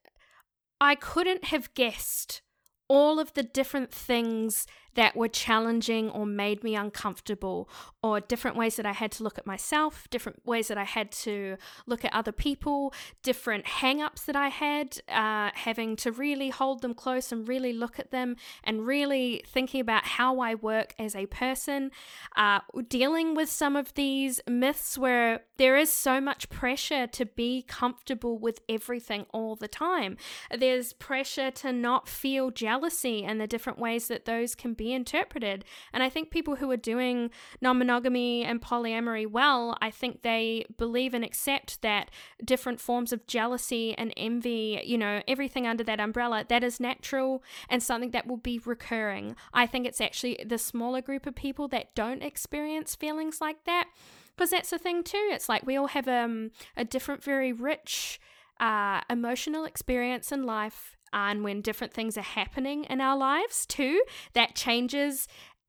I 0.79 0.95
couldn't 0.95 1.45
have 1.45 1.73
guessed 1.73 2.41
all 2.87 3.19
of 3.19 3.33
the 3.33 3.43
different 3.43 3.91
things 3.91 4.67
that 4.95 5.15
were 5.15 5.27
challenging 5.27 6.09
or 6.09 6.25
made 6.25 6.63
me 6.63 6.75
uncomfortable, 6.75 7.69
or 8.01 8.19
different 8.19 8.57
ways 8.57 8.75
that 8.75 8.85
I 8.85 8.91
had 8.91 9.11
to 9.13 9.23
look 9.23 9.37
at 9.37 9.45
myself, 9.45 10.07
different 10.09 10.45
ways 10.45 10.67
that 10.67 10.77
I 10.77 10.83
had 10.83 11.11
to 11.11 11.57
look 11.85 12.03
at 12.05 12.13
other 12.13 12.31
people, 12.31 12.93
different 13.23 13.65
hang 13.67 14.01
ups 14.01 14.23
that 14.23 14.35
I 14.35 14.49
had, 14.49 14.99
uh, 15.09 15.51
having 15.53 15.95
to 15.97 16.11
really 16.11 16.49
hold 16.49 16.81
them 16.81 16.93
close 16.93 17.31
and 17.31 17.47
really 17.47 17.73
look 17.73 17.99
at 17.99 18.11
them 18.11 18.35
and 18.63 18.85
really 18.85 19.43
thinking 19.47 19.81
about 19.81 20.05
how 20.05 20.39
I 20.39 20.55
work 20.55 20.93
as 20.97 21.15
a 21.15 21.25
person, 21.25 21.91
uh, 22.35 22.59
dealing 22.87 23.35
with 23.35 23.49
some 23.49 23.75
of 23.75 23.93
these 23.95 24.39
myths 24.47 24.97
where 24.97 25.41
there 25.57 25.77
is 25.77 25.91
so 25.91 26.21
much 26.21 26.49
pressure 26.49 27.07
to 27.07 27.25
be 27.25 27.63
comfortable 27.67 28.37
with 28.37 28.59
everything 28.69 29.25
all 29.33 29.55
the 29.55 29.67
time. 29.67 30.17
There's 30.55 30.93
pressure 30.93 31.51
to 31.51 31.71
not 31.71 32.07
feel 32.07 32.51
jealousy 32.51 33.23
and 33.23 33.41
the 33.41 33.47
different 33.47 33.79
ways 33.79 34.07
that 34.07 34.25
those 34.25 34.55
can 34.55 34.73
be 34.73 34.84
be 34.85 34.93
interpreted. 34.93 35.65
And 35.91 36.03
I 36.03 36.09
think 36.09 36.29
people 36.29 36.57
who 36.57 36.69
are 36.69 36.77
doing 36.77 37.31
non 37.59 37.79
monogamy 37.79 38.43
and 38.43 38.61
polyamory 38.61 39.25
well, 39.27 39.75
I 39.81 39.89
think 39.89 40.21
they 40.21 40.65
believe 40.77 41.13
and 41.13 41.25
accept 41.25 41.81
that 41.81 42.11
different 42.43 42.79
forms 42.79 43.11
of 43.11 43.25
jealousy 43.25 43.95
and 43.97 44.13
envy, 44.15 44.81
you 44.85 44.97
know, 44.97 45.23
everything 45.27 45.65
under 45.65 45.83
that 45.85 45.99
umbrella, 45.99 46.45
that 46.49 46.63
is 46.63 46.79
natural 46.79 47.43
and 47.67 47.81
something 47.81 48.11
that 48.11 48.27
will 48.27 48.37
be 48.37 48.61
recurring. 48.63 49.35
I 49.53 49.65
think 49.65 49.87
it's 49.87 50.01
actually 50.01 50.37
the 50.45 50.59
smaller 50.59 51.01
group 51.01 51.25
of 51.25 51.35
people 51.35 51.67
that 51.69 51.95
don't 51.95 52.21
experience 52.21 52.95
feelings 52.95 53.41
like 53.41 53.63
that. 53.65 53.87
Because 54.35 54.51
that's 54.51 54.69
the 54.69 54.77
thing 54.77 55.01
too. 55.01 55.29
It's 55.31 55.49
like 55.49 55.65
we 55.65 55.77
all 55.77 55.87
have 55.87 56.07
um, 56.07 56.51
a 56.75 56.83
different, 56.83 57.23
very 57.23 57.53
rich 57.53 58.19
uh, 58.59 59.01
emotional 59.09 59.65
experience 59.65 60.31
in 60.31 60.43
life 60.43 60.95
and 61.15 61.43
when 61.43 61.61
different 61.61 61.93
things 61.93 62.17
are 62.17 62.21
happening 62.21 62.83
in 62.83 63.01
our 63.01 63.17
lives 63.17 63.65
too, 63.65 64.03
that 64.33 64.53
changes 64.53 65.27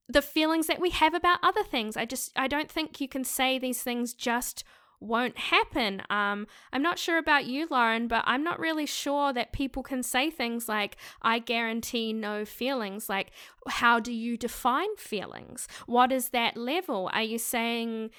the 0.08 0.20
feelings 0.20 0.66
that 0.66 0.80
we 0.80 0.90
have 0.90 1.14
about 1.14 1.38
other 1.42 1.62
things. 1.62 1.96
I 1.96 2.04
just 2.04 2.32
I 2.36 2.48
don't 2.48 2.70
think 2.70 3.00
you 3.00 3.08
can 3.08 3.24
say 3.24 3.58
these 3.58 3.82
things 3.82 4.12
just 4.12 4.64
won't 4.98 5.36
happen. 5.36 6.02
Um, 6.08 6.46
I'm 6.72 6.82
not 6.82 6.98
sure 6.98 7.18
about 7.18 7.44
you, 7.44 7.66
Lauren, 7.70 8.08
but 8.08 8.24
I'm 8.26 8.42
not 8.42 8.58
really 8.58 8.86
sure 8.86 9.32
that 9.32 9.52
people 9.52 9.82
can 9.82 10.02
say 10.02 10.30
things 10.30 10.68
like, 10.68 10.96
I 11.22 11.38
guarantee 11.38 12.12
no 12.12 12.44
feelings. 12.44 13.08
Like, 13.08 13.30
how 13.68 14.00
do 14.00 14.12
you 14.12 14.36
define 14.36 14.96
feelings? 14.96 15.68
What 15.86 16.12
is 16.12 16.30
that 16.30 16.56
level? 16.56 17.10
Are 17.12 17.22
you 17.22 17.38
saying, 17.38 18.10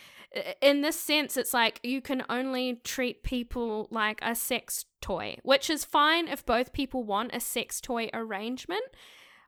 in 0.61 0.81
this 0.81 0.99
sense, 0.99 1.37
it's 1.37 1.53
like 1.53 1.79
you 1.83 2.01
can 2.01 2.23
only 2.29 2.81
treat 2.83 3.23
people 3.23 3.87
like 3.91 4.19
a 4.21 4.35
sex 4.35 4.85
toy, 5.01 5.37
which 5.43 5.69
is 5.69 5.85
fine 5.85 6.27
if 6.27 6.45
both 6.45 6.73
people 6.73 7.03
want 7.03 7.31
a 7.33 7.39
sex 7.39 7.81
toy 7.81 8.09
arrangement, 8.13 8.85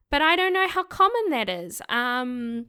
but 0.09 0.21
I 0.21 0.35
don't 0.35 0.53
know 0.53 0.67
how 0.67 0.83
common 0.83 1.29
that 1.29 1.49
is. 1.49 1.81
Um, 1.89 2.67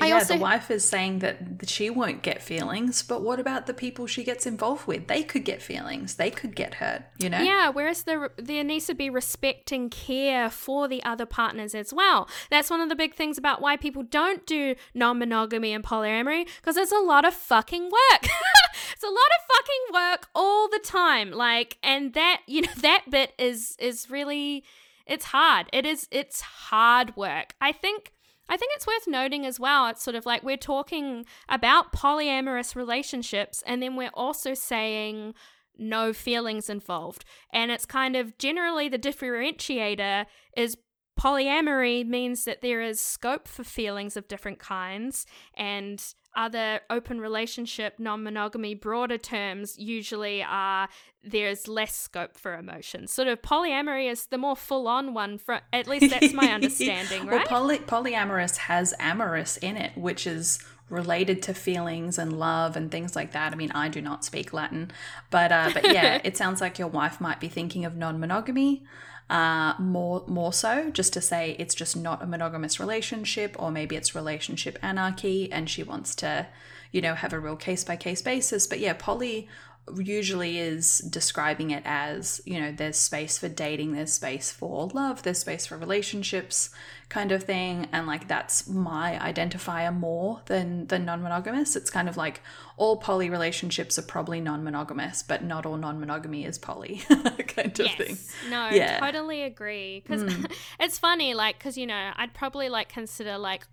I 0.00 0.08
yeah, 0.08 0.14
also... 0.14 0.34
the 0.34 0.40
wife 0.40 0.70
is 0.70 0.84
saying 0.84 1.20
that 1.20 1.68
she 1.68 1.90
won't 1.90 2.22
get 2.22 2.42
feelings, 2.42 3.02
but 3.02 3.22
what 3.22 3.40
about 3.40 3.66
the 3.66 3.74
people 3.74 4.06
she 4.06 4.24
gets 4.24 4.46
involved 4.46 4.86
with? 4.86 5.06
They 5.06 5.22
could 5.22 5.44
get 5.44 5.62
feelings. 5.62 6.16
They 6.16 6.30
could 6.30 6.54
get 6.54 6.74
hurt, 6.74 7.02
you 7.18 7.30
know? 7.30 7.40
Yeah, 7.40 7.70
whereas 7.70 8.02
there, 8.02 8.30
there 8.36 8.64
needs 8.64 8.86
to 8.86 8.94
be 8.94 9.08
respect 9.08 9.72
and 9.72 9.90
care 9.90 10.50
for 10.50 10.88
the 10.88 11.02
other 11.04 11.24
partners 11.24 11.74
as 11.74 11.94
well. 11.94 12.28
That's 12.50 12.68
one 12.68 12.80
of 12.80 12.88
the 12.88 12.96
big 12.96 13.14
things 13.14 13.38
about 13.38 13.60
why 13.60 13.76
people 13.76 14.02
don't 14.02 14.44
do 14.46 14.74
non 14.94 15.18
monogamy 15.18 15.72
and 15.72 15.84
polyamory, 15.84 16.46
because 16.56 16.76
it's 16.76 16.92
a 16.92 16.98
lot 16.98 17.24
of 17.24 17.32
fucking 17.32 17.84
work. 17.84 18.22
it's 18.92 19.04
a 19.04 19.06
lot 19.06 19.14
of 19.14 19.56
fucking 19.56 19.94
work 19.94 20.28
all 20.34 20.68
the 20.68 20.80
time. 20.80 21.30
Like, 21.30 21.78
and 21.82 22.12
that, 22.14 22.42
you 22.46 22.62
know, 22.62 22.72
that 22.78 23.04
bit 23.10 23.32
is, 23.38 23.76
is 23.78 24.10
really, 24.10 24.64
it's 25.06 25.26
hard. 25.26 25.68
It 25.72 25.86
is, 25.86 26.06
it's 26.10 26.40
hard 26.40 27.16
work. 27.16 27.54
I 27.60 27.72
think 27.72 28.12
I 28.48 28.56
think 28.56 28.72
it's 28.74 28.86
worth 28.86 29.06
noting 29.06 29.44
as 29.44 29.58
well. 29.58 29.88
It's 29.88 30.02
sort 30.02 30.14
of 30.14 30.26
like 30.26 30.42
we're 30.42 30.56
talking 30.56 31.26
about 31.48 31.92
polyamorous 31.92 32.76
relationships, 32.76 33.62
and 33.66 33.82
then 33.82 33.96
we're 33.96 34.10
also 34.14 34.54
saying 34.54 35.34
no 35.78 36.12
feelings 36.12 36.70
involved. 36.70 37.24
And 37.52 37.70
it's 37.70 37.86
kind 37.86 38.16
of 38.16 38.38
generally 38.38 38.88
the 38.88 38.98
differentiator 38.98 40.26
is 40.56 40.76
polyamory 41.18 42.06
means 42.06 42.44
that 42.44 42.60
there 42.60 42.82
is 42.82 43.00
scope 43.00 43.48
for 43.48 43.64
feelings 43.64 44.16
of 44.16 44.28
different 44.28 44.58
kinds, 44.58 45.26
and 45.54 46.14
other 46.36 46.80
open 46.90 47.20
relationship, 47.20 47.98
non 47.98 48.22
monogamy, 48.22 48.74
broader 48.74 49.18
terms 49.18 49.78
usually 49.78 50.42
are 50.42 50.88
there's 51.24 51.66
less 51.66 51.96
scope 51.96 52.36
for 52.36 52.56
emotions. 52.56 53.12
Sort 53.12 53.26
of 53.26 53.42
polyamory 53.42 54.10
is 54.10 54.26
the 54.26 54.38
more 54.38 54.54
full 54.54 54.86
on 54.86 55.14
one, 55.14 55.38
for 55.38 55.60
at 55.72 55.88
least 55.88 56.10
that's 56.10 56.32
my 56.32 56.46
understanding, 56.52 57.26
right? 57.26 57.50
Well, 57.50 57.60
poly- 57.60 57.78
polyamorous 57.78 58.56
has 58.58 58.94
amorous 59.00 59.56
in 59.56 59.76
it, 59.76 59.96
which 59.96 60.26
is 60.26 60.62
related 60.88 61.42
to 61.42 61.54
feelings 61.54 62.16
and 62.18 62.38
love 62.38 62.76
and 62.76 62.90
things 62.90 63.16
like 63.16 63.32
that. 63.32 63.52
I 63.52 63.56
mean, 63.56 63.72
I 63.72 63.88
do 63.88 64.00
not 64.00 64.24
speak 64.24 64.52
Latin, 64.52 64.92
but 65.30 65.50
uh, 65.50 65.70
but 65.74 65.92
yeah, 65.92 66.20
it 66.24 66.36
sounds 66.36 66.60
like 66.60 66.78
your 66.78 66.88
wife 66.88 67.20
might 67.20 67.40
be 67.40 67.48
thinking 67.48 67.84
of 67.84 67.96
non 67.96 68.20
monogamy 68.20 68.84
uh, 69.28 69.74
more 69.78 70.22
more 70.26 70.52
so 70.52 70.90
just 70.90 71.12
to 71.12 71.20
say 71.20 71.56
it's 71.58 71.74
just 71.74 71.96
not 71.96 72.22
a 72.22 72.26
monogamous 72.26 72.78
relationship 72.78 73.56
or 73.58 73.70
maybe 73.70 73.96
it's 73.96 74.14
relationship 74.14 74.78
anarchy 74.82 75.50
and 75.50 75.68
she 75.68 75.82
wants 75.82 76.14
to 76.14 76.46
you 76.92 77.00
know 77.00 77.14
have 77.14 77.32
a 77.32 77.40
real 77.40 77.56
case 77.56 77.82
by 77.82 77.96
case 77.96 78.22
basis. 78.22 78.66
But 78.66 78.78
yeah 78.78 78.94
poly 78.94 79.48
usually 79.96 80.58
is 80.58 80.98
describing 80.98 81.70
it 81.70 81.82
as 81.86 82.40
you 82.44 82.60
know 82.60 82.72
there's 82.72 82.96
space 82.96 83.38
for 83.38 83.48
dating 83.48 83.92
there's 83.92 84.12
space 84.12 84.50
for 84.50 84.88
love 84.88 85.22
there's 85.22 85.38
space 85.38 85.66
for 85.66 85.76
relationships 85.76 86.70
kind 87.08 87.30
of 87.30 87.44
thing 87.44 87.86
and 87.92 88.06
like 88.06 88.26
that's 88.26 88.68
my 88.68 89.16
identifier 89.22 89.96
more 89.96 90.40
than 90.46 90.86
than 90.88 91.04
non-monogamous 91.04 91.76
it's 91.76 91.88
kind 91.88 92.08
of 92.08 92.16
like 92.16 92.40
all 92.76 92.96
poly 92.96 93.30
relationships 93.30 93.96
are 93.96 94.02
probably 94.02 94.40
non-monogamous 94.40 95.22
but 95.22 95.44
not 95.44 95.64
all 95.64 95.76
non-monogamy 95.76 96.44
is 96.44 96.58
poly 96.58 96.96
kind 97.46 97.78
of 97.78 97.86
yes. 97.86 97.96
thing 97.96 98.50
no 98.50 98.68
yeah. 98.70 98.98
totally 98.98 99.42
agree 99.42 100.00
because 100.00 100.24
mm. 100.24 100.50
it's 100.80 100.98
funny 100.98 101.32
like 101.32 101.58
because 101.58 101.78
you 101.78 101.86
know 101.86 102.10
i'd 102.16 102.34
probably 102.34 102.68
like 102.68 102.88
consider 102.88 103.38
like 103.38 103.66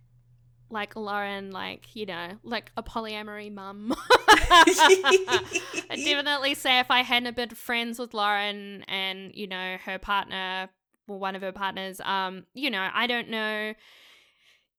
like 0.74 0.96
Lauren, 0.96 1.52
like, 1.52 1.96
you 1.96 2.06
know, 2.06 2.32
like 2.44 2.72
a 2.76 2.84
polyamory 2.84 3.54
mum. 3.54 3.94
I 4.18 5.64
definitely 6.04 6.56
say 6.56 6.80
if 6.80 6.92
I 6.92 7.02
hadn't 7.02 7.36
been 7.36 7.50
friends 7.50 8.00
with 8.00 8.14
Lauren 8.14 8.84
and, 8.88 9.32
you 9.34 9.48
know, 9.48 9.78
her 9.86 10.00
partner 10.00 10.70
or 11.08 11.20
one 11.20 11.36
of 11.36 11.42
her 11.42 11.54
partners, 11.54 12.02
um, 12.02 12.46
you 12.54 12.70
know, 12.70 12.90
I 12.94 13.08
don't 13.08 13.30
know 13.30 13.74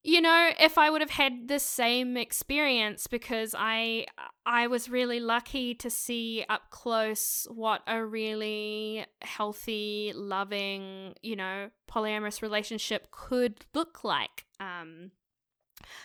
you 0.07 0.21
know 0.21 0.51
if 0.61 0.77
i 0.77 0.91
would 0.91 1.01
have 1.01 1.11
had 1.11 1.49
the 1.49 1.59
same 1.59 2.17
experience 2.17 3.07
because 3.07 3.55
i 3.59 4.07
i 4.45 4.67
was 4.67 4.89
really 4.89 5.19
lucky 5.19 5.75
to 5.75 5.89
see 5.89 6.45
up 6.49 6.71
close 6.71 7.47
what 7.51 7.83
a 7.87 8.05
really 8.05 9.05
healthy 9.23 10.13
loving 10.15 11.15
you 11.23 11.35
know 11.35 11.71
polyamorous 11.91 12.43
relationship 12.43 13.11
could 13.11 13.65
look 13.75 14.05
like 14.05 14.45
um 14.61 15.11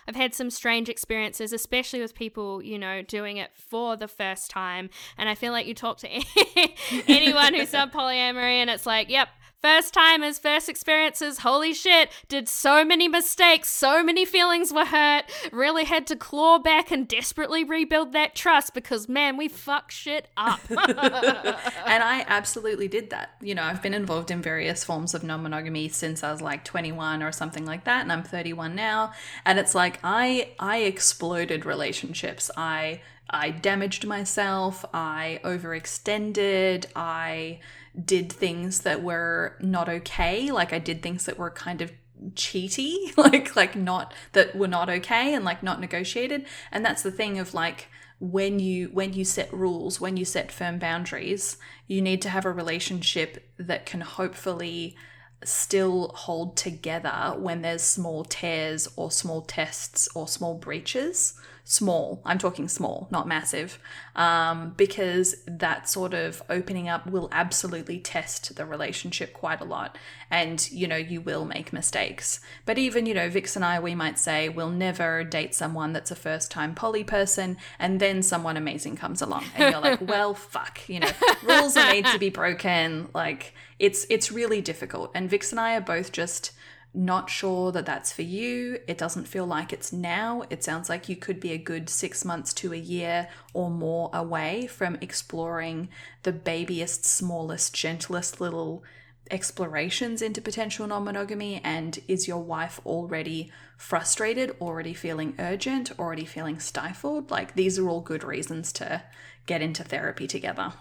I've 0.07 0.15
had 0.15 0.34
some 0.34 0.49
strange 0.49 0.89
experiences, 0.89 1.53
especially 1.53 2.01
with 2.01 2.15
people, 2.15 2.61
you 2.61 2.80
know, 2.80 3.01
doing 3.01 3.38
it 3.38 3.51
for 3.53 3.95
the 3.95 4.07
first 4.07 4.49
time. 4.49 4.89
And 5.17 5.30
I 5.30 5.36
feel 5.36 5.51
like 5.51 5.67
you 5.67 5.74
talk 5.74 5.97
to 5.99 6.07
anyone 7.07 7.53
who's 7.53 7.72
done 7.72 7.91
polyamory, 7.91 8.55
and 8.55 8.70
it's 8.70 8.86
like, 8.86 9.09
yep, 9.09 9.30
First 9.62 9.93
timers, 9.93 10.39
first 10.39 10.70
experiences, 10.70 11.39
holy 11.39 11.74
shit, 11.74 12.10
did 12.30 12.47
so 12.47 12.86
many 12.86 13.10
mistakes, 13.10 13.70
so 13.70 14.01
many 14.01 14.24
feelings 14.24 14.72
were 14.72 14.86
hurt, 14.86 15.26
really 15.51 15.84
had 15.84 16.07
to 16.07 16.16
claw 16.16 16.60
back 16.60 16.91
and 16.91 17.05
desperately 17.05 17.66
rebuild 17.66 18.14
that 18.14 18.36
trust 18.36 18.74
because, 18.74 19.10
man, 19.10 19.36
we 19.36 19.49
fuck 19.49 19.91
shit 19.91 20.30
up. 20.38 20.62
and 20.70 20.80
I 20.84 22.24
absolutely 22.28 22.88
did 22.88 23.10
that. 23.10 23.32
You 23.41 23.53
know, 23.53 23.64
I've 23.64 23.82
been 23.82 23.93
involved 23.93 24.32
in 24.32 24.41
various 24.41 24.86
forms 24.86 25.14
of 25.14 25.26
non 25.26 25.43
monogamy 25.43 25.89
since 25.89 26.24
I 26.24 26.32
was 26.32 26.41
like 26.41 26.64
21 26.64 27.22
or 27.22 27.34
something 27.34 27.66
like 27.66 27.84
that, 27.84 28.01
and 28.01 28.14
I'm 28.14 28.24
31 28.24 28.76
now. 28.76 29.12
And 29.45 29.60
it's 29.60 29.76
like 29.76 29.99
I 30.05 30.51
I 30.57 30.78
exploded 30.78 31.66
relationships. 31.66 32.49
I 32.55 33.01
I 33.30 33.51
damaged 33.51 34.07
myself, 34.07 34.86
I 34.93 35.39
overextended, 35.43 36.86
I 36.95 37.60
did 38.06 38.32
things 38.32 38.82
that 38.82 39.04
were 39.04 39.58
not 39.60 39.89
okay. 39.89 40.52
Like 40.52 40.74
I 40.74 40.80
did 40.80 41.02
things 41.02 41.26
that 41.26 41.38
were 41.38 41.50
kind 41.50 41.82
of 41.82 41.91
cheaty, 42.34 42.95
like 43.18 43.56
like 43.56 43.76
not 43.76 44.14
that 44.34 44.56
were 44.56 44.68
not 44.68 44.89
okay 44.89 45.34
and 45.34 45.45
like 45.45 45.64
not 45.64 45.80
negotiated. 45.80 46.45
And 46.72 46.86
that's 46.86 47.04
the 47.04 47.12
thing 47.12 47.39
of 47.39 47.54
like 47.54 47.88
when 48.20 48.60
you 48.60 48.89
when 48.89 49.14
you 49.14 49.26
set 49.26 49.52
rules, 49.54 50.00
when 50.02 50.18
you 50.18 50.26
set 50.26 50.52
firm 50.52 50.80
boundaries, 50.80 51.58
you 51.88 52.02
need 52.02 52.22
to 52.22 52.30
have 52.30 52.45
a 52.45 52.52
relationship 52.52 53.52
that 53.58 53.86
can 53.86 54.02
hopefully 54.02 54.95
still 55.43 56.10
hold 56.16 56.58
together 56.58 57.34
when 57.38 57.62
there's 57.62 57.82
small 57.82 58.26
tears 58.26 58.89
or 58.97 59.10
small 59.10 59.41
tests 59.41 60.10
or 60.14 60.28
small 60.28 60.54
breaches 60.56 61.39
small. 61.70 62.20
I'm 62.26 62.39
talking 62.39 62.67
small, 62.67 63.07
not 63.11 63.28
massive, 63.28 63.78
um, 64.15 64.74
because 64.76 65.36
that 65.45 65.88
sort 65.88 66.15
of 66.15 66.41
opening 66.49 66.89
up 66.89 67.05
will 67.05 67.30
absolutely 67.32 67.99
test 67.99 68.55
the 68.55 68.65
relationship 68.65 69.34
quite 69.34 69.61
a 69.61 69.65
lot. 69.65 69.95
And, 70.32 70.67
you 70.72 70.88
know, 70.88 70.95
you 70.95 71.22
will 71.22 71.45
make 71.45 71.72
mistakes. 71.72 72.39
But 72.65 72.80
even, 72.80 73.05
you 73.05 73.13
know, 73.13 73.30
Vix 73.30 73.55
and 73.55 73.63
I, 73.63 73.80
we 73.80 73.93
might 73.93 74.17
say 74.17 74.49
we'll 74.49 74.72
never 74.72 75.24
date 75.24 75.53
someone 75.53 75.93
that's 75.93 76.09
a 76.09 76.15
first 76.15 76.49
time 76.49 76.74
poly 76.74 77.03
person, 77.03 77.55
and 77.78 77.99
then 77.99 78.24
someone 78.24 78.57
amazing 78.57 78.95
comes 78.95 79.22
along. 79.22 79.45
And 79.53 79.72
you're 79.72 79.82
like, 79.82 80.01
well, 80.09 80.34
fuck, 80.34 80.89
you 80.89 80.99
know, 80.99 81.11
rules 81.43 81.78
are 81.78 81.86
made 81.86 82.07
to 82.07 82.17
be 82.17 82.32
broken. 82.32 83.09
Like, 83.13 83.53
it's 83.78 84.07
it's 84.09 84.32
really 84.32 84.59
difficult. 84.59 85.11
And 85.13 85.30
Vix 85.30 85.51
and 85.51 85.59
I 85.59 85.76
are 85.76 85.82
both 85.82 86.11
just 86.11 86.51
not 86.94 87.30
sure 87.30 87.72
that 87.72 87.86
that's 87.86 88.12
for 88.12 88.24
you. 88.24 88.80
It 88.88 88.98
doesn't 88.98 89.28
feel 89.28 89.46
like 89.46 89.72
it's 89.72 89.94
now. 89.94 90.44
It 90.50 90.64
sounds 90.64 90.90
like 90.90 91.08
you 91.08 91.16
could 91.16 91.40
be 91.40 91.52
a 91.52 91.58
good 91.58 91.90
six 91.90 92.26
months 92.26 92.54
to 92.56 92.74
a 92.74 92.78
year 92.78 93.30
or 93.54 93.70
more 93.70 94.10
away 94.12 94.66
from 94.68 94.98
exploring 95.00 95.90
the 96.24 96.32
babyest, 96.32 97.06
smallest, 97.06 97.76
gentlest 97.76 98.42
little 98.42 98.84
explorations 99.30 100.24
into 100.24 100.42
potential 100.42 100.88
non 100.88 101.04
monogamy. 101.04 101.62
And 101.64 102.00
is 102.08 102.28
your 102.28 102.42
wife 102.42 102.80
already 102.86 103.52
frustrated, 103.78 104.56
already 104.60 104.96
feeling 104.96 105.36
urgent, 105.38 105.92
already 106.00 106.26
feeling 106.26 106.60
stifled? 106.60 107.30
Like, 107.30 107.54
these 107.54 107.78
are 107.78 107.88
all 107.88 108.02
good 108.02 108.24
reasons 108.24 108.74
to 108.74 109.04
get 109.46 109.62
into 109.62 109.84
therapy 109.84 110.26
together. 110.26 110.74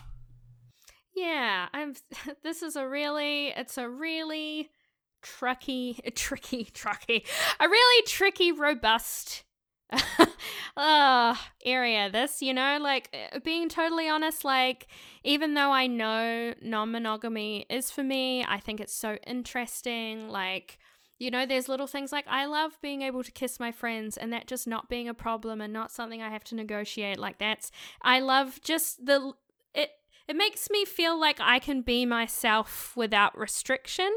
Yeah, 1.15 1.69
I'm. 1.75 1.95
This 2.43 2.63
is 2.63 2.77
a 2.77 2.89
really, 2.89 3.49
it's 3.49 3.77
a 3.77 3.89
really 3.89 4.71
tricky, 5.23 6.01
tricky, 6.15 6.65
tricky, 6.65 7.25
a 7.61 7.69
really 7.69 8.07
tricky, 8.07 8.53
robust 8.53 9.45
uh, 10.77 11.35
area. 11.65 12.11
This, 12.11 12.43
you 12.43 12.53
know, 12.53 12.79
like 12.81 13.15
uh, 13.15 13.39
being 13.41 13.69
totally 13.69 14.09
honest, 14.09 14.45
like 14.45 14.87
even 15.25 15.55
though 15.55 15.71
I 15.71 15.87
know 15.87 16.55
non 16.63 16.93
monogamy 16.93 17.67
is 17.71 17.91
for 17.91 18.03
me, 18.03 18.45
I 18.45 18.59
think 18.59 18.81
it's 18.81 18.95
so 18.95 19.17
interesting. 19.27 20.29
Like, 20.29 20.79
you 21.19 21.31
know, 21.31 21.47
there's 21.47 21.69
little 21.69 21.87
things 21.87 22.13
like 22.13 22.27
I 22.29 22.47
love 22.47 22.79
being 22.83 23.03
able 23.03 23.25
to 23.25 23.33
kiss 23.33 23.59
my 23.59 23.73
friends 23.73 24.17
and 24.17 24.33
that 24.33 24.47
just 24.47 24.67
not 24.67 24.89
being 24.89 25.09
a 25.09 25.15
problem 25.15 25.61
and 25.61 25.73
not 25.73 25.91
something 25.91 26.23
I 26.23 26.31
have 26.31 26.45
to 26.45 26.55
negotiate. 26.55 27.19
Like 27.19 27.39
that's 27.39 27.71
I 28.03 28.21
love 28.21 28.61
just 28.63 29.05
the 29.05 29.33
it 29.75 29.91
it 30.29 30.37
makes 30.37 30.71
me 30.71 30.85
feel 30.85 31.19
like 31.19 31.39
I 31.41 31.59
can 31.59 31.83
be 31.83 32.05
myself 32.05 32.93
without 32.97 33.37
restriction. 33.37 34.11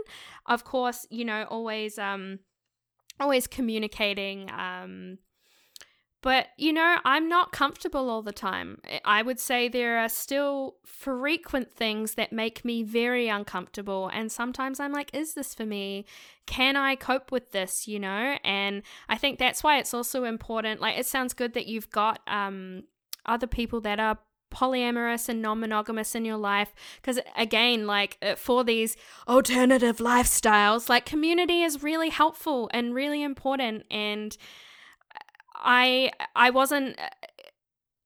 Of 0.46 0.64
course, 0.64 1.08
you 1.10 1.26
know, 1.26 1.46
always 1.50 1.98
um 1.98 2.40
always 3.20 3.48
communicating 3.48 4.50
um 4.52 5.20
but, 6.22 6.50
you 6.56 6.72
know, 6.72 6.98
I'm 7.04 7.28
not 7.28 7.52
comfortable 7.52 8.08
all 8.08 8.22
the 8.22 8.32
time. 8.32 8.80
I 9.04 9.24
would 9.24 9.40
say 9.40 9.68
there 9.68 9.98
are 9.98 10.10
still 10.10 10.76
frequent 10.86 11.74
things 11.74 12.14
that 12.14 12.32
make 12.32 12.64
me 12.64 12.84
very 12.84 13.28
uncomfortable. 13.28 14.10
And 14.14 14.32
sometimes 14.32 14.80
I'm 14.80 14.92
like, 14.92 15.10
is 15.16 15.34
this 15.34 15.56
for 15.56 15.66
me? 15.66 16.06
Can 16.46 16.76
I 16.76 16.96
cope 16.96 17.32
with 17.32 17.52
this, 17.52 17.88
you 17.88 18.00
know? 18.00 18.38
And 18.44 18.84
I 19.10 19.18
think 19.18 19.40
that's 19.40 19.64
why 19.64 19.80
it's 19.80 19.96
also 19.96 20.26
important. 20.26 20.80
Like, 20.80 21.00
it 21.00 21.08
sounds 21.08 21.34
good 21.34 21.56
that 21.56 21.66
you've 21.66 21.90
got 21.90 22.20
um, 22.28 22.84
other 23.26 23.48
people 23.48 23.82
that 23.82 24.00
are 24.00 24.20
polyamorous 24.52 25.30
and 25.30 25.42
non-monogamous 25.42 26.14
in 26.16 26.26
your 26.26 26.38
life. 26.38 26.74
Because 27.02 27.20
again 27.36 27.88
like 27.88 28.18
uh, 28.22 28.36
for 28.36 28.64
these 28.64 28.96
alternative 29.28 29.98
lifestyles 29.98 30.90
like 30.90 31.06
community 31.06 31.64
is 31.64 31.82
really 31.82 32.10
helpful 32.10 32.70
and 32.74 32.94
really 32.94 33.24
important. 33.24 33.86
And 33.90 34.38
I 35.56 36.12
I 36.36 36.50
wasn't 36.50 37.00
uh, 37.00 37.10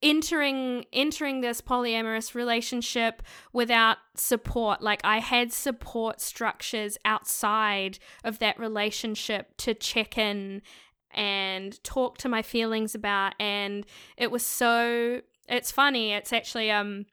entering 0.01 0.85
entering 0.93 1.41
this 1.41 1.61
polyamorous 1.61 2.35
relationship 2.35 3.23
without 3.53 3.97
support. 4.15 4.81
Like 4.81 5.01
i 5.03 5.19
had 5.19 5.51
support 5.51 6.21
structures 6.21 6.97
outside 7.05 7.97
of 8.23 8.39
that 8.39 8.59
relationship 8.59 9.57
to 9.57 9.73
check 9.73 10.17
in 10.17 10.61
and 11.15 11.81
talk 11.83 12.17
to 12.19 12.29
my 12.29 12.41
feelings 12.41 12.93
about 12.93 13.33
and 13.39 13.85
it 14.17 14.29
was 14.29 14.45
so 14.45 15.21
it's 15.47 15.71
funny 15.71 16.13
it's 16.13 16.33
actually 16.33 16.71
um 16.71 17.05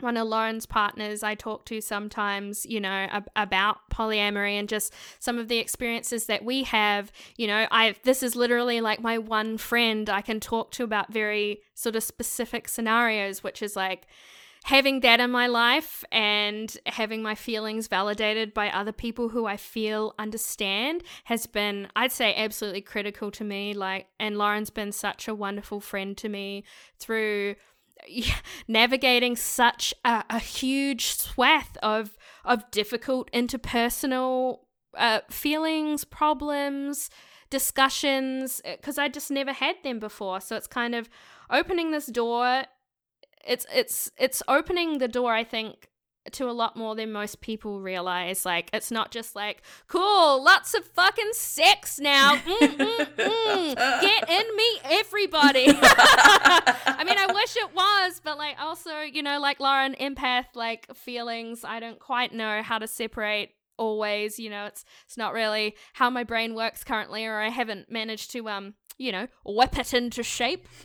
one 0.00 0.16
of 0.16 0.26
Lauren's 0.26 0.66
partners 0.66 1.22
I 1.22 1.34
talk 1.34 1.64
to 1.66 1.80
sometimes, 1.80 2.66
you 2.66 2.80
know, 2.80 3.06
ab- 3.10 3.30
about 3.36 3.78
polyamory 3.92 4.58
and 4.58 4.68
just 4.68 4.92
some 5.20 5.38
of 5.38 5.48
the 5.48 5.58
experiences 5.58 6.26
that 6.26 6.44
we 6.44 6.64
have. 6.64 7.12
You 7.36 7.46
know, 7.46 7.66
I 7.70 7.94
this 8.02 8.22
is 8.22 8.34
literally 8.34 8.80
like 8.80 9.00
my 9.00 9.18
one 9.18 9.56
friend 9.56 10.10
I 10.10 10.20
can 10.20 10.40
talk 10.40 10.72
to 10.72 10.84
about 10.84 11.12
very 11.12 11.60
sort 11.74 11.96
of 11.96 12.02
specific 12.02 12.68
scenarios, 12.68 13.42
which 13.44 13.62
is 13.62 13.76
like 13.76 14.06
having 14.64 15.00
that 15.00 15.20
in 15.20 15.30
my 15.30 15.46
life 15.46 16.04
and 16.10 16.78
having 16.86 17.22
my 17.22 17.34
feelings 17.34 17.86
validated 17.86 18.54
by 18.54 18.70
other 18.70 18.92
people 18.92 19.28
who 19.28 19.44
I 19.44 19.58
feel 19.58 20.14
understand 20.18 21.02
has 21.24 21.46
been, 21.46 21.88
I'd 21.94 22.12
say, 22.12 22.34
absolutely 22.34 22.80
critical 22.80 23.30
to 23.32 23.44
me. 23.44 23.74
Like, 23.74 24.06
and 24.18 24.38
Lauren's 24.38 24.70
been 24.70 24.90
such 24.90 25.28
a 25.28 25.34
wonderful 25.34 25.80
friend 25.80 26.16
to 26.16 26.30
me 26.30 26.64
through 26.98 27.56
navigating 28.68 29.36
such 29.36 29.92
a, 30.02 30.24
a, 30.30 30.38
huge 30.38 31.14
swath 31.14 31.76
of 31.82 32.16
of 32.44 32.70
difficult 32.70 33.30
interpersonal 33.32 34.60
uh, 34.96 35.20
feelings, 35.30 36.04
problems, 36.04 37.10
discussions, 37.50 38.62
because 38.64 38.96
I 38.96 39.08
just 39.08 39.30
never 39.30 39.52
had 39.52 39.76
them 39.84 39.98
before. 39.98 40.40
So 40.40 40.56
it's 40.56 40.66
kind 40.66 40.94
of 40.94 41.08
opening 41.50 41.90
this 41.90 42.06
door. 42.06 42.64
It's 43.46 43.66
it's 43.74 44.10
it's 44.18 44.42
opening 44.48 44.98
the 44.98 45.08
door. 45.08 45.34
I 45.34 45.44
think 45.44 45.88
to 46.32 46.48
a 46.48 46.52
lot 46.52 46.76
more 46.76 46.94
than 46.94 47.12
most 47.12 47.40
people 47.40 47.80
realize. 47.80 48.44
Like, 48.44 48.70
it's 48.72 48.90
not 48.90 49.10
just 49.10 49.36
like, 49.36 49.62
cool, 49.88 50.42
lots 50.42 50.74
of 50.74 50.86
fucking 50.86 51.30
sex 51.32 51.98
now. 51.98 52.40
Mm, 52.54 52.76
mm, 52.76 53.06
mm. 53.16 54.00
Get 54.00 54.30
in 54.30 54.56
me, 54.56 54.80
everybody. 54.84 55.66
I 55.68 57.04
mean, 57.04 57.18
I 57.18 57.26
wish 57.32 57.56
it 57.56 57.74
was, 57.74 58.20
but 58.22 58.38
like, 58.38 58.56
also, 58.60 59.00
you 59.00 59.22
know, 59.22 59.40
like 59.40 59.60
Lauren, 59.60 59.94
empath, 60.00 60.46
like 60.54 60.94
feelings, 60.94 61.64
I 61.64 61.80
don't 61.80 61.98
quite 61.98 62.32
know 62.32 62.62
how 62.62 62.78
to 62.78 62.86
separate 62.86 63.50
always 63.76 64.38
you 64.38 64.48
know 64.48 64.66
it's 64.66 64.84
it's 65.04 65.16
not 65.16 65.32
really 65.32 65.74
how 65.94 66.08
my 66.08 66.22
brain 66.22 66.54
works 66.54 66.84
currently 66.84 67.26
or 67.26 67.40
i 67.40 67.48
haven't 67.48 67.90
managed 67.90 68.30
to 68.30 68.48
um 68.48 68.74
you 68.98 69.12
know 69.12 69.26
whip 69.44 69.78
it 69.78 69.92
into 69.92 70.22
shape. 70.22 70.66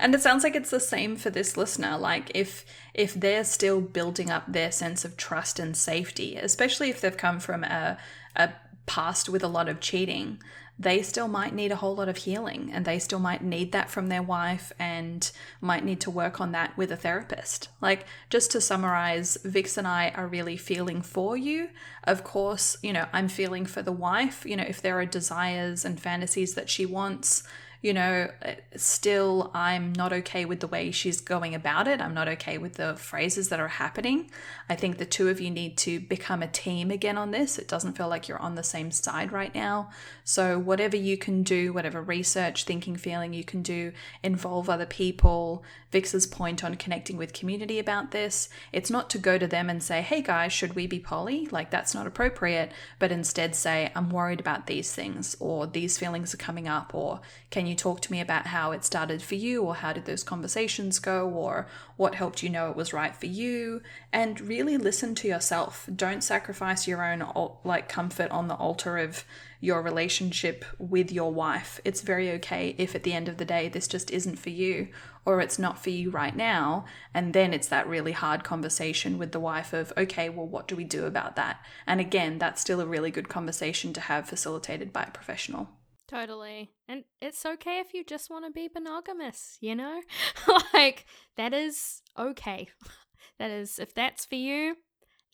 And 0.00 0.14
it 0.14 0.20
sounds 0.20 0.42
like 0.44 0.56
it's 0.56 0.70
the 0.70 0.80
same 0.80 1.16
for 1.16 1.30
this 1.30 1.56
listener 1.56 1.96
like 1.96 2.30
if 2.34 2.64
if 2.94 3.14
they're 3.14 3.44
still 3.44 3.80
building 3.80 4.30
up 4.30 4.52
their 4.52 4.72
sense 4.72 5.04
of 5.04 5.16
trust 5.16 5.58
and 5.58 5.76
safety 5.76 6.36
especially 6.36 6.90
if 6.90 7.00
they've 7.00 7.16
come 7.16 7.40
from 7.40 7.64
a 7.64 7.98
a 8.36 8.50
past 8.86 9.28
with 9.28 9.44
a 9.44 9.48
lot 9.48 9.68
of 9.68 9.80
cheating 9.80 10.38
they 10.78 11.02
still 11.02 11.28
might 11.28 11.54
need 11.54 11.70
a 11.70 11.76
whole 11.76 11.94
lot 11.94 12.08
of 12.08 12.16
healing 12.16 12.70
and 12.72 12.84
they 12.84 12.98
still 12.98 13.18
might 13.18 13.42
need 13.42 13.72
that 13.72 13.90
from 13.90 14.08
their 14.08 14.22
wife 14.22 14.72
and 14.78 15.30
might 15.60 15.84
need 15.84 16.00
to 16.00 16.10
work 16.10 16.40
on 16.40 16.52
that 16.52 16.76
with 16.76 16.90
a 16.90 16.96
therapist. 16.96 17.68
Like, 17.80 18.04
just 18.30 18.50
to 18.52 18.60
summarize, 18.60 19.38
Vix 19.44 19.76
and 19.76 19.86
I 19.86 20.10
are 20.10 20.26
really 20.26 20.56
feeling 20.56 21.02
for 21.02 21.36
you. 21.36 21.68
Of 22.04 22.24
course, 22.24 22.76
you 22.82 22.92
know, 22.92 23.06
I'm 23.12 23.28
feeling 23.28 23.66
for 23.66 23.82
the 23.82 23.92
wife. 23.92 24.44
You 24.44 24.56
know, 24.56 24.64
if 24.66 24.82
there 24.82 24.98
are 24.98 25.06
desires 25.06 25.84
and 25.84 26.00
fantasies 26.00 26.54
that 26.54 26.70
she 26.70 26.86
wants, 26.86 27.44
you 27.82 27.92
know, 27.92 28.30
uh, 28.44 28.52
still 28.76 29.50
I'm 29.52 29.92
not 29.92 30.12
okay 30.12 30.44
with 30.44 30.60
the 30.60 30.68
way 30.68 30.92
she's 30.92 31.20
going 31.20 31.54
about 31.54 31.88
it. 31.88 32.00
I'm 32.00 32.14
not 32.14 32.28
okay 32.28 32.56
with 32.56 32.74
the 32.74 32.94
phrases 32.94 33.48
that 33.48 33.58
are 33.58 33.68
happening. 33.68 34.30
I 34.68 34.76
think 34.76 34.96
the 34.96 35.04
two 35.04 35.28
of 35.28 35.40
you 35.40 35.50
need 35.50 35.76
to 35.78 35.98
become 35.98 36.42
a 36.42 36.46
team 36.46 36.92
again 36.92 37.18
on 37.18 37.32
this. 37.32 37.58
It 37.58 37.66
doesn't 37.66 37.96
feel 37.96 38.08
like 38.08 38.28
you're 38.28 38.38
on 38.38 38.54
the 38.54 38.62
same 38.62 38.92
side 38.92 39.32
right 39.32 39.52
now. 39.52 39.90
So, 40.22 40.60
whatever 40.60 40.96
you 40.96 41.18
can 41.18 41.42
do, 41.42 41.72
whatever 41.72 42.00
research, 42.00 42.64
thinking, 42.64 42.96
feeling 42.96 43.34
you 43.34 43.44
can 43.44 43.62
do, 43.62 43.92
involve 44.22 44.70
other 44.70 44.86
people. 44.86 45.64
Vix's 45.92 46.26
point 46.26 46.64
on 46.64 46.76
connecting 46.76 47.18
with 47.18 47.34
community 47.34 47.78
about 47.78 48.12
this, 48.12 48.48
it's 48.72 48.90
not 48.90 49.10
to 49.10 49.18
go 49.18 49.36
to 49.36 49.46
them 49.46 49.68
and 49.68 49.82
say, 49.82 50.00
hey 50.00 50.22
guys, 50.22 50.50
should 50.50 50.74
we 50.74 50.86
be 50.86 50.98
poly? 50.98 51.46
Like, 51.50 51.70
that's 51.70 51.94
not 51.94 52.06
appropriate, 52.06 52.72
but 52.98 53.12
instead 53.12 53.54
say, 53.54 53.92
I'm 53.94 54.08
worried 54.08 54.40
about 54.40 54.66
these 54.66 54.92
things, 54.92 55.36
or 55.38 55.66
these 55.66 55.98
feelings 55.98 56.32
are 56.32 56.38
coming 56.38 56.66
up, 56.66 56.94
or 56.94 57.20
can 57.50 57.66
you 57.66 57.71
talk 57.74 58.00
to 58.02 58.12
me 58.12 58.20
about 58.20 58.48
how 58.48 58.72
it 58.72 58.84
started 58.84 59.22
for 59.22 59.34
you, 59.34 59.62
or 59.62 59.76
how 59.76 59.92
did 59.92 60.04
those 60.04 60.24
conversations 60.24 60.98
go, 60.98 61.28
or 61.28 61.68
what 61.96 62.14
helped 62.14 62.42
you 62.42 62.48
know 62.48 62.70
it 62.70 62.76
was 62.76 62.92
right 62.92 63.14
for 63.14 63.26
you? 63.26 63.82
And 64.12 64.40
really 64.40 64.76
listen 64.76 65.14
to 65.16 65.28
yourself. 65.28 65.88
Don't 65.94 66.24
sacrifice 66.24 66.88
your 66.88 67.04
own 67.04 67.24
like 67.64 67.88
comfort 67.88 68.30
on 68.30 68.48
the 68.48 68.54
altar 68.54 68.98
of 68.98 69.24
your 69.60 69.80
relationship 69.80 70.64
with 70.78 71.12
your 71.12 71.32
wife. 71.32 71.80
It's 71.84 72.00
very 72.00 72.32
okay 72.32 72.74
if 72.78 72.96
at 72.96 73.04
the 73.04 73.12
end 73.12 73.28
of 73.28 73.36
the 73.36 73.44
day 73.44 73.68
this 73.68 73.86
just 73.86 74.10
isn't 74.10 74.40
for 74.40 74.50
you 74.50 74.88
or 75.24 75.40
it's 75.40 75.58
not 75.58 75.80
for 75.80 75.90
you 75.90 76.10
right 76.10 76.34
now. 76.34 76.84
And 77.14 77.32
then 77.32 77.54
it's 77.54 77.68
that 77.68 77.86
really 77.86 78.10
hard 78.10 78.42
conversation 78.42 79.18
with 79.18 79.30
the 79.30 79.38
wife 79.38 79.72
of, 79.72 79.92
okay, 79.96 80.28
well, 80.28 80.48
what 80.48 80.66
do 80.66 80.74
we 80.74 80.82
do 80.82 81.06
about 81.06 81.36
that? 81.36 81.64
And 81.86 82.00
again, 82.00 82.38
that's 82.38 82.60
still 82.60 82.80
a 82.80 82.86
really 82.86 83.12
good 83.12 83.28
conversation 83.28 83.92
to 83.92 84.00
have 84.00 84.28
facilitated 84.28 84.92
by 84.92 85.04
a 85.04 85.10
professional. 85.12 85.68
Totally. 86.12 86.72
And 86.88 87.04
it's 87.22 87.46
okay 87.46 87.78
if 87.78 87.94
you 87.94 88.04
just 88.04 88.28
want 88.28 88.44
to 88.44 88.50
be 88.50 88.68
monogamous, 88.74 89.56
you 89.62 89.74
know? 89.74 90.02
like, 90.74 91.06
that 91.38 91.54
is 91.54 92.02
okay. 92.18 92.68
that 93.38 93.50
is, 93.50 93.78
if 93.78 93.94
that's 93.94 94.26
for 94.26 94.34
you, 94.34 94.76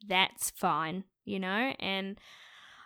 that's 0.06 0.50
fine, 0.50 1.02
you 1.24 1.40
know? 1.40 1.74
And 1.80 2.20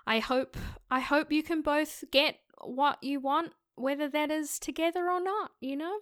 I 0.06 0.20
hope 0.20 0.56
I 0.90 1.00
hope 1.00 1.30
you 1.30 1.42
can 1.42 1.60
both 1.60 2.02
get 2.10 2.36
what 2.64 2.96
you 3.02 3.20
want 3.20 3.52
whether 3.74 4.08
that 4.08 4.30
is 4.30 4.58
together 4.58 5.10
or 5.10 5.22
not, 5.22 5.50
you 5.60 5.76
know? 5.76 5.98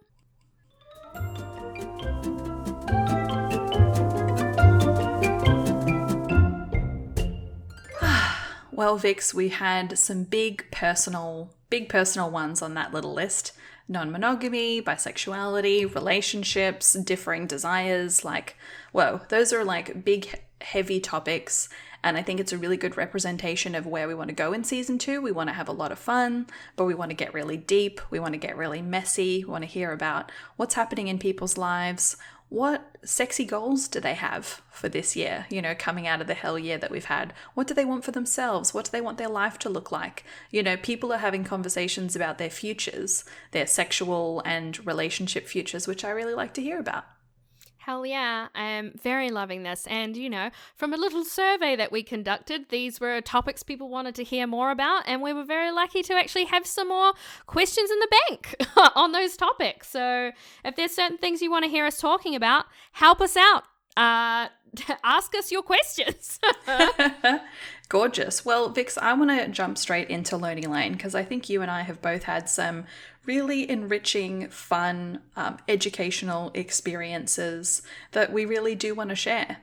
well, 8.70 8.96
Vix, 8.96 9.34
we 9.34 9.48
had 9.48 9.98
some 9.98 10.22
big 10.24 10.70
personal, 10.70 11.52
big 11.70 11.88
personal 11.88 12.30
ones 12.30 12.60
on 12.60 12.74
that 12.74 12.92
little 12.92 13.14
list 13.14 13.52
non 13.90 14.12
monogamy, 14.12 14.80
bisexuality, 14.80 15.92
relationships, 15.94 16.92
differing 16.94 17.46
desires. 17.46 18.24
Like, 18.24 18.56
whoa, 18.92 19.22
those 19.28 19.52
are 19.52 19.64
like 19.64 20.04
big, 20.04 20.40
heavy 20.60 21.00
topics. 21.00 21.68
And 22.02 22.16
I 22.16 22.22
think 22.22 22.40
it's 22.40 22.52
a 22.52 22.58
really 22.58 22.78
good 22.78 22.96
representation 22.96 23.74
of 23.74 23.86
where 23.86 24.08
we 24.08 24.14
want 24.14 24.28
to 24.28 24.34
go 24.34 24.52
in 24.52 24.64
season 24.64 24.96
two. 24.96 25.20
We 25.20 25.32
want 25.32 25.50
to 25.50 25.54
have 25.54 25.68
a 25.68 25.72
lot 25.72 25.92
of 25.92 25.98
fun, 25.98 26.46
but 26.76 26.84
we 26.84 26.94
want 26.94 27.10
to 27.10 27.16
get 27.16 27.34
really 27.34 27.58
deep. 27.58 28.00
We 28.10 28.20
want 28.20 28.32
to 28.32 28.38
get 28.38 28.56
really 28.56 28.80
messy. 28.80 29.44
We 29.44 29.50
want 29.50 29.64
to 29.64 29.68
hear 29.68 29.92
about 29.92 30.32
what's 30.56 30.74
happening 30.74 31.08
in 31.08 31.18
people's 31.18 31.58
lives. 31.58 32.16
What 32.50 32.96
sexy 33.04 33.44
goals 33.44 33.86
do 33.86 34.00
they 34.00 34.14
have 34.14 34.60
for 34.72 34.88
this 34.88 35.14
year? 35.14 35.46
You 35.50 35.62
know, 35.62 35.74
coming 35.78 36.08
out 36.08 36.20
of 36.20 36.26
the 36.26 36.34
hell 36.34 36.58
year 36.58 36.78
that 36.78 36.90
we've 36.90 37.04
had. 37.04 37.32
What 37.54 37.68
do 37.68 37.74
they 37.74 37.84
want 37.84 38.04
for 38.04 38.10
themselves? 38.10 38.74
What 38.74 38.86
do 38.86 38.90
they 38.90 39.00
want 39.00 39.18
their 39.18 39.28
life 39.28 39.56
to 39.60 39.68
look 39.68 39.92
like? 39.92 40.24
You 40.50 40.64
know, 40.64 40.76
people 40.76 41.12
are 41.12 41.18
having 41.18 41.44
conversations 41.44 42.16
about 42.16 42.38
their 42.38 42.50
futures, 42.50 43.24
their 43.52 43.68
sexual 43.68 44.42
and 44.44 44.84
relationship 44.84 45.46
futures, 45.46 45.86
which 45.86 46.04
I 46.04 46.10
really 46.10 46.34
like 46.34 46.52
to 46.54 46.62
hear 46.62 46.80
about. 46.80 47.04
Hell 47.90 48.06
yeah, 48.06 48.46
I'm 48.54 48.92
very 49.02 49.30
loving 49.30 49.64
this. 49.64 49.84
And, 49.88 50.16
you 50.16 50.30
know, 50.30 50.50
from 50.76 50.94
a 50.94 50.96
little 50.96 51.24
survey 51.24 51.74
that 51.74 51.90
we 51.90 52.04
conducted, 52.04 52.68
these 52.68 53.00
were 53.00 53.20
topics 53.20 53.64
people 53.64 53.88
wanted 53.88 54.14
to 54.14 54.22
hear 54.22 54.46
more 54.46 54.70
about. 54.70 55.02
And 55.06 55.20
we 55.20 55.32
were 55.32 55.42
very 55.42 55.72
lucky 55.72 56.04
to 56.04 56.14
actually 56.14 56.44
have 56.44 56.64
some 56.68 56.86
more 56.86 57.14
questions 57.48 57.90
in 57.90 57.98
the 57.98 58.08
bank 58.28 58.54
on 58.94 59.10
those 59.10 59.36
topics. 59.36 59.88
So 59.88 60.30
if 60.64 60.76
there's 60.76 60.92
certain 60.92 61.18
things 61.18 61.42
you 61.42 61.50
want 61.50 61.64
to 61.64 61.68
hear 61.68 61.84
us 61.84 61.98
talking 61.98 62.36
about, 62.36 62.66
help 62.92 63.20
us 63.20 63.36
out. 63.36 63.64
Uh, 63.96 64.46
ask 65.02 65.34
us 65.34 65.50
your 65.50 65.62
questions. 65.62 66.38
Gorgeous. 67.90 68.44
Well, 68.44 68.68
Vix, 68.68 68.96
I 68.98 69.12
want 69.14 69.32
to 69.32 69.48
jump 69.48 69.76
straight 69.76 70.08
into 70.10 70.36
Learning 70.36 70.70
Lane 70.70 70.92
because 70.92 71.16
I 71.16 71.24
think 71.24 71.50
you 71.50 71.60
and 71.60 71.68
I 71.68 71.82
have 71.82 72.00
both 72.00 72.22
had 72.22 72.48
some 72.48 72.84
really 73.26 73.68
enriching, 73.68 74.48
fun, 74.48 75.22
um, 75.34 75.58
educational 75.66 76.52
experiences 76.54 77.82
that 78.12 78.32
we 78.32 78.44
really 78.44 78.76
do 78.76 78.94
want 78.94 79.10
to 79.10 79.16
share. 79.16 79.56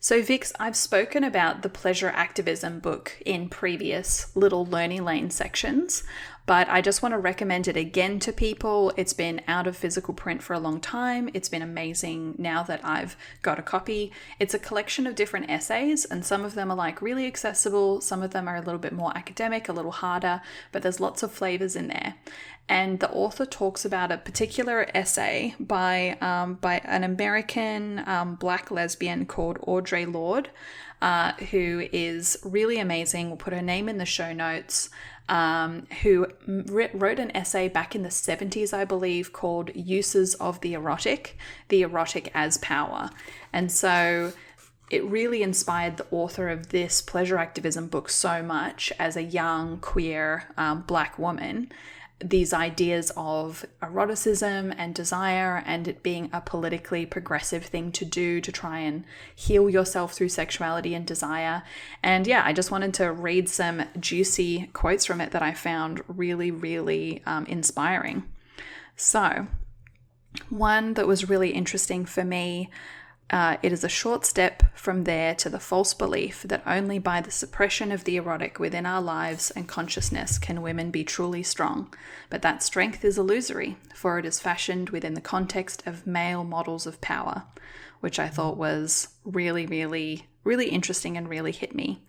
So, 0.00 0.22
Vix, 0.22 0.50
I've 0.58 0.76
spoken 0.76 1.24
about 1.24 1.60
the 1.60 1.68
pleasure 1.68 2.08
activism 2.08 2.80
book 2.80 3.20
in 3.26 3.50
previous 3.50 4.34
little 4.34 4.64
Learning 4.64 5.04
Lane 5.04 5.28
sections 5.28 6.04
but 6.48 6.66
I 6.70 6.80
just 6.80 7.02
want 7.02 7.12
to 7.12 7.18
recommend 7.18 7.68
it 7.68 7.76
again 7.76 8.18
to 8.20 8.32
people. 8.32 8.90
It's 8.96 9.12
been 9.12 9.42
out 9.46 9.66
of 9.66 9.76
physical 9.76 10.14
print 10.14 10.42
for 10.42 10.54
a 10.54 10.58
long 10.58 10.80
time. 10.80 11.28
It's 11.34 11.50
been 11.50 11.60
amazing 11.60 12.36
now 12.38 12.62
that 12.62 12.80
I've 12.82 13.18
got 13.42 13.58
a 13.58 13.62
copy. 13.62 14.12
It's 14.40 14.54
a 14.54 14.58
collection 14.58 15.06
of 15.06 15.14
different 15.14 15.50
essays, 15.50 16.06
and 16.06 16.24
some 16.24 16.46
of 16.46 16.54
them 16.54 16.70
are 16.70 16.74
like 16.74 17.02
really 17.02 17.26
accessible, 17.26 18.00
some 18.00 18.22
of 18.22 18.30
them 18.30 18.48
are 18.48 18.56
a 18.56 18.62
little 18.62 18.78
bit 18.78 18.94
more 18.94 19.14
academic, 19.14 19.68
a 19.68 19.74
little 19.74 19.90
harder, 19.90 20.40
but 20.72 20.80
there's 20.80 21.00
lots 21.00 21.22
of 21.22 21.30
flavors 21.30 21.76
in 21.76 21.88
there. 21.88 22.14
And 22.66 23.00
the 23.00 23.10
author 23.10 23.44
talks 23.44 23.84
about 23.84 24.10
a 24.10 24.16
particular 24.16 24.90
essay 24.94 25.54
by 25.60 26.16
um, 26.22 26.54
by 26.54 26.78
an 26.84 27.04
American 27.04 28.02
um, 28.08 28.36
black 28.36 28.70
lesbian 28.70 29.26
called 29.26 29.58
Audre 29.60 30.10
Lorde, 30.10 30.48
uh, 31.02 31.32
who 31.50 31.88
is 31.92 32.38
really 32.42 32.78
amazing. 32.78 33.28
We'll 33.28 33.36
put 33.36 33.52
her 33.52 33.62
name 33.62 33.86
in 33.86 33.98
the 33.98 34.06
show 34.06 34.32
notes 34.32 34.88
um, 35.28 35.86
who 36.02 36.26
wrote 36.46 37.18
an 37.18 37.36
essay 37.36 37.68
back 37.68 37.94
in 37.94 38.02
the 38.02 38.08
70s, 38.08 38.72
I 38.72 38.84
believe, 38.84 39.32
called 39.32 39.70
Uses 39.74 40.34
of 40.36 40.60
the 40.60 40.74
Erotic, 40.74 41.36
the 41.68 41.82
Erotic 41.82 42.30
as 42.34 42.58
Power. 42.58 43.10
And 43.52 43.70
so 43.70 44.32
it 44.90 45.04
really 45.04 45.42
inspired 45.42 45.98
the 45.98 46.06
author 46.10 46.48
of 46.48 46.70
this 46.70 47.02
pleasure 47.02 47.36
activism 47.36 47.88
book 47.88 48.08
so 48.08 48.42
much 48.42 48.92
as 48.98 49.16
a 49.16 49.22
young, 49.22 49.78
queer, 49.78 50.44
um, 50.56 50.82
black 50.82 51.18
woman 51.18 51.70
these 52.20 52.52
ideas 52.52 53.12
of 53.16 53.64
eroticism 53.80 54.74
and 54.76 54.94
desire 54.94 55.62
and 55.64 55.86
it 55.86 56.02
being 56.02 56.28
a 56.32 56.40
politically 56.40 57.06
progressive 57.06 57.64
thing 57.64 57.92
to 57.92 58.04
do 58.04 58.40
to 58.40 58.50
try 58.50 58.80
and 58.80 59.04
heal 59.34 59.70
yourself 59.70 60.14
through 60.14 60.28
sexuality 60.28 60.94
and 60.94 61.06
desire. 61.06 61.62
And 62.02 62.26
yeah, 62.26 62.42
I 62.44 62.52
just 62.52 62.72
wanted 62.72 62.92
to 62.94 63.12
read 63.12 63.48
some 63.48 63.84
juicy 64.00 64.68
quotes 64.72 65.06
from 65.06 65.20
it 65.20 65.30
that 65.30 65.42
I 65.42 65.54
found 65.54 66.02
really, 66.08 66.50
really 66.50 67.22
um, 67.24 67.46
inspiring. 67.46 68.24
So, 68.96 69.46
one 70.50 70.94
that 70.94 71.06
was 71.06 71.28
really 71.28 71.50
interesting 71.50 72.04
for 72.04 72.24
me 72.24 72.68
uh, 73.30 73.58
it 73.62 73.72
is 73.72 73.84
a 73.84 73.88
short 73.88 74.24
step 74.24 74.62
from 74.74 75.04
there 75.04 75.34
to 75.34 75.50
the 75.50 75.60
false 75.60 75.92
belief 75.92 76.42
that 76.44 76.62
only 76.66 76.98
by 76.98 77.20
the 77.20 77.30
suppression 77.30 77.92
of 77.92 78.04
the 78.04 78.16
erotic 78.16 78.58
within 78.58 78.86
our 78.86 79.02
lives 79.02 79.50
and 79.50 79.68
consciousness 79.68 80.38
can 80.38 80.62
women 80.62 80.90
be 80.90 81.04
truly 81.04 81.42
strong. 81.42 81.92
But 82.30 82.40
that 82.42 82.62
strength 82.62 83.04
is 83.04 83.18
illusory, 83.18 83.76
for 83.94 84.18
it 84.18 84.24
is 84.24 84.40
fashioned 84.40 84.90
within 84.90 85.12
the 85.12 85.20
context 85.20 85.82
of 85.86 86.06
male 86.06 86.42
models 86.42 86.86
of 86.86 87.02
power, 87.02 87.42
which 88.00 88.18
I 88.18 88.28
thought 88.28 88.56
was 88.56 89.08
really, 89.24 89.66
really, 89.66 90.26
really 90.42 90.70
interesting 90.70 91.18
and 91.18 91.28
really 91.28 91.52
hit 91.52 91.74
me. 91.74 92.02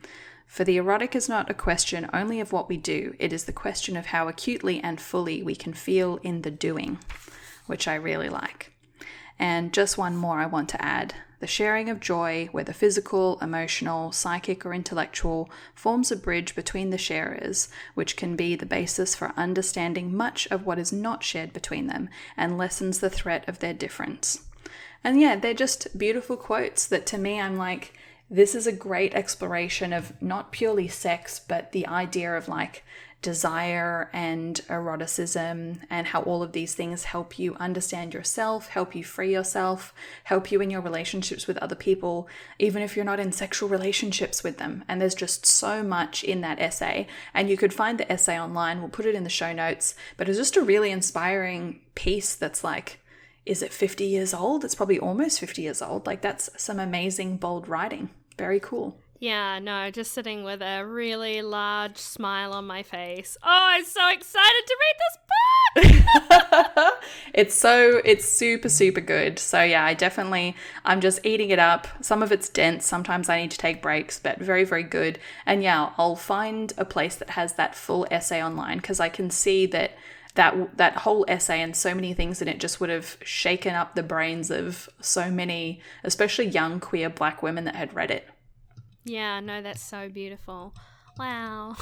For 0.45 0.63
the 0.63 0.77
erotic 0.77 1.15
is 1.15 1.27
not 1.27 1.49
a 1.49 1.53
question 1.53 2.09
only 2.13 2.39
of 2.39 2.53
what 2.53 2.69
we 2.69 2.77
do, 2.77 3.13
it 3.19 3.33
is 3.33 3.43
the 3.43 3.51
question 3.51 3.97
of 3.97 4.07
how 4.07 4.29
acutely 4.29 4.79
and 4.79 5.01
fully 5.01 5.43
we 5.43 5.55
can 5.55 5.73
feel 5.73 6.17
in 6.23 6.43
the 6.43 6.49
doing, 6.49 6.97
which 7.67 7.89
I 7.89 7.95
really 7.95 8.29
like. 8.29 8.71
And 9.39 9.73
just 9.73 9.97
one 9.97 10.17
more 10.17 10.39
I 10.39 10.45
want 10.45 10.69
to 10.69 10.85
add. 10.85 11.15
The 11.39 11.47
sharing 11.47 11.89
of 11.89 12.01
joy, 12.01 12.49
whether 12.51 12.73
physical, 12.73 13.39
emotional, 13.41 14.11
psychic, 14.11 14.65
or 14.65 14.73
intellectual, 14.73 15.49
forms 15.73 16.11
a 16.11 16.17
bridge 16.17 16.53
between 16.53 16.89
the 16.89 16.97
sharers, 16.97 17.69
which 17.93 18.17
can 18.17 18.35
be 18.35 18.55
the 18.55 18.65
basis 18.65 19.15
for 19.15 19.31
understanding 19.37 20.15
much 20.15 20.47
of 20.51 20.65
what 20.65 20.79
is 20.79 20.91
not 20.91 21.23
shared 21.23 21.53
between 21.53 21.87
them 21.87 22.09
and 22.35 22.57
lessens 22.57 22.99
the 22.99 23.09
threat 23.09 23.47
of 23.47 23.59
their 23.59 23.73
difference. 23.73 24.41
And 25.01 25.21
yeah, 25.21 25.37
they're 25.37 25.53
just 25.53 25.97
beautiful 25.97 26.35
quotes 26.35 26.85
that 26.87 27.05
to 27.07 27.17
me 27.17 27.39
I'm 27.39 27.55
like, 27.55 27.93
this 28.29 28.53
is 28.53 28.67
a 28.67 28.73
great 28.73 29.15
exploration 29.15 29.93
of 29.93 30.21
not 30.21 30.51
purely 30.51 30.87
sex, 30.89 31.39
but 31.39 31.71
the 31.71 31.87
idea 31.87 32.35
of 32.35 32.49
like 32.49 32.83
desire 33.21 34.09
and 34.13 34.61
eroticism, 34.69 35.81
and 35.89 36.07
how 36.07 36.21
all 36.21 36.41
of 36.41 36.53
these 36.53 36.73
things 36.73 37.03
help 37.03 37.37
you 37.37 37.55
understand 37.55 38.13
yourself, 38.13 38.69
help 38.69 38.95
you 38.95 39.03
free 39.03 39.33
yourself, 39.33 39.93
help 40.23 40.51
you 40.51 40.61
in 40.61 40.69
your 40.69 40.81
relationships 40.81 41.45
with 41.45 41.57
other 41.57 41.75
people, 41.75 42.29
even 42.59 42.81
if 42.81 42.95
you're 42.95 43.03
not 43.03 43.19
in 43.19 43.31
sexual 43.31 43.67
relationships 43.67 44.43
with 44.43 44.57
them. 44.57 44.85
And 44.87 45.01
there's 45.01 45.15
just 45.15 45.45
so 45.45 45.83
much 45.83 46.23
in 46.23 46.41
that 46.41 46.61
essay. 46.61 47.07
And 47.33 47.49
you 47.49 47.57
could 47.57 47.73
find 47.73 47.97
the 47.97 48.09
essay 48.11 48.39
online, 48.39 48.79
we'll 48.79 48.89
put 48.89 49.05
it 49.05 49.15
in 49.15 49.23
the 49.23 49.29
show 49.29 49.51
notes. 49.51 49.95
But 50.15 50.29
it's 50.29 50.37
just 50.37 50.55
a 50.55 50.61
really 50.61 50.91
inspiring 50.91 51.81
piece 51.95 52.35
that's 52.35 52.63
like, 52.63 52.99
is 53.45 53.61
it 53.61 53.73
50 53.73 54.05
years 54.05 54.33
old? 54.33 54.63
It's 54.63 54.75
probably 54.75 54.99
almost 54.99 55.39
50 55.39 55.61
years 55.61 55.81
old. 55.81 56.05
Like, 56.05 56.21
that's 56.21 56.49
some 56.55 56.79
amazing, 56.79 57.37
bold 57.37 57.67
writing. 57.67 58.11
Very 58.37 58.59
cool. 58.59 58.97
Yeah, 59.21 59.59
no, 59.59 59.91
just 59.91 60.13
sitting 60.13 60.45
with 60.45 60.61
a 60.61 60.85
really 60.85 61.41
large 61.41 61.97
smile 61.97 62.53
on 62.53 62.65
my 62.65 62.83
face. 62.83 63.35
Oh, 63.43 63.47
I'm 63.49 63.83
so 63.83 64.09
excited 64.09 64.63
to 64.65 64.77
read 64.79 65.83
this 65.83 65.93
book! 66.79 66.93
it's 67.33 67.53
so, 67.53 68.01
it's 68.05 68.25
super, 68.25 68.69
super 68.69 69.01
good. 69.01 69.37
So, 69.37 69.61
yeah, 69.61 69.83
I 69.83 69.93
definitely, 69.93 70.55
I'm 70.85 71.01
just 71.01 71.25
eating 71.25 71.49
it 71.49 71.59
up. 71.59 71.85
Some 71.99 72.23
of 72.23 72.31
it's 72.31 72.47
dense. 72.47 72.85
Sometimes 72.85 73.27
I 73.27 73.41
need 73.41 73.51
to 73.51 73.57
take 73.57 73.81
breaks, 73.81 74.19
but 74.19 74.39
very, 74.39 74.63
very 74.63 74.83
good. 74.83 75.19
And 75.45 75.61
yeah, 75.61 75.91
I'll 75.97 76.15
find 76.15 76.71
a 76.77 76.85
place 76.85 77.17
that 77.17 77.31
has 77.31 77.53
that 77.53 77.75
full 77.75 78.07
essay 78.09 78.41
online 78.41 78.77
because 78.77 79.01
I 79.01 79.09
can 79.09 79.29
see 79.29 79.65
that 79.67 79.91
that 80.35 80.77
that 80.77 80.95
whole 80.97 81.25
essay 81.27 81.59
and 81.59 81.75
so 81.75 81.93
many 81.93 82.13
things 82.13 82.41
in 82.41 82.47
it 82.47 82.59
just 82.59 82.79
would 82.79 82.89
have 82.89 83.17
shaken 83.25 83.75
up 83.75 83.95
the 83.95 84.03
brains 84.03 84.51
of 84.51 84.87
so 85.01 85.29
many 85.31 85.81
especially 86.03 86.45
young 86.45 86.79
queer 86.79 87.09
black 87.09 87.41
women 87.41 87.65
that 87.65 87.75
had 87.75 87.93
read 87.95 88.11
it 88.11 88.29
yeah, 89.09 89.39
no, 89.39 89.61
that's 89.61 89.81
so 89.81 90.09
beautiful. 90.09 90.73
Wow. 91.17 91.75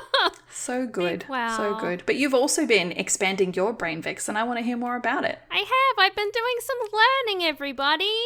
so 0.50 0.86
good. 0.86 1.24
Wow. 1.28 1.56
So 1.56 1.76
good. 1.76 2.02
But 2.06 2.16
you've 2.16 2.34
also 2.34 2.66
been 2.66 2.90
expanding 2.92 3.54
your 3.54 3.72
brain 3.72 4.02
Vix 4.02 4.28
and 4.28 4.36
I 4.36 4.42
want 4.42 4.58
to 4.58 4.64
hear 4.64 4.76
more 4.76 4.96
about 4.96 5.24
it. 5.24 5.38
I 5.50 5.58
have. 5.58 5.98
I've 5.98 6.16
been 6.16 6.30
doing 6.32 6.56
some 6.60 6.78
learning 6.92 7.46
everybody. 7.46 8.18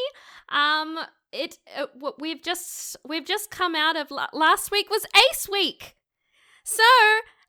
Um 0.48 0.98
it 1.32 1.58
uh, 1.76 1.86
we've 2.18 2.42
just 2.42 2.96
we've 3.06 3.26
just 3.26 3.50
come 3.50 3.74
out 3.74 3.96
of 3.96 4.10
last 4.32 4.70
week 4.70 4.88
was 4.88 5.04
Ace 5.30 5.48
week. 5.50 5.96
So, 6.64 6.82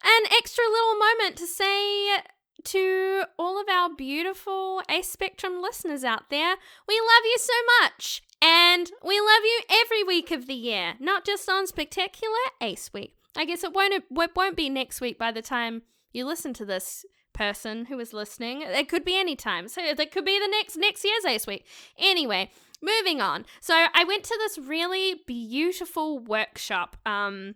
an 0.03 0.25
extra 0.37 0.65
little 0.69 0.95
moment 0.95 1.37
to 1.37 1.47
say 1.47 2.17
to 2.65 3.23
all 3.39 3.61
of 3.61 3.67
our 3.69 3.95
beautiful 3.95 4.81
Ace 4.89 5.09
Spectrum 5.09 5.61
listeners 5.61 6.03
out 6.03 6.29
there, 6.29 6.55
we 6.87 6.99
love 6.99 7.23
you 7.23 7.37
so 7.37 7.53
much. 7.81 8.21
And 8.41 8.91
we 9.03 9.19
love 9.19 9.43
you 9.43 9.61
every 9.69 10.03
week 10.03 10.31
of 10.31 10.47
the 10.47 10.53
year, 10.53 10.95
not 10.99 11.25
just 11.25 11.49
on 11.49 11.67
Spectacular 11.67 12.33
Ace 12.61 12.91
Week. 12.93 13.15
I 13.35 13.45
guess 13.45 13.63
it 13.63 13.73
won't 13.73 13.93
it 13.93 14.03
won't 14.35 14.55
be 14.55 14.69
next 14.69 15.01
week 15.01 15.17
by 15.17 15.31
the 15.31 15.41
time 15.41 15.81
you 16.13 16.25
listen 16.25 16.53
to 16.53 16.65
this 16.65 17.05
person 17.33 17.85
who 17.85 17.99
is 17.99 18.13
listening. 18.13 18.61
It 18.61 18.87
could 18.87 19.03
be 19.03 19.19
any 19.19 19.35
time. 19.35 19.67
So 19.67 19.81
it 19.83 20.11
could 20.11 20.25
be 20.25 20.39
the 20.39 20.47
next 20.47 20.77
next 20.77 21.03
year's 21.03 21.25
Ace 21.25 21.45
Week. 21.45 21.65
Anyway, 21.97 22.49
moving 22.81 23.21
on. 23.21 23.45
So 23.59 23.87
I 23.93 24.03
went 24.05 24.23
to 24.25 24.37
this 24.39 24.57
really 24.57 25.21
beautiful 25.27 26.19
workshop. 26.19 26.97
Um 27.05 27.55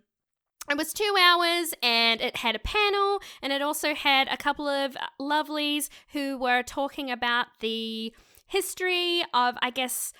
it 0.70 0.76
was 0.76 0.92
two 0.92 1.16
hours 1.18 1.74
and 1.82 2.20
it 2.20 2.36
had 2.36 2.54
a 2.54 2.60
panel 2.60 3.20
and 3.42 3.52
it 3.52 3.62
also 3.62 3.94
had 3.94 4.28
a 4.28 4.36
couple 4.36 4.68
of 4.68 4.96
lovelies 5.20 5.88
who 6.12 6.38
were 6.38 6.62
talking 6.62 7.10
about 7.10 7.46
the 7.60 8.14
history 8.46 9.24
of, 9.32 9.56
I 9.62 9.70
guess, 9.70 10.12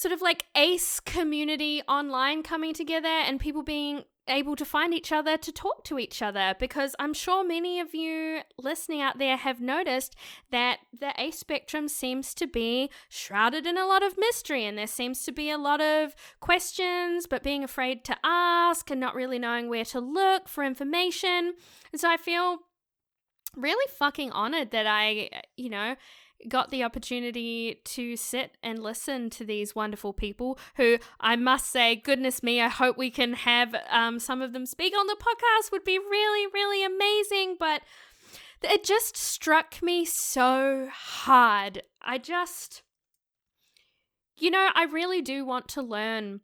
sort 0.00 0.12
of 0.12 0.22
like 0.22 0.46
ace 0.56 0.98
community 0.98 1.82
online 1.86 2.42
coming 2.42 2.72
together 2.72 3.06
and 3.06 3.38
people 3.38 3.62
being 3.62 4.02
able 4.28 4.56
to 4.56 4.64
find 4.64 4.94
each 4.94 5.12
other 5.12 5.36
to 5.36 5.52
talk 5.52 5.84
to 5.84 5.98
each 5.98 6.22
other 6.22 6.54
because 6.58 6.96
I'm 6.98 7.12
sure 7.12 7.46
many 7.46 7.80
of 7.80 7.94
you 7.94 8.40
listening 8.58 9.02
out 9.02 9.18
there 9.18 9.36
have 9.36 9.60
noticed 9.60 10.16
that 10.50 10.78
the 10.98 11.12
ace 11.18 11.38
spectrum 11.38 11.86
seems 11.86 12.32
to 12.36 12.46
be 12.46 12.88
shrouded 13.10 13.66
in 13.66 13.76
a 13.76 13.84
lot 13.84 14.02
of 14.02 14.16
mystery 14.16 14.64
and 14.64 14.78
there 14.78 14.86
seems 14.86 15.22
to 15.24 15.32
be 15.32 15.50
a 15.50 15.58
lot 15.58 15.82
of 15.82 16.14
questions 16.40 17.26
but 17.26 17.42
being 17.42 17.62
afraid 17.62 18.02
to 18.06 18.16
ask 18.24 18.90
and 18.90 19.00
not 19.00 19.14
really 19.14 19.38
knowing 19.38 19.68
where 19.68 19.84
to 19.84 20.00
look 20.00 20.48
for 20.48 20.64
information. 20.64 21.52
And 21.92 22.00
so 22.00 22.08
I 22.08 22.16
feel 22.16 22.60
really 23.54 23.90
fucking 23.98 24.32
honored 24.32 24.70
that 24.70 24.86
I, 24.86 25.28
you 25.58 25.68
know, 25.68 25.96
got 26.48 26.70
the 26.70 26.82
opportunity 26.82 27.80
to 27.84 28.16
sit 28.16 28.56
and 28.62 28.82
listen 28.82 29.30
to 29.30 29.44
these 29.44 29.74
wonderful 29.74 30.12
people 30.12 30.58
who 30.76 30.98
I 31.20 31.36
must 31.36 31.70
say, 31.70 31.96
goodness 31.96 32.42
me, 32.42 32.60
I 32.60 32.68
hope 32.68 32.96
we 32.96 33.10
can 33.10 33.34
have 33.34 33.74
um, 33.90 34.18
some 34.18 34.42
of 34.42 34.52
them 34.52 34.66
speak 34.66 34.94
on 34.96 35.06
the 35.06 35.16
podcast, 35.16 35.72
would 35.72 35.84
be 35.84 35.98
really, 35.98 36.46
really 36.52 36.84
amazing. 36.84 37.56
But 37.58 37.82
it 38.62 38.84
just 38.84 39.16
struck 39.16 39.82
me 39.82 40.04
so 40.04 40.88
hard. 40.92 41.82
I 42.02 42.18
just, 42.18 42.82
you 44.38 44.50
know, 44.50 44.68
I 44.74 44.84
really 44.84 45.22
do 45.22 45.44
want 45.44 45.68
to 45.68 45.82
learn 45.82 46.40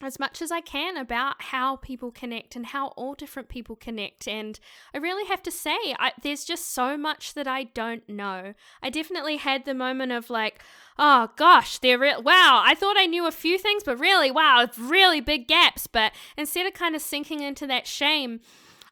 as 0.00 0.18
much 0.18 0.42
as 0.42 0.50
I 0.50 0.60
can 0.60 0.96
about 0.96 1.42
how 1.42 1.76
people 1.76 2.10
connect 2.10 2.56
and 2.56 2.66
how 2.66 2.88
all 2.88 3.14
different 3.14 3.48
people 3.48 3.76
connect. 3.76 4.26
And 4.26 4.58
I 4.92 4.98
really 4.98 5.28
have 5.28 5.42
to 5.44 5.50
say, 5.50 5.76
I, 5.98 6.12
there's 6.22 6.44
just 6.44 6.72
so 6.72 6.96
much 6.96 7.34
that 7.34 7.46
I 7.46 7.64
don't 7.64 8.08
know. 8.08 8.54
I 8.82 8.90
definitely 8.90 9.36
had 9.36 9.64
the 9.64 9.74
moment 9.74 10.10
of 10.10 10.28
like, 10.28 10.60
oh 10.98 11.30
gosh, 11.36 11.78
they're 11.78 11.98
re- 11.98 12.16
wow, 12.16 12.62
I 12.64 12.74
thought 12.74 12.96
I 12.98 13.06
knew 13.06 13.26
a 13.26 13.32
few 13.32 13.58
things, 13.58 13.84
but 13.84 13.98
really, 13.98 14.30
wow, 14.30 14.66
really 14.78 15.20
big 15.20 15.46
gaps. 15.46 15.86
But 15.86 16.12
instead 16.36 16.66
of 16.66 16.74
kind 16.74 16.96
of 16.96 17.02
sinking 17.02 17.40
into 17.40 17.66
that 17.68 17.86
shame, 17.86 18.40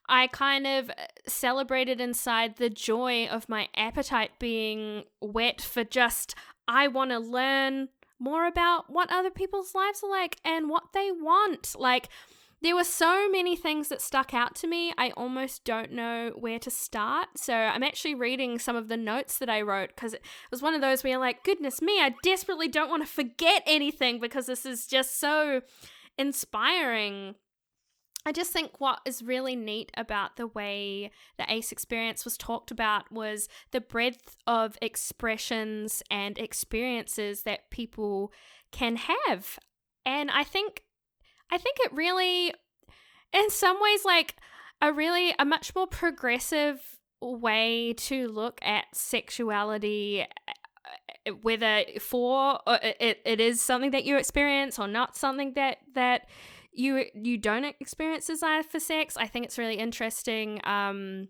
I 0.08 0.26
kind 0.26 0.66
of 0.66 0.90
uh, 0.90 0.94
celebrated 1.26 2.00
inside 2.00 2.56
the 2.56 2.70
joy 2.70 3.26
of 3.26 3.48
my 3.48 3.68
appetite 3.76 4.32
being 4.38 5.04
whet 5.20 5.60
for 5.60 5.84
just, 5.84 6.34
I 6.68 6.88
want 6.88 7.10
to 7.10 7.18
learn 7.18 7.88
more 8.20 8.46
about 8.46 8.84
what 8.88 9.10
other 9.10 9.30
people's 9.30 9.74
lives 9.74 10.02
are 10.04 10.10
like 10.10 10.36
and 10.44 10.68
what 10.68 10.92
they 10.92 11.10
want. 11.10 11.74
Like, 11.76 12.08
there 12.62 12.76
were 12.76 12.84
so 12.84 13.28
many 13.30 13.56
things 13.56 13.88
that 13.88 14.02
stuck 14.02 14.34
out 14.34 14.54
to 14.56 14.66
me. 14.66 14.92
I 14.98 15.12
almost 15.16 15.64
don't 15.64 15.92
know 15.92 16.32
where 16.36 16.58
to 16.58 16.70
start. 16.70 17.28
So 17.36 17.54
I'm 17.54 17.82
actually 17.82 18.14
reading 18.14 18.58
some 18.58 18.76
of 18.76 18.88
the 18.88 18.98
notes 18.98 19.38
that 19.38 19.48
I 19.48 19.62
wrote 19.62 19.90
because 19.94 20.12
it 20.12 20.22
was 20.50 20.60
one 20.60 20.74
of 20.74 20.82
those 20.82 21.02
where 21.02 21.18
like, 21.18 21.42
goodness 21.42 21.80
me, 21.80 22.00
I 22.00 22.14
desperately 22.22 22.68
don't 22.68 22.90
want 22.90 23.02
to 23.02 23.10
forget 23.10 23.62
anything 23.66 24.20
because 24.20 24.44
this 24.46 24.66
is 24.66 24.86
just 24.86 25.18
so 25.18 25.62
inspiring 26.18 27.36
I 28.26 28.32
just 28.32 28.52
think 28.52 28.80
what 28.80 29.00
is 29.06 29.22
really 29.22 29.56
neat 29.56 29.90
about 29.96 30.36
the 30.36 30.46
way 30.46 31.10
the 31.38 31.50
ACE 31.50 31.72
experience 31.72 32.24
was 32.24 32.36
talked 32.36 32.70
about 32.70 33.10
was 33.10 33.48
the 33.70 33.80
breadth 33.80 34.36
of 34.46 34.76
expressions 34.82 36.02
and 36.10 36.38
experiences 36.38 37.44
that 37.44 37.70
people 37.70 38.32
can 38.72 38.96
have. 38.96 39.58
And 40.04 40.30
I 40.30 40.44
think 40.44 40.82
I 41.50 41.58
think 41.58 41.78
it 41.80 41.92
really 41.92 42.52
in 43.32 43.50
some 43.50 43.80
ways 43.80 44.04
like 44.04 44.36
a 44.82 44.92
really 44.92 45.34
a 45.38 45.44
much 45.44 45.74
more 45.74 45.86
progressive 45.86 46.98
way 47.22 47.94
to 47.94 48.28
look 48.28 48.60
at 48.62 48.84
sexuality 48.94 50.26
uh, 51.26 51.32
whether 51.42 51.84
for 52.00 52.58
it, 52.66 53.20
it 53.24 53.40
is 53.40 53.60
something 53.60 53.90
that 53.90 54.04
you 54.04 54.16
experience 54.16 54.78
or 54.78 54.88
not 54.88 55.16
something 55.16 55.52
that 55.54 55.78
that 55.94 56.28
you 56.72 57.04
you 57.14 57.38
don't 57.38 57.64
experience 57.64 58.26
desire 58.26 58.62
for 58.62 58.80
sex, 58.80 59.16
I 59.16 59.26
think 59.26 59.44
it's 59.46 59.58
really 59.58 59.76
interesting. 59.76 60.60
Um, 60.64 61.28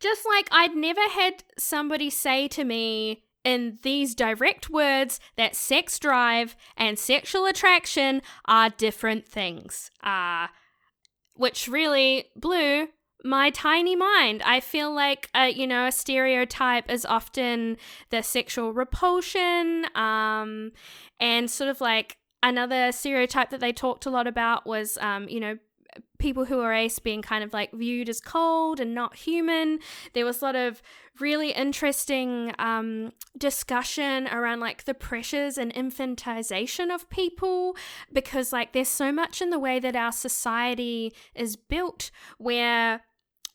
just 0.00 0.26
like 0.26 0.48
I'd 0.50 0.76
never 0.76 1.00
had 1.00 1.44
somebody 1.58 2.10
say 2.10 2.48
to 2.48 2.64
me 2.64 3.24
in 3.44 3.78
these 3.82 4.14
direct 4.14 4.68
words 4.70 5.20
that 5.36 5.54
sex 5.54 5.98
drive 5.98 6.56
and 6.76 6.98
sexual 6.98 7.46
attraction 7.46 8.20
are 8.46 8.70
different 8.70 9.26
things. 9.26 9.90
Uh, 10.02 10.48
which 11.36 11.68
really 11.68 12.26
blew 12.34 12.88
my 13.24 13.50
tiny 13.50 13.96
mind. 13.96 14.42
I 14.44 14.60
feel 14.60 14.92
like, 14.94 15.28
uh, 15.34 15.50
you 15.52 15.66
know, 15.66 15.86
a 15.86 15.92
stereotype 15.92 16.90
is 16.90 17.04
often 17.04 17.76
the 18.10 18.22
sexual 18.22 18.72
repulsion 18.72 19.86
um, 19.94 20.72
and 21.20 21.50
sort 21.50 21.70
of 21.70 21.80
like 21.80 22.18
another 22.42 22.92
stereotype 22.92 23.50
that 23.50 23.60
they 23.60 23.72
talked 23.72 24.06
a 24.06 24.10
lot 24.10 24.26
about 24.26 24.66
was, 24.66 24.98
um, 24.98 25.28
you 25.28 25.40
know, 25.40 25.58
people 26.18 26.44
who 26.44 26.60
are 26.60 26.72
ace 26.72 26.98
being 26.98 27.22
kind 27.22 27.42
of 27.42 27.52
like 27.52 27.72
viewed 27.72 28.08
as 28.08 28.20
cold 28.20 28.80
and 28.80 28.94
not 28.94 29.16
human. 29.16 29.78
There 30.12 30.24
was 30.24 30.42
a 30.42 30.44
lot 30.44 30.56
of 30.56 30.82
really 31.20 31.52
interesting 31.52 32.52
um, 32.58 33.12
discussion 33.36 34.28
around 34.28 34.60
like 34.60 34.84
the 34.84 34.94
pressures 34.94 35.58
and 35.58 35.72
infantization 35.74 36.94
of 36.94 37.08
people 37.10 37.76
because 38.12 38.52
like 38.52 38.72
there's 38.72 38.88
so 38.88 39.12
much 39.12 39.40
in 39.40 39.50
the 39.50 39.58
way 39.58 39.78
that 39.78 39.96
our 39.96 40.12
society 40.12 41.12
is 41.34 41.56
built 41.56 42.10
where 42.38 43.02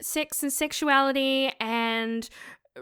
sex 0.01 0.41
and 0.41 0.51
sexuality 0.51 1.51
and 1.59 2.29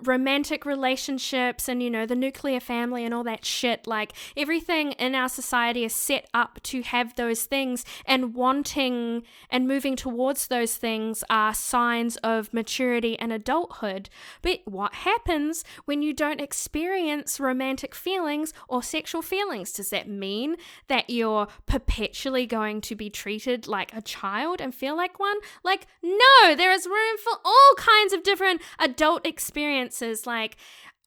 romantic 0.03 0.65
relationships 0.65 1.67
and 1.67 1.81
you 1.81 1.89
know 1.89 2.05
the 2.05 2.15
nuclear 2.15 2.59
family 2.59 3.03
and 3.03 3.11
all 3.13 3.23
that 3.23 3.43
shit 3.43 3.87
like 3.87 4.13
everything 4.37 4.91
in 4.93 5.15
our 5.15 5.27
society 5.27 5.83
is 5.83 5.93
set 5.93 6.27
up 6.31 6.59
to 6.61 6.83
have 6.83 7.15
those 7.15 7.43
things 7.45 7.83
and 8.05 8.35
wanting 8.35 9.23
and 9.49 9.67
moving 9.67 9.95
towards 9.95 10.47
those 10.47 10.75
things 10.75 11.23
are 11.29 11.55
signs 11.55 12.17
of 12.17 12.53
maturity 12.53 13.17
and 13.17 13.33
adulthood. 13.33 14.09
But 14.43 14.59
what 14.65 14.93
happens 14.93 15.63
when 15.85 16.03
you 16.03 16.13
don't 16.13 16.39
experience 16.39 17.39
romantic 17.39 17.95
feelings 17.95 18.53
or 18.67 18.83
sexual 18.83 19.23
feelings? 19.23 19.71
Does 19.71 19.89
that 19.89 20.07
mean 20.07 20.55
that 20.87 21.09
you're 21.09 21.47
perpetually 21.65 22.45
going 22.45 22.81
to 22.81 22.95
be 22.95 23.09
treated 23.09 23.67
like 23.67 23.95
a 23.95 24.01
child 24.01 24.61
and 24.61 24.73
feel 24.73 24.95
like 24.95 25.19
one? 25.19 25.37
Like 25.63 25.87
no 26.03 26.55
there 26.55 26.71
is 26.71 26.85
room 26.85 27.17
for 27.23 27.39
all 27.43 27.73
kinds 27.75 28.13
of 28.13 28.21
different 28.21 28.61
adult 28.77 29.25
experiences 29.25 29.79
experiences. 29.89 30.25
Like, 30.25 30.57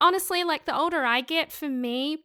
honestly, 0.01 0.45
like 0.45 0.64
the 0.64 0.76
older 0.76 1.05
I 1.05 1.20
get, 1.20 1.53
for 1.53 1.68
me, 1.68 2.18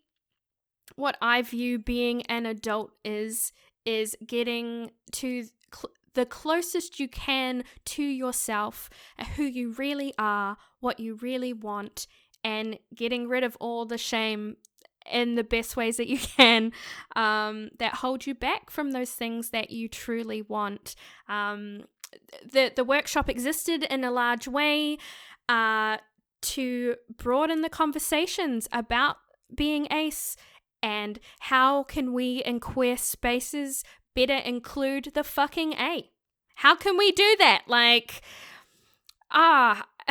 what 0.95 1.17
I 1.21 1.41
view 1.41 1.79
being 1.79 2.23
an 2.23 2.45
adult 2.45 2.91
is 3.03 3.51
is 3.85 4.17
getting 4.25 4.91
to 5.13 5.43
cl- 5.73 5.93
the 6.13 6.25
closest 6.25 6.99
you 6.99 7.07
can 7.07 7.63
to 7.85 8.03
yourself, 8.03 8.89
who 9.35 9.43
you 9.43 9.71
really 9.77 10.13
are, 10.17 10.57
what 10.81 10.99
you 10.99 11.15
really 11.15 11.53
want, 11.53 12.07
and 12.43 12.77
getting 12.93 13.29
rid 13.29 13.43
of 13.43 13.55
all 13.61 13.85
the 13.85 13.97
shame 13.97 14.57
in 15.09 15.35
the 15.35 15.43
best 15.43 15.77
ways 15.77 15.95
that 15.97 16.07
you 16.07 16.17
can 16.37 16.71
um, 17.15 17.69
that 17.79 17.95
hold 17.95 18.25
you 18.25 18.33
back 18.33 18.69
from 18.69 18.91
those 18.91 19.11
things 19.11 19.51
that 19.51 19.69
you 19.69 19.87
truly 19.87 20.41
want. 20.41 20.95
Um, 21.29 21.83
the 22.51 22.71
the 22.75 22.85
workshop 22.85 23.29
existed 23.29 23.83
in 23.83 24.03
a 24.03 24.11
large 24.11 24.47
way 24.47 24.97
uh, 25.49 25.97
to 26.53 26.95
broaden 27.17 27.61
the 27.61 27.69
conversations 27.69 28.67
about 28.71 29.17
being 29.53 29.87
ace 29.91 30.35
and 30.83 31.19
how 31.39 31.83
can 31.83 32.13
we 32.13 32.43
in 32.43 32.59
queer 32.59 32.97
spaces 32.97 33.83
better 34.15 34.35
include 34.35 35.11
the 35.13 35.23
fucking 35.23 35.73
A? 35.73 36.09
How 36.55 36.75
can 36.75 36.97
we 36.97 37.11
do 37.11 37.35
that? 37.39 37.63
Like, 37.67 38.21
ah, 39.31 39.87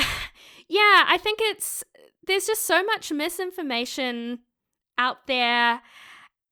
yeah, 0.69 1.05
I 1.09 1.19
think 1.21 1.41
it's 1.43 1.85
there's 2.27 2.47
just 2.47 2.63
so 2.63 2.83
much 2.83 3.13
misinformation 3.13 4.41
out 4.99 5.27
there 5.27 5.81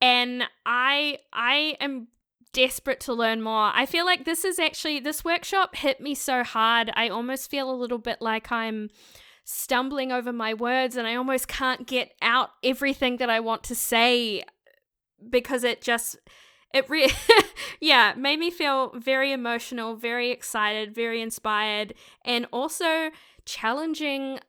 and 0.01 0.45
I 0.65 1.19
I 1.33 1.77
am 1.81 2.09
desperate 2.53 3.01
to 3.01 3.13
learn 3.13 3.43
more. 3.43 3.73
I 3.75 3.85
feel 3.85 4.05
like 4.07 4.25
this 4.25 4.45
is 4.45 4.59
actually 4.59 5.01
this 5.01 5.25
workshop 5.25 5.77
hit 5.77 6.01
me 6.01 6.15
so 6.15 6.45
hard. 6.45 6.91
I 6.95 7.09
almost 7.09 7.51
feel 7.51 7.71
a 7.71 7.75
little 7.75 7.99
bit 7.99 8.23
like 8.23 8.51
I'm 8.51 8.91
stumbling 9.45 10.11
over 10.11 10.33
my 10.33 10.55
words 10.55 10.97
and 10.97 11.07
I 11.07 11.15
almost 11.15 11.49
can't 11.49 11.87
get 11.87 12.13
out 12.23 12.51
everything 12.63 13.19
that 13.19 13.29
I 13.29 13.41
want 13.41 13.63
to 13.65 13.75
say 13.75 14.43
because 15.31 15.65
it 15.65 15.83
just 15.83 16.17
it 16.73 16.89
really 16.89 17.13
yeah 17.81 18.15
made 18.17 18.39
me 18.39 18.51
feel 18.51 18.93
very 18.97 19.33
emotional 19.33 19.97
very 19.97 20.31
excited 20.31 20.95
very 20.95 21.21
inspired 21.21 21.95
and 22.25 22.47
also 22.53 23.11
challenging 23.45 24.41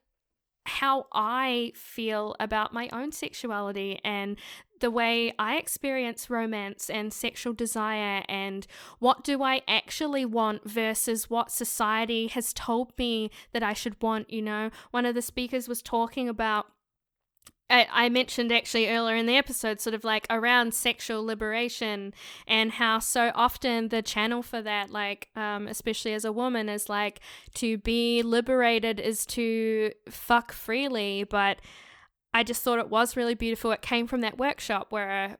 how 0.64 1.06
I 1.12 1.72
feel 1.74 2.34
about 2.40 2.72
my 2.72 2.88
own 2.92 3.12
sexuality 3.12 4.00
and 4.02 4.36
the 4.80 4.90
way 4.90 5.32
I 5.38 5.56
experience 5.56 6.30
romance 6.30 6.90
and 6.90 7.12
sexual 7.12 7.52
desire 7.52 8.24
and 8.28 8.66
what 8.98 9.24
do 9.24 9.42
I 9.42 9.62
actually 9.66 10.24
want 10.24 10.68
versus 10.68 11.30
what 11.30 11.50
society 11.50 12.28
has 12.28 12.52
told 12.52 12.92
me 12.98 13.30
that 13.52 13.62
I 13.62 13.72
should 13.72 14.00
want, 14.02 14.30
you 14.30 14.42
know. 14.42 14.70
One 14.90 15.06
of 15.06 15.14
the 15.14 15.22
speakers 15.22 15.68
was 15.68 15.82
talking 15.82 16.28
about 16.28 16.66
I, 17.68 18.08
mentioned 18.08 18.52
actually 18.52 18.88
earlier 18.88 19.16
in 19.16 19.26
the 19.26 19.36
episode, 19.36 19.80
sort 19.80 19.94
of 19.94 20.04
like 20.04 20.26
around 20.30 20.72
sexual 20.72 21.24
liberation 21.24 22.14
and 22.46 22.70
how 22.72 23.00
so 23.00 23.32
often 23.34 23.88
the 23.88 24.02
channel 24.02 24.42
for 24.42 24.62
that, 24.62 24.90
like, 24.90 25.28
um, 25.34 25.66
especially 25.66 26.14
as 26.14 26.24
a 26.24 26.32
woman, 26.32 26.68
is 26.68 26.88
like 26.88 27.20
to 27.54 27.78
be 27.78 28.22
liberated 28.22 29.00
is 29.00 29.26
to 29.26 29.90
fuck 30.08 30.52
freely. 30.52 31.24
But 31.24 31.58
I 32.36 32.42
just 32.42 32.62
thought 32.62 32.78
it 32.78 32.90
was 32.90 33.16
really 33.16 33.34
beautiful. 33.34 33.70
It 33.70 33.80
came 33.80 34.06
from 34.06 34.20
that 34.20 34.36
workshop 34.36 34.88
where, 34.90 35.38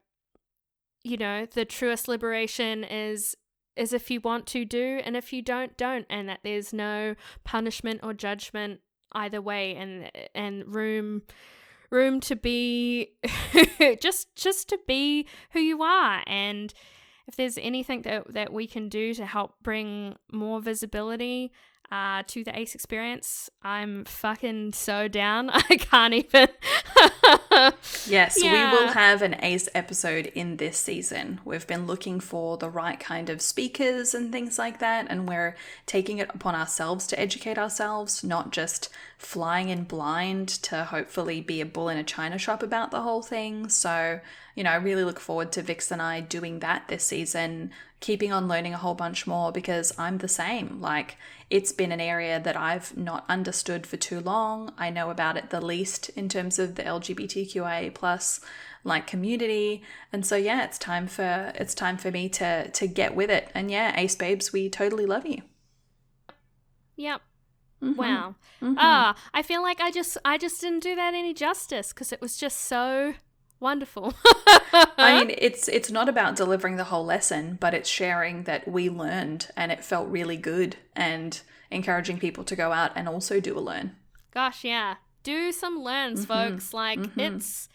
you 1.04 1.18
know, 1.18 1.44
the 1.44 1.66
truest 1.66 2.08
liberation 2.08 2.84
is 2.84 3.36
is 3.76 3.92
if 3.92 4.10
you 4.10 4.18
want 4.18 4.46
to 4.46 4.64
do 4.64 5.02
and 5.04 5.14
if 5.14 5.30
you 5.30 5.42
don't 5.42 5.76
don't 5.76 6.06
and 6.08 6.26
that 6.30 6.40
there's 6.42 6.72
no 6.72 7.14
punishment 7.44 8.00
or 8.02 8.14
judgment 8.14 8.80
either 9.12 9.42
way 9.42 9.76
and 9.76 10.10
and 10.34 10.74
room 10.74 11.20
room 11.90 12.18
to 12.20 12.34
be 12.34 13.10
just 14.00 14.34
just 14.34 14.66
to 14.70 14.78
be 14.88 15.26
who 15.50 15.60
you 15.60 15.82
are 15.82 16.22
and 16.26 16.72
if 17.28 17.36
there's 17.36 17.58
anything 17.58 18.02
that, 18.02 18.32
that 18.32 18.54
we 18.54 18.66
can 18.66 18.88
do 18.88 19.12
to 19.12 19.26
help 19.26 19.56
bring 19.62 20.16
more 20.32 20.62
visibility 20.62 21.52
uh, 21.90 22.22
to 22.26 22.44
the 22.44 22.58
ACE 22.58 22.74
experience, 22.74 23.48
I'm 23.62 24.04
fucking 24.04 24.72
so 24.72 25.08
down. 25.08 25.50
I 25.52 25.76
can't 25.76 26.14
even. 26.14 26.48
yes, 28.06 28.42
yeah. 28.42 28.72
we 28.72 28.78
will 28.78 28.92
have 28.92 29.22
an 29.22 29.36
ACE 29.42 29.68
episode 29.74 30.26
in 30.34 30.56
this 30.56 30.78
season. 30.78 31.40
We've 31.44 31.66
been 31.66 31.86
looking 31.86 32.20
for 32.20 32.56
the 32.56 32.70
right 32.70 32.98
kind 32.98 33.30
of 33.30 33.40
speakers 33.40 34.14
and 34.14 34.32
things 34.32 34.58
like 34.58 34.78
that, 34.80 35.06
and 35.08 35.28
we're 35.28 35.56
taking 35.86 36.18
it 36.18 36.30
upon 36.34 36.54
ourselves 36.54 37.06
to 37.08 37.20
educate 37.20 37.58
ourselves, 37.58 38.24
not 38.24 38.52
just 38.52 38.88
flying 39.18 39.68
in 39.68 39.84
blind 39.84 40.48
to 40.48 40.84
hopefully 40.84 41.40
be 41.40 41.60
a 41.60 41.66
bull 41.66 41.88
in 41.88 41.96
a 41.96 42.04
china 42.04 42.38
shop 42.38 42.62
about 42.62 42.90
the 42.90 43.02
whole 43.02 43.22
thing. 43.22 43.68
So, 43.68 44.20
you 44.54 44.64
know, 44.64 44.70
I 44.70 44.76
really 44.76 45.04
look 45.04 45.20
forward 45.20 45.52
to 45.52 45.62
Vix 45.62 45.90
and 45.90 46.02
I 46.02 46.20
doing 46.20 46.58
that 46.60 46.88
this 46.88 47.04
season, 47.04 47.70
keeping 48.06 48.32
on 48.32 48.46
learning 48.46 48.72
a 48.72 48.76
whole 48.78 48.94
bunch 48.94 49.26
more 49.26 49.50
because 49.50 49.92
I'm 49.98 50.18
the 50.18 50.28
same. 50.28 50.80
Like, 50.80 51.16
it's 51.50 51.72
been 51.72 51.90
an 51.90 52.00
area 52.00 52.38
that 52.38 52.56
I've 52.56 52.96
not 52.96 53.24
understood 53.28 53.84
for 53.84 53.96
too 53.96 54.20
long. 54.20 54.72
I 54.78 54.90
know 54.90 55.10
about 55.10 55.36
it 55.36 55.50
the 55.50 55.60
least 55.60 56.10
in 56.10 56.28
terms 56.28 56.60
of 56.60 56.76
the 56.76 56.84
LGBTQIA 56.84 57.92
plus 57.94 58.40
like 58.84 59.08
community. 59.08 59.82
And 60.12 60.24
so 60.24 60.36
yeah, 60.36 60.62
it's 60.64 60.78
time 60.78 61.08
for 61.08 61.52
it's 61.56 61.74
time 61.74 61.96
for 61.96 62.12
me 62.12 62.28
to 62.28 62.70
to 62.70 62.86
get 62.86 63.16
with 63.16 63.28
it. 63.28 63.50
And 63.54 63.72
yeah, 63.72 63.98
Ace 63.98 64.14
Babes, 64.14 64.52
we 64.52 64.70
totally 64.70 65.04
love 65.04 65.26
you. 65.26 65.42
Yep. 66.94 67.22
Mm-hmm. 67.82 68.00
Wow. 68.00 68.36
Mm-hmm. 68.62 68.74
Ah, 68.78 69.16
I 69.34 69.42
feel 69.42 69.62
like 69.62 69.80
I 69.80 69.90
just 69.90 70.16
I 70.24 70.38
just 70.38 70.60
didn't 70.60 70.84
do 70.84 70.94
that 70.94 71.12
any 71.12 71.34
justice 71.34 71.92
because 71.92 72.12
it 72.12 72.20
was 72.20 72.36
just 72.36 72.60
so 72.60 73.14
wonderful. 73.60 74.14
I 74.72 75.24
mean, 75.24 75.34
it's 75.38 75.68
it's 75.68 75.90
not 75.90 76.08
about 76.08 76.36
delivering 76.36 76.76
the 76.76 76.84
whole 76.84 77.04
lesson, 77.04 77.56
but 77.60 77.74
it's 77.74 77.88
sharing 77.88 78.44
that 78.44 78.66
we 78.68 78.88
learned 78.88 79.48
and 79.56 79.72
it 79.72 79.84
felt 79.84 80.08
really 80.08 80.36
good 80.36 80.76
and 80.94 81.40
encouraging 81.70 82.18
people 82.18 82.44
to 82.44 82.56
go 82.56 82.72
out 82.72 82.92
and 82.94 83.08
also 83.08 83.40
do 83.40 83.58
a 83.58 83.60
learn. 83.60 83.96
Gosh, 84.32 84.64
yeah. 84.64 84.96
Do 85.22 85.50
some 85.52 85.82
learns, 85.82 86.26
mm-hmm. 86.26 86.50
folks. 86.50 86.72
Like 86.72 86.98
mm-hmm. 86.98 87.20
it's 87.20 87.68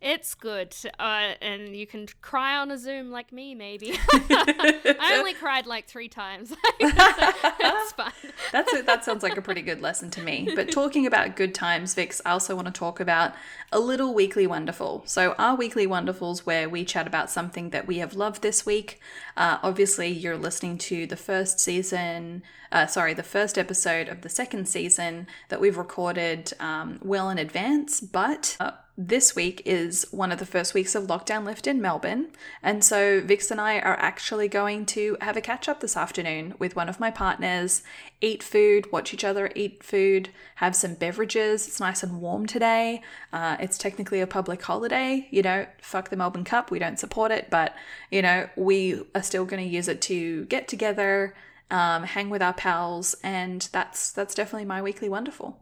it's 0.00 0.34
good. 0.34 0.74
Uh, 0.98 1.34
and 1.40 1.74
you 1.74 1.86
can 1.86 2.06
cry 2.20 2.56
on 2.56 2.70
a 2.70 2.78
Zoom 2.78 3.10
like 3.10 3.32
me, 3.32 3.54
maybe. 3.54 3.98
I 4.12 5.16
only 5.18 5.34
cried 5.40 5.66
like 5.66 5.86
three 5.86 6.08
times. 6.08 6.54
That's 6.80 7.92
fun. 7.92 8.12
That's 8.52 8.72
a, 8.74 8.82
that 8.82 9.04
sounds 9.04 9.22
like 9.22 9.36
a 9.36 9.42
pretty 9.42 9.62
good 9.62 9.80
lesson 9.80 10.10
to 10.10 10.22
me. 10.22 10.50
But 10.54 10.70
talking 10.70 11.06
about 11.06 11.36
good 11.36 11.54
times, 11.54 11.94
Vix, 11.94 12.20
I 12.24 12.30
also 12.30 12.54
want 12.54 12.66
to 12.66 12.72
talk 12.72 13.00
about 13.00 13.34
a 13.72 13.80
little 13.80 14.14
weekly 14.14 14.46
wonderful. 14.46 15.02
So, 15.06 15.34
our 15.38 15.56
weekly 15.56 15.86
wonderfuls, 15.86 16.40
where 16.40 16.68
we 16.68 16.84
chat 16.84 17.06
about 17.06 17.30
something 17.30 17.70
that 17.70 17.86
we 17.86 17.98
have 17.98 18.14
loved 18.14 18.42
this 18.42 18.66
week. 18.66 19.00
Uh, 19.36 19.58
obviously, 19.62 20.08
you're 20.08 20.36
listening 20.36 20.78
to 20.78 21.06
the 21.06 21.16
first 21.16 21.58
season, 21.58 22.42
uh, 22.70 22.86
sorry, 22.86 23.14
the 23.14 23.22
first 23.22 23.58
episode 23.58 24.08
of 24.08 24.20
the 24.20 24.28
second 24.28 24.68
season 24.68 25.26
that 25.48 25.60
we've 25.60 25.76
recorded 25.76 26.52
um, 26.60 26.98
well 27.02 27.30
in 27.30 27.38
advance, 27.38 28.00
but. 28.00 28.56
This 28.98 29.36
week 29.36 29.60
is 29.66 30.06
one 30.10 30.32
of 30.32 30.38
the 30.38 30.46
first 30.46 30.72
weeks 30.72 30.94
of 30.94 31.04
lockdown 31.04 31.44
lift 31.44 31.66
in 31.66 31.82
Melbourne. 31.82 32.28
And 32.62 32.82
so 32.82 33.20
Vix 33.20 33.50
and 33.50 33.60
I 33.60 33.78
are 33.78 33.98
actually 33.98 34.48
going 34.48 34.86
to 34.86 35.18
have 35.20 35.36
a 35.36 35.42
catch 35.42 35.68
up 35.68 35.80
this 35.80 35.98
afternoon 35.98 36.54
with 36.58 36.76
one 36.76 36.88
of 36.88 36.98
my 36.98 37.10
partners, 37.10 37.82
eat 38.22 38.42
food, 38.42 38.90
watch 38.90 39.12
each 39.12 39.22
other 39.22 39.50
eat 39.54 39.84
food, 39.84 40.30
have 40.56 40.74
some 40.74 40.94
beverages. 40.94 41.68
It's 41.68 41.78
nice 41.78 42.02
and 42.02 42.22
warm 42.22 42.46
today. 42.46 43.02
Uh, 43.34 43.58
it's 43.60 43.76
technically 43.76 44.22
a 44.22 44.26
public 44.26 44.62
holiday. 44.62 45.28
You 45.30 45.42
know, 45.42 45.66
fuck 45.82 46.08
the 46.08 46.16
Melbourne 46.16 46.44
Cup. 46.44 46.70
We 46.70 46.78
don't 46.78 46.98
support 46.98 47.30
it, 47.30 47.48
but, 47.50 47.74
you 48.10 48.22
know, 48.22 48.48
we 48.56 49.02
are 49.14 49.22
still 49.22 49.44
going 49.44 49.62
to 49.62 49.68
use 49.68 49.88
it 49.88 50.00
to 50.02 50.46
get 50.46 50.68
together. 50.68 51.34
Um, 51.70 52.04
hang 52.04 52.30
with 52.30 52.40
our 52.40 52.54
pals, 52.54 53.16
and 53.24 53.68
that's 53.72 54.12
that's 54.12 54.36
definitely 54.36 54.66
my 54.66 54.80
weekly 54.80 55.08
wonderful. 55.08 55.58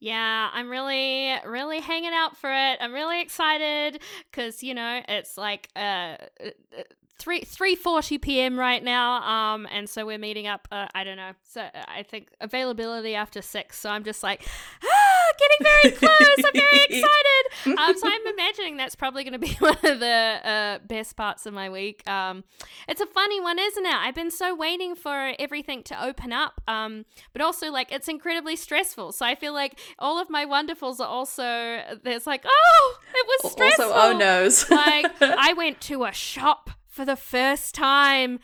Yeah, 0.00 0.50
I'm 0.52 0.70
really, 0.70 1.34
really 1.44 1.80
hanging 1.80 2.12
out 2.14 2.36
for 2.36 2.50
it. 2.52 2.78
I'm 2.80 2.92
really 2.92 3.20
excited 3.20 4.00
because 4.30 4.62
you 4.62 4.72
know 4.74 5.02
it's 5.08 5.36
like 5.36 5.68
uh, 5.74 5.80
uh 5.80 6.50
three 7.18 7.40
three 7.40 7.74
forty 7.74 8.18
p.m. 8.18 8.58
right 8.58 8.82
now. 8.82 9.22
Um, 9.22 9.66
and 9.70 9.88
so 9.88 10.06
we're 10.06 10.18
meeting 10.18 10.46
up. 10.46 10.68
Uh, 10.70 10.86
I 10.94 11.04
don't 11.04 11.16
know. 11.16 11.32
So 11.48 11.62
uh, 11.62 11.68
I 11.86 12.02
think 12.02 12.28
availability 12.40 13.14
after 13.14 13.42
six. 13.42 13.78
So 13.78 13.90
I'm 13.90 14.04
just 14.04 14.22
like, 14.22 14.46
ah, 14.82 15.32
getting 15.38 15.72
very 15.82 15.96
close. 15.96 16.44
I'm 16.44 16.52
very 16.52 16.84
excited. 16.84 17.78
Um, 17.78 17.98
so 17.98 18.08
I'm 18.08 18.26
imagining 18.26 18.76
that's 18.76 18.94
probably 18.94 19.24
going 19.24 19.32
to 19.32 19.38
be 19.38 19.54
one 19.58 19.76
of 19.82 20.00
the 20.00 20.40
uh, 20.44 20.78
best 20.86 21.16
parts 21.16 21.46
of 21.46 21.54
my 21.54 21.68
week. 21.68 22.08
Um, 22.08 22.44
it's 22.86 23.00
a 23.00 23.06
funny 23.06 23.40
one, 23.40 23.58
isn't 23.58 23.84
it? 23.86 23.94
I've 23.94 24.14
been 24.14 24.30
so 24.30 24.54
waiting 24.54 24.94
for 24.94 25.34
everything 25.38 25.82
to 25.84 26.04
open 26.04 26.32
up. 26.32 26.60
Um, 26.68 27.04
but 27.32 27.42
also 27.42 27.70
like 27.70 27.92
it's 27.92 28.08
incredibly 28.08 28.56
stressful. 28.56 29.12
So 29.12 29.26
I 29.26 29.34
feel 29.34 29.52
like 29.52 29.78
all 29.98 30.18
of 30.20 30.30
my 30.30 30.44
wonderfuls 30.44 31.00
are 31.00 31.06
also 31.08 31.98
there's 32.02 32.26
like, 32.26 32.44
oh, 32.46 32.98
it 33.14 33.26
was 33.26 33.52
stressful. 33.52 33.92
Also, 33.92 34.14
oh 34.14 34.18
no's. 34.18 34.70
like 34.70 35.06
I 35.20 35.52
went 35.54 35.80
to 35.82 36.04
a 36.04 36.12
shop 36.12 36.70
for 36.98 37.04
the 37.04 37.14
first 37.14 37.76
time 37.76 38.40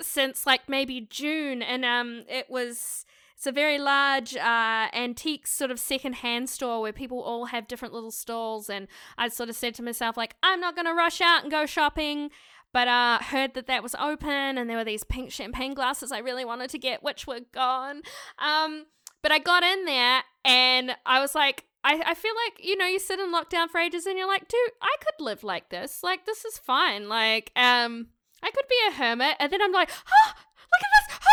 since 0.00 0.46
like 0.46 0.66
maybe 0.66 1.06
June, 1.10 1.60
and 1.60 1.84
um, 1.84 2.24
it 2.26 2.48
was 2.48 3.04
it's 3.36 3.46
a 3.46 3.52
very 3.52 3.78
large 3.78 4.34
uh, 4.34 4.88
antique 4.94 5.46
sort 5.46 5.70
of 5.70 5.78
second-hand 5.78 6.48
store 6.48 6.80
where 6.80 6.92
people 6.94 7.20
all 7.20 7.44
have 7.44 7.68
different 7.68 7.92
little 7.92 8.10
stalls 8.10 8.70
and 8.70 8.88
i 9.18 9.28
sort 9.28 9.48
of 9.48 9.54
said 9.54 9.74
to 9.74 9.82
myself 9.82 10.16
like 10.16 10.34
i'm 10.42 10.58
not 10.58 10.74
to 10.86 10.92
rush 10.92 11.20
out 11.20 11.42
and 11.42 11.52
go 11.52 11.64
shopping 11.66 12.30
but 12.72 12.88
uh 12.88 13.18
heard 13.20 13.54
that 13.54 13.68
that 13.68 13.80
was 13.80 13.94
open 13.94 14.58
and 14.58 14.68
there 14.68 14.76
were 14.76 14.84
these 14.84 15.04
pink 15.04 15.30
champagne 15.30 15.72
glasses 15.72 16.10
i 16.10 16.18
really 16.18 16.44
wanted 16.44 16.68
to 16.68 16.78
get 16.78 17.02
which 17.02 17.28
were 17.28 17.40
gone. 17.52 18.02
Um 18.40 18.86
but 19.22 19.30
i 19.30 19.38
got 19.38 19.62
in 19.62 19.84
there 19.84 20.22
and 20.44 20.96
i 21.06 21.20
was 21.20 21.36
like 21.36 21.67
I, 21.84 22.02
I 22.06 22.14
feel 22.14 22.34
like, 22.46 22.64
you 22.64 22.76
know, 22.76 22.86
you 22.86 22.98
sit 22.98 23.20
in 23.20 23.32
lockdown 23.32 23.68
for 23.68 23.78
ages 23.78 24.06
and 24.06 24.18
you're 24.18 24.26
like, 24.26 24.48
dude, 24.48 24.72
I 24.82 24.96
could 25.00 25.24
live 25.24 25.44
like 25.44 25.70
this. 25.70 26.02
Like, 26.02 26.26
this 26.26 26.44
is 26.44 26.58
fine. 26.58 27.08
Like, 27.08 27.52
um, 27.56 28.08
I 28.42 28.50
could 28.50 28.66
be 28.68 28.76
a 28.88 28.92
hermit. 28.92 29.36
And 29.38 29.52
then 29.52 29.62
I'm 29.62 29.72
like, 29.72 29.90
oh, 29.90 30.32
look 30.34 30.82
at 30.82 31.08
this. 31.08 31.27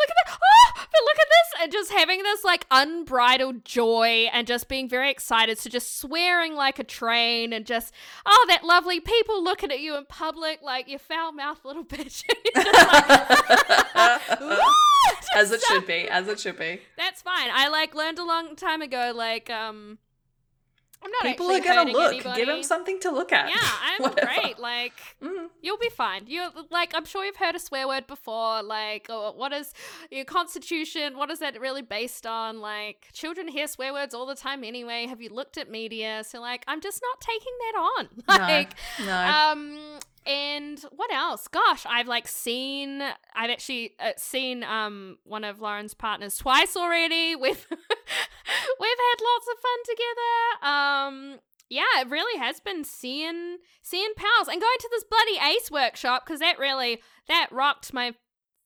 Look 0.00 0.08
at 0.08 0.16
that. 0.26 0.38
Oh, 0.42 0.72
but 0.76 1.00
look 1.04 1.18
at 1.18 1.26
this. 1.28 1.62
And 1.62 1.72
just 1.72 1.92
having 1.92 2.22
this 2.22 2.42
like 2.42 2.66
unbridled 2.70 3.64
joy 3.64 4.28
and 4.32 4.46
just 4.46 4.68
being 4.68 4.88
very 4.88 5.10
excited. 5.10 5.58
So 5.58 5.68
just 5.68 5.98
swearing 6.00 6.54
like 6.54 6.78
a 6.78 6.84
train 6.84 7.52
and 7.52 7.66
just, 7.66 7.92
oh, 8.24 8.46
that 8.48 8.64
lovely 8.64 8.98
people 9.00 9.44
looking 9.44 9.70
at 9.70 9.80
you 9.80 9.96
in 9.96 10.06
public 10.06 10.62
like 10.62 10.88
you 10.88 10.98
foul 10.98 11.32
mouth 11.32 11.64
little 11.64 11.84
bitch. 11.90 12.24
like, 14.40 14.60
as 15.36 15.52
it 15.52 15.60
should 15.62 15.86
be, 15.86 16.08
as 16.08 16.28
it 16.28 16.40
should 16.40 16.58
be. 16.58 16.80
That's 16.96 17.20
fine. 17.20 17.50
I 17.52 17.68
like 17.68 17.94
learned 17.94 18.18
a 18.18 18.24
long 18.24 18.56
time 18.56 18.80
ago, 18.80 19.12
like 19.14 19.50
um, 19.50 19.98
I'm 21.02 21.10
not. 21.10 21.22
People 21.22 21.50
are 21.50 21.60
gonna 21.60 21.90
look. 21.90 22.12
Anybody. 22.12 22.40
Give 22.40 22.46
them 22.46 22.62
something 22.62 23.00
to 23.00 23.10
look 23.10 23.32
at. 23.32 23.48
Yeah, 23.48 23.56
I'm 24.06 24.12
great. 24.12 24.58
Like 24.58 24.92
mm. 25.22 25.48
you'll 25.62 25.78
be 25.78 25.88
fine. 25.88 26.24
You 26.26 26.48
like 26.70 26.92
I'm 26.94 27.04
sure 27.04 27.24
you've 27.24 27.36
heard 27.36 27.54
a 27.54 27.58
swear 27.58 27.88
word 27.88 28.06
before. 28.06 28.62
Like 28.62 29.06
what 29.08 29.52
is 29.52 29.72
your 30.10 30.24
constitution? 30.24 31.16
What 31.16 31.30
is 31.30 31.38
that 31.38 31.58
really 31.58 31.82
based 31.82 32.26
on? 32.26 32.60
Like 32.60 33.08
children 33.12 33.48
hear 33.48 33.66
swear 33.66 33.92
words 33.92 34.14
all 34.14 34.26
the 34.26 34.34
time 34.34 34.62
anyway. 34.62 35.06
Have 35.06 35.22
you 35.22 35.30
looked 35.30 35.56
at 35.56 35.70
media? 35.70 36.22
So 36.26 36.40
like 36.40 36.64
I'm 36.68 36.80
just 36.80 37.00
not 37.02 37.20
taking 37.20 37.52
that 37.60 37.78
on. 37.78 38.08
Like 38.40 38.74
no, 39.00 39.06
no. 39.06 39.52
um 39.52 39.78
and 40.26 40.84
what 40.94 41.12
else? 41.12 41.48
Gosh 41.48 41.86
i've 41.86 42.08
like 42.08 42.28
seen 42.28 43.02
i've 43.34 43.50
actually 43.50 43.94
uh, 43.98 44.12
seen 44.16 44.62
um 44.64 45.18
one 45.24 45.44
of 45.44 45.60
lauren's 45.60 45.94
partners 45.94 46.36
twice 46.36 46.76
already. 46.76 47.34
We've 47.40 47.66
we've 47.70 48.98
had 48.98 49.20
lots 49.22 49.46
of 49.50 49.58
fun 49.60 49.80
together. 49.86 50.66
Um 50.72 51.38
yeah 51.68 52.00
it 52.00 52.10
really 52.10 52.38
has 52.38 52.60
been 52.60 52.84
seeing 52.84 53.58
seeing 53.82 54.12
pals 54.16 54.48
and 54.48 54.60
going 54.60 54.78
to 54.80 54.88
this 54.90 55.04
bloody 55.04 55.54
ace 55.54 55.70
workshop 55.70 56.24
because 56.26 56.40
that 56.40 56.58
really 56.58 57.00
that 57.28 57.48
rocked 57.50 57.92
my 57.92 58.14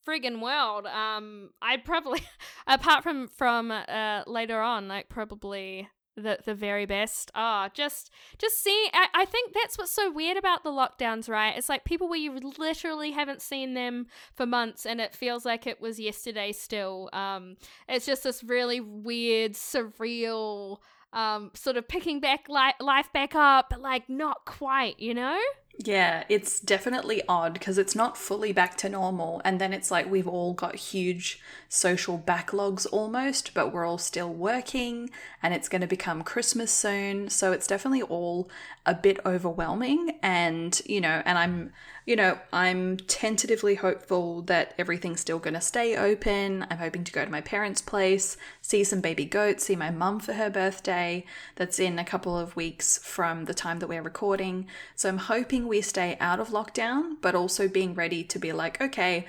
friggin' 0.07 0.41
world. 0.41 0.87
Um 0.87 1.51
i'd 1.63 1.85
probably 1.85 2.23
apart 2.67 3.03
from 3.03 3.29
from 3.29 3.71
uh 3.71 4.23
later 4.27 4.61
on 4.61 4.89
like 4.89 5.09
probably 5.09 5.89
the 6.17 6.39
the 6.45 6.55
very 6.55 6.87
best. 6.87 7.31
Ah, 7.35 7.67
oh, 7.67 7.71
just 7.75 8.11
just 8.39 8.63
see. 8.63 8.89
I, 8.93 9.09
I 9.15 9.25
think 9.25 9.53
that's 9.53 9.77
what's 9.77 9.91
so 9.91 10.11
weird 10.11 10.37
about 10.37 10.63
the 10.65 10.71
lockdowns, 10.71 11.29
right? 11.29 11.57
It's 11.57 11.69
like 11.69 11.85
people 11.85 12.09
where 12.09 12.19
you 12.19 12.33
literally 12.59 13.13
haven't 13.13 13.43
seen 13.43 13.75
them 13.75 14.07
for 14.33 14.47
months, 14.47 14.87
and 14.87 15.01
it 15.01 15.15
feels 15.15 15.45
like 15.45 15.67
it 15.67 15.81
was 15.81 15.99
yesterday 15.99 16.53
still. 16.53 17.11
Um, 17.13 17.57
it's 17.89 18.07
just 18.07 18.25
this 18.25 18.45
really 18.45 18.81
weird, 18.81 19.53
surreal, 19.53 20.79
um, 21.13 21.51
sort 21.55 21.77
of 21.77 21.89
picking 21.89 22.21
back 22.21 22.49
li- 22.49 22.75
life 22.81 23.13
back 23.13 23.35
up, 23.35 23.67
but 23.71 23.81
like 23.81 24.09
not 24.09 24.45
quite, 24.45 24.99
you 25.01 25.15
know. 25.15 25.39
Yeah, 25.77 26.23
it's 26.29 26.61
definitely 26.61 27.23
odd 27.29 27.53
because 27.55 27.79
it's 27.79 27.97
not 27.97 28.17
fully 28.17 28.53
back 28.53 28.77
to 28.79 28.89
normal. 28.89 29.43
And 29.45 29.61
then 29.61 29.73
it's 29.73 29.91
like 29.91 30.09
we've 30.09 30.29
all 30.29 30.53
got 30.53 30.77
huge 30.77 31.41
social 31.69 32.17
backlogs 32.17 32.87
almost, 32.93 33.53
but 33.55 33.73
we're 33.73 33.85
all 33.85 33.99
still 33.99 34.33
working 34.33 35.11
and 35.43 35.53
it's 35.53 35.69
going 35.69 35.81
to 35.81 35.89
become 35.89 36.23
Christmas 36.23 36.71
soon. 36.71 37.29
So 37.29 37.51
it's 37.51 37.67
definitely 37.67 38.03
all 38.03 38.49
a 38.87 38.95
bit 38.95 39.19
overwhelming. 39.27 40.19
And, 40.23 40.81
you 40.87 41.01
know, 41.01 41.23
and 41.25 41.37
I'm, 41.37 41.73
you 42.07 42.15
know, 42.15 42.39
I'm 42.53 42.99
tentatively 42.99 43.75
hopeful 43.75 44.43
that 44.43 44.75
everything's 44.79 45.23
still 45.23 45.39
going 45.41 45.55
to 45.55 45.61
stay 45.61 45.97
open. 45.97 46.67
I'm 46.71 46.79
hoping 46.79 47.03
to 47.03 47.13
go 47.13 47.25
to 47.25 47.31
my 47.31 47.41
parents' 47.41 47.83
place, 47.83 48.37
see 48.61 48.85
some 48.85 49.01
baby 49.01 49.25
goats, 49.25 49.65
see 49.65 49.75
my 49.75 49.91
mum 49.91 50.21
for 50.21 50.35
her 50.35 50.51
birthday. 50.51 51.25
That's 51.57 51.81
in 51.81 51.99
a 51.99 52.05
couple 52.05 52.39
of 52.39 52.55
weeks 52.55 52.99
from 52.99 53.47
the 53.47 53.55
time 53.55 53.81
that 53.81 53.89
we're 53.89 54.03
recording. 54.03 54.67
So 54.95 55.09
I'm 55.09 55.19
hoping 55.19 55.64
we 55.69 55.81
stay 55.81 56.17
out 56.21 56.41
of 56.41 56.49
lockdown, 56.49 57.17
but 57.21 57.35
also 57.35 57.69
being 57.69 57.95
ready 57.95 58.25
to 58.25 58.39
be 58.39 58.53
like, 58.53 58.81
okay, 58.81 59.27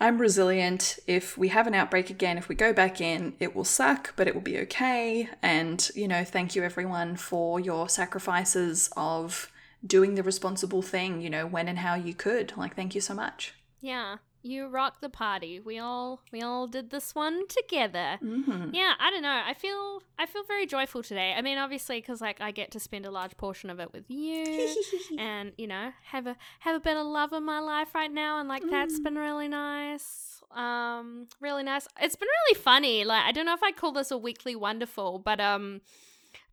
I'm 0.00 0.18
resilient. 0.18 0.98
If 1.06 1.36
we 1.36 1.48
have 1.48 1.66
an 1.66 1.74
outbreak 1.74 2.08
again, 2.08 2.38
if 2.38 2.48
we 2.48 2.54
go 2.54 2.72
back 2.72 3.00
in, 3.00 3.34
it 3.38 3.54
will 3.54 3.64
suck, 3.64 4.14
but 4.16 4.26
it 4.26 4.34
will 4.34 4.40
be 4.40 4.58
okay. 4.60 5.28
And, 5.42 5.90
you 5.94 6.08
know, 6.08 6.24
thank 6.24 6.56
you 6.56 6.62
everyone 6.62 7.16
for 7.16 7.60
your 7.60 7.88
sacrifices 7.88 8.90
of 8.96 9.52
doing 9.86 10.14
the 10.14 10.22
responsible 10.22 10.82
thing, 10.82 11.20
you 11.20 11.28
know, 11.28 11.46
when 11.46 11.68
and 11.68 11.80
how 11.80 11.94
you 11.94 12.14
could. 12.14 12.54
Like, 12.56 12.74
thank 12.74 12.94
you 12.94 13.00
so 13.00 13.14
much. 13.14 13.54
Yeah. 13.80 14.16
You 14.42 14.68
rock 14.68 15.00
the 15.00 15.08
party. 15.10 15.60
We 15.60 15.78
all 15.78 16.20
we 16.32 16.40
all 16.40 16.66
did 16.66 16.90
this 16.90 17.14
one 17.14 17.46
together. 17.48 18.18
Mm-hmm. 18.22 18.70
Yeah, 18.74 18.94
I 18.98 19.10
don't 19.10 19.22
know. 19.22 19.42
I 19.46 19.52
feel 19.54 20.02
I 20.18 20.24
feel 20.26 20.42
very 20.44 20.66
joyful 20.66 21.02
today. 21.02 21.34
I 21.36 21.42
mean, 21.42 21.58
obviously, 21.58 22.00
because 22.00 22.20
like 22.22 22.40
I 22.40 22.50
get 22.50 22.70
to 22.72 22.80
spend 22.80 23.04
a 23.04 23.10
large 23.10 23.36
portion 23.36 23.68
of 23.70 23.80
it 23.80 23.92
with 23.92 24.04
you, 24.10 24.74
and 25.18 25.52
you 25.58 25.66
know, 25.66 25.92
have 26.04 26.26
a 26.26 26.36
have 26.60 26.74
a 26.74 26.80
bit 26.80 26.96
of 26.96 27.06
love 27.06 27.32
in 27.34 27.44
my 27.44 27.60
life 27.60 27.94
right 27.94 28.10
now, 28.12 28.40
and 28.40 28.48
like 28.48 28.62
that's 28.70 28.98
Mm. 28.98 29.04
been 29.04 29.16
really 29.16 29.48
nice. 29.48 30.42
Um, 30.52 31.28
really 31.40 31.62
nice. 31.62 31.86
It's 32.00 32.16
been 32.16 32.28
really 32.28 32.58
funny. 32.60 33.04
Like 33.04 33.24
I 33.24 33.32
don't 33.32 33.46
know 33.46 33.54
if 33.54 33.62
I 33.62 33.72
call 33.72 33.92
this 33.92 34.10
a 34.10 34.18
weekly 34.18 34.56
wonderful, 34.56 35.18
but 35.18 35.38
um, 35.40 35.80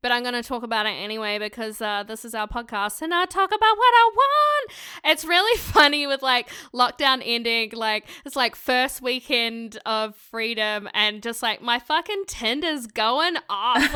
but 0.02 0.12
I'm 0.12 0.24
going 0.24 0.36
to 0.36 0.44
talk 0.44 0.64
about 0.64 0.86
it 0.86 0.92
anyway 0.92 1.40
because 1.40 1.82
uh, 1.82 2.04
this 2.04 2.24
is 2.26 2.34
our 2.36 2.48
podcast 2.48 3.02
and 3.02 3.14
I 3.14 3.26
talk 3.26 3.50
about 3.50 3.78
what 3.78 3.94
I 3.94 4.12
want. 4.14 4.72
It's 5.06 5.26
really 5.26 5.58
funny 5.62 6.08
with 6.08 6.22
like 6.22 6.50
lockdown 6.74 7.22
ending, 7.26 7.72
like 7.74 8.08
it's 8.26 8.36
like 8.36 8.56
first 8.56 9.02
weekend 9.02 9.80
of 9.86 10.16
freedom 10.16 10.88
and 10.94 11.22
just 11.22 11.42
like 11.42 11.62
my 11.62 11.80
fucking 11.80 12.24
Tinder's 12.28 12.88
going 12.88 13.38
off. 13.50 13.84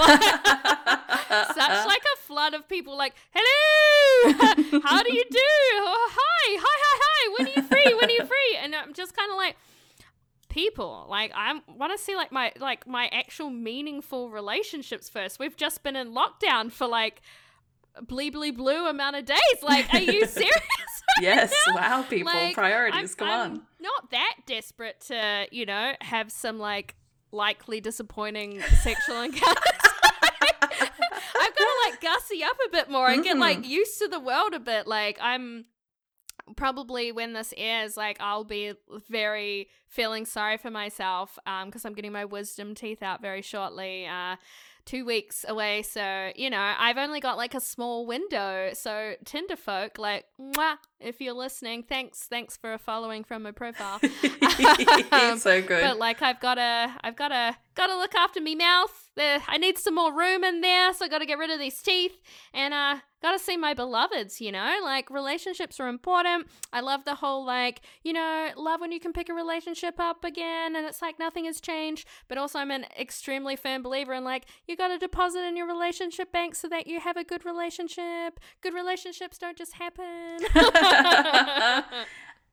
Such 1.55 1.87
like 1.87 2.01
a 2.01 2.17
flood 2.19 2.53
of 2.53 2.67
people 2.67 2.97
like, 2.97 3.13
hello, 3.33 4.81
how 4.83 5.03
do 5.03 5.13
you 5.13 5.23
do? 5.29 5.37
Oh, 5.39 6.09
hi, 6.13 6.57
hi, 6.59 6.77
hi, 6.83 6.99
hi. 7.01 7.35
When 7.37 7.47
are 7.47 7.55
you 7.55 7.63
free? 7.67 7.93
When 7.93 8.09
are 8.09 8.13
you 8.13 8.25
free? 8.25 8.57
And 8.61 8.75
I'm 8.75 8.93
just 8.93 9.15
kind 9.15 9.31
of 9.31 9.37
like, 9.37 9.55
people. 10.51 11.07
Like 11.09 11.31
i 11.35 11.59
want 11.67 11.91
to 11.91 11.97
see 11.97 12.15
like 12.15 12.31
my 12.31 12.51
like 12.59 12.85
my 12.87 13.07
actual 13.11 13.49
meaningful 13.49 14.29
relationships 14.29 15.09
first. 15.09 15.39
We've 15.39 15.55
just 15.57 15.81
been 15.83 15.95
in 15.95 16.13
lockdown 16.13 16.71
for 16.71 16.87
like 16.87 17.21
bleebly 18.03 18.55
blue 18.55 18.87
amount 18.87 19.15
of 19.15 19.25
days. 19.25 19.57
Like 19.63 19.91
are 19.93 19.99
you 19.99 20.25
serious 20.27 20.61
yes, 21.19 21.53
wow, 21.67 22.03
people, 22.09 22.31
Like, 22.31 22.53
priorities, 22.55 23.11
I'm, 23.13 23.17
come 23.17 23.27
I'm 23.29 23.51
on. 23.51 23.61
not 23.79 24.11
that 24.11 24.35
desperate 24.45 25.01
to 25.07 25.47
you 25.51 25.65
know 25.65 25.93
have 26.01 26.31
some 26.31 26.57
like 26.59 26.95
likely 27.31 27.81
disappointing 27.81 28.61
sexual 28.81 29.21
encounters. 29.23 29.57
I've 30.63 31.55
got 31.55 31.65
to 31.65 31.89
like 31.89 32.01
gussy 32.01 32.43
up 32.43 32.57
a 32.67 32.69
bit 32.71 32.89
more 32.89 33.07
and 33.09 33.23
get 33.23 33.35
Mhm. 33.35 33.39
like 33.39 33.67
used 33.67 33.97
to 33.99 34.07
the 34.07 34.19
world 34.19 34.53
a 34.53 34.59
bit. 34.59 34.87
Like 34.87 35.17
i'm 35.21 35.65
probably 36.55 37.11
when 37.11 37.33
this 37.33 37.53
airs 37.57 37.97
like 37.97 38.17
i'll 38.19 38.43
be 38.43 38.73
very 39.09 39.67
feeling 39.87 40.25
sorry 40.25 40.57
for 40.57 40.71
myself 40.71 41.37
um 41.45 41.67
because 41.67 41.85
i'm 41.85 41.93
getting 41.93 42.11
my 42.11 42.25
wisdom 42.25 42.73
teeth 42.75 43.01
out 43.03 43.21
very 43.21 43.41
shortly 43.41 44.05
uh 44.07 44.35
two 44.85 45.05
weeks 45.05 45.45
away. 45.47 45.81
So 45.83 46.31
you 46.35 46.49
know 46.49 46.73
i've 46.77 46.97
only 46.97 47.19
got 47.19 47.37
like 47.37 47.53
a 47.55 47.59
small 47.59 48.05
window. 48.05 48.71
So 48.73 49.13
tinder 49.25 49.55
folk 49.55 49.97
like 49.97 50.25
mwah, 50.39 50.77
if 51.01 51.19
you're 51.19 51.33
listening 51.33 51.83
thanks 51.83 52.23
thanks 52.23 52.55
for 52.57 52.77
following 52.77 53.23
from 53.23 53.43
my 53.43 53.51
profile 53.51 53.99
Um, 55.11 55.37
so 55.37 55.61
good. 55.61 55.81
but 55.81 55.97
like 55.97 56.21
I've 56.21 56.39
gotta 56.39 56.95
I've 57.03 57.15
gotta 57.15 57.57
gotta 57.75 57.95
look 57.95 58.13
after 58.15 58.41
me 58.41 58.55
mouth. 58.55 59.09
There 59.15 59.41
I 59.47 59.57
need 59.57 59.77
some 59.77 59.95
more 59.95 60.13
room 60.15 60.43
in 60.43 60.61
there, 60.61 60.93
so 60.93 61.05
I 61.05 61.07
gotta 61.07 61.25
get 61.25 61.37
rid 61.37 61.49
of 61.49 61.59
these 61.59 61.81
teeth 61.81 62.17
and 62.53 62.73
uh 62.73 62.97
gotta 63.21 63.37
see 63.37 63.55
my 63.55 63.73
beloveds, 63.75 64.41
you 64.41 64.51
know? 64.51 64.79
Like 64.83 65.09
relationships 65.11 65.79
are 65.79 65.87
important. 65.87 66.47
I 66.73 66.81
love 66.81 67.05
the 67.05 67.13
whole 67.15 67.45
like, 67.45 67.81
you 68.03 68.13
know, 68.13 68.49
love 68.57 68.81
when 68.81 68.91
you 68.91 68.99
can 68.99 69.13
pick 69.13 69.29
a 69.29 69.33
relationship 69.33 69.99
up 69.99 70.23
again 70.23 70.75
and 70.75 70.87
it's 70.87 71.01
like 71.03 71.19
nothing 71.19 71.45
has 71.45 71.61
changed. 71.61 72.07
But 72.27 72.37
also 72.39 72.57
I'm 72.59 72.71
an 72.71 72.85
extremely 72.99 73.55
firm 73.55 73.83
believer 73.83 74.13
in 74.13 74.23
like 74.23 74.45
you 74.67 74.75
gotta 74.75 74.97
deposit 74.97 75.41
in 75.41 75.55
your 75.57 75.67
relationship 75.67 76.31
bank 76.31 76.55
so 76.55 76.67
that 76.69 76.87
you 76.87 76.99
have 76.99 77.17
a 77.17 77.23
good 77.23 77.45
relationship. 77.45 78.39
Good 78.61 78.73
relationships 78.73 79.37
don't 79.37 79.57
just 79.57 79.73
happen. 79.73 80.39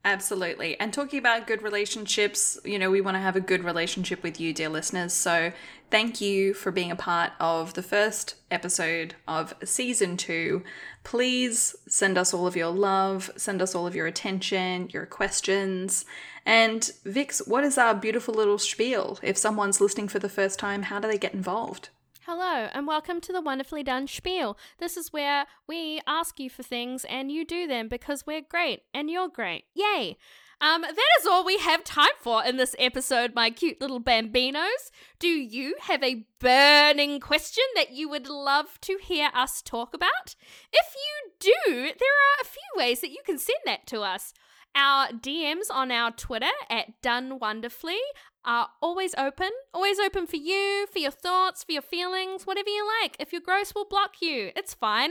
Absolutely. 0.04 0.78
And 0.80 0.92
talking 0.92 1.18
about 1.18 1.46
good 1.46 1.60
relationships, 1.60 2.58
you 2.64 2.78
know, 2.78 2.90
we 2.90 3.00
want 3.00 3.16
to 3.16 3.20
have 3.20 3.36
a 3.36 3.40
good 3.40 3.64
relationship 3.64 4.22
with 4.22 4.40
you, 4.40 4.54
dear 4.54 4.68
listeners. 4.68 5.12
So 5.12 5.52
thank 5.90 6.20
you 6.20 6.54
for 6.54 6.70
being 6.70 6.90
a 6.90 6.96
part 6.96 7.32
of 7.40 7.74
the 7.74 7.82
first 7.82 8.36
episode 8.50 9.16
of 9.26 9.54
season 9.64 10.16
two. 10.16 10.62
Please 11.04 11.74
send 11.88 12.16
us 12.16 12.32
all 12.32 12.46
of 12.46 12.56
your 12.56 12.70
love, 12.70 13.30
send 13.36 13.60
us 13.60 13.74
all 13.74 13.86
of 13.86 13.94
your 13.94 14.06
attention, 14.06 14.88
your 14.92 15.04
questions. 15.04 16.04
And 16.46 16.90
Vix, 17.04 17.46
what 17.46 17.64
is 17.64 17.76
our 17.76 17.94
beautiful 17.94 18.32
little 18.32 18.58
spiel? 18.58 19.18
If 19.22 19.36
someone's 19.36 19.80
listening 19.80 20.08
for 20.08 20.20
the 20.20 20.28
first 20.30 20.58
time, 20.58 20.84
how 20.84 21.00
do 21.00 21.08
they 21.08 21.18
get 21.18 21.34
involved? 21.34 21.90
Hello, 22.30 22.68
and 22.74 22.86
welcome 22.86 23.22
to 23.22 23.32
the 23.32 23.40
Wonderfully 23.40 23.82
Done 23.82 24.06
Spiel. 24.06 24.58
This 24.76 24.98
is 24.98 25.14
where 25.14 25.46
we 25.66 26.02
ask 26.06 26.38
you 26.38 26.50
for 26.50 26.62
things 26.62 27.06
and 27.06 27.32
you 27.32 27.42
do 27.42 27.66
them 27.66 27.88
because 27.88 28.26
we're 28.26 28.42
great 28.42 28.82
and 28.92 29.08
you're 29.08 29.30
great. 29.30 29.64
Yay! 29.74 30.18
Um, 30.60 30.82
that 30.82 30.92
is 31.18 31.26
all 31.26 31.42
we 31.42 31.56
have 31.56 31.84
time 31.84 32.18
for 32.20 32.44
in 32.44 32.58
this 32.58 32.76
episode, 32.78 33.34
my 33.34 33.48
cute 33.48 33.80
little 33.80 33.98
bambinos. 33.98 34.90
Do 35.18 35.26
you 35.26 35.76
have 35.80 36.02
a 36.02 36.26
burning 36.38 37.18
question 37.18 37.64
that 37.74 37.92
you 37.92 38.10
would 38.10 38.28
love 38.28 38.78
to 38.82 38.98
hear 39.00 39.30
us 39.32 39.62
talk 39.62 39.94
about? 39.94 40.36
If 40.70 40.94
you 40.94 41.30
do, 41.40 41.74
there 41.74 41.86
are 41.86 42.42
a 42.42 42.44
few 42.44 42.60
ways 42.76 43.00
that 43.00 43.10
you 43.10 43.22
can 43.24 43.38
send 43.38 43.60
that 43.64 43.86
to 43.86 44.02
us. 44.02 44.34
Our 44.74 45.08
DMs 45.08 45.70
on 45.70 45.90
our 45.90 46.10
Twitter 46.10 46.46
at 46.68 47.00
Done 47.00 47.38
Wonderfully 47.38 48.00
are 48.44 48.68
always 48.80 49.14
open, 49.16 49.50
always 49.74 49.98
open 49.98 50.26
for 50.26 50.36
you, 50.36 50.86
for 50.92 50.98
your 50.98 51.10
thoughts, 51.10 51.64
for 51.64 51.72
your 51.72 51.82
feelings, 51.82 52.46
whatever 52.46 52.68
you 52.68 52.88
like. 53.02 53.16
If 53.18 53.32
you're 53.32 53.42
gross, 53.42 53.74
we'll 53.74 53.84
block 53.84 54.16
you. 54.20 54.50
It's 54.56 54.74
fine. 54.74 55.10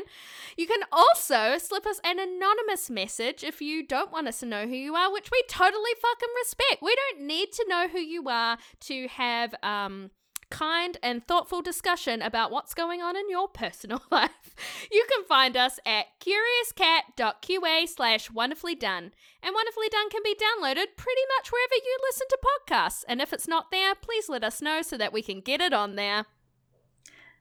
You 0.58 0.68
can 0.68 0.82
also 0.92 1.58
slip 1.58 1.86
us 1.86 2.00
an 2.04 2.20
anonymous 2.20 2.90
message 2.90 3.44
if 3.44 3.62
you 3.62 3.86
don't 3.86 4.12
want 4.12 4.28
us 4.28 4.40
to 4.40 4.46
know 4.46 4.66
who 4.66 4.76
you 4.76 4.96
are, 4.96 5.12
which 5.12 5.30
we 5.32 5.44
totally 5.48 5.92
fucking 6.02 6.30
respect. 6.42 6.82
We 6.82 6.96
don't 6.96 7.28
need 7.28 7.52
to 7.54 7.66
know 7.68 7.88
who 7.88 8.00
you 8.00 8.28
are 8.30 8.58
to 8.82 9.08
have 9.10 9.56
um 9.64 10.12
kind 10.50 10.98
and 11.04 11.26
thoughtful 11.26 11.62
discussion 11.62 12.22
about 12.22 12.52
what's 12.52 12.74
going 12.74 13.02
on 13.02 13.16
in 13.16 13.30
your 13.30 13.48
personal 13.54 14.02
life. 14.12 14.56
You 14.92 15.06
can 15.10 15.26
find 15.26 15.56
us 15.56 15.80
at 15.86 16.06
curiouscat.qa 16.20 17.88
slash 17.88 18.32
wonderfully 18.32 18.76
done. 18.76 19.12
And 19.44 19.54
Wonderfully 19.54 19.88
Done 19.90 20.10
can 20.10 20.22
be 20.24 20.36
downloaded 20.36 20.98
pretty 20.98 21.22
much 21.38 21.52
wherever 21.52 21.76
you 21.76 21.98
listen 22.04 22.28
to 22.30 22.40
podcasts. 22.44 23.04
And 23.08 23.22
if 23.22 23.32
it's 23.32 23.48
not 23.48 23.72
there, 23.72 23.96
please 23.96 24.30
let 24.30 24.44
us 24.44 24.62
know 24.62 24.82
so 24.82 24.98
that 24.98 25.14
we 25.14 25.22
can 25.22 25.42
get 25.42 25.62
it 25.62 25.74
on 25.74 25.96
there. 25.96 26.26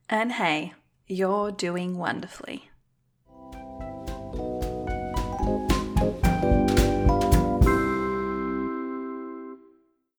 And 0.08 0.32
hey, 0.32 0.74
you're 1.06 1.50
doing 1.50 1.98
wonderfully. 1.98 2.70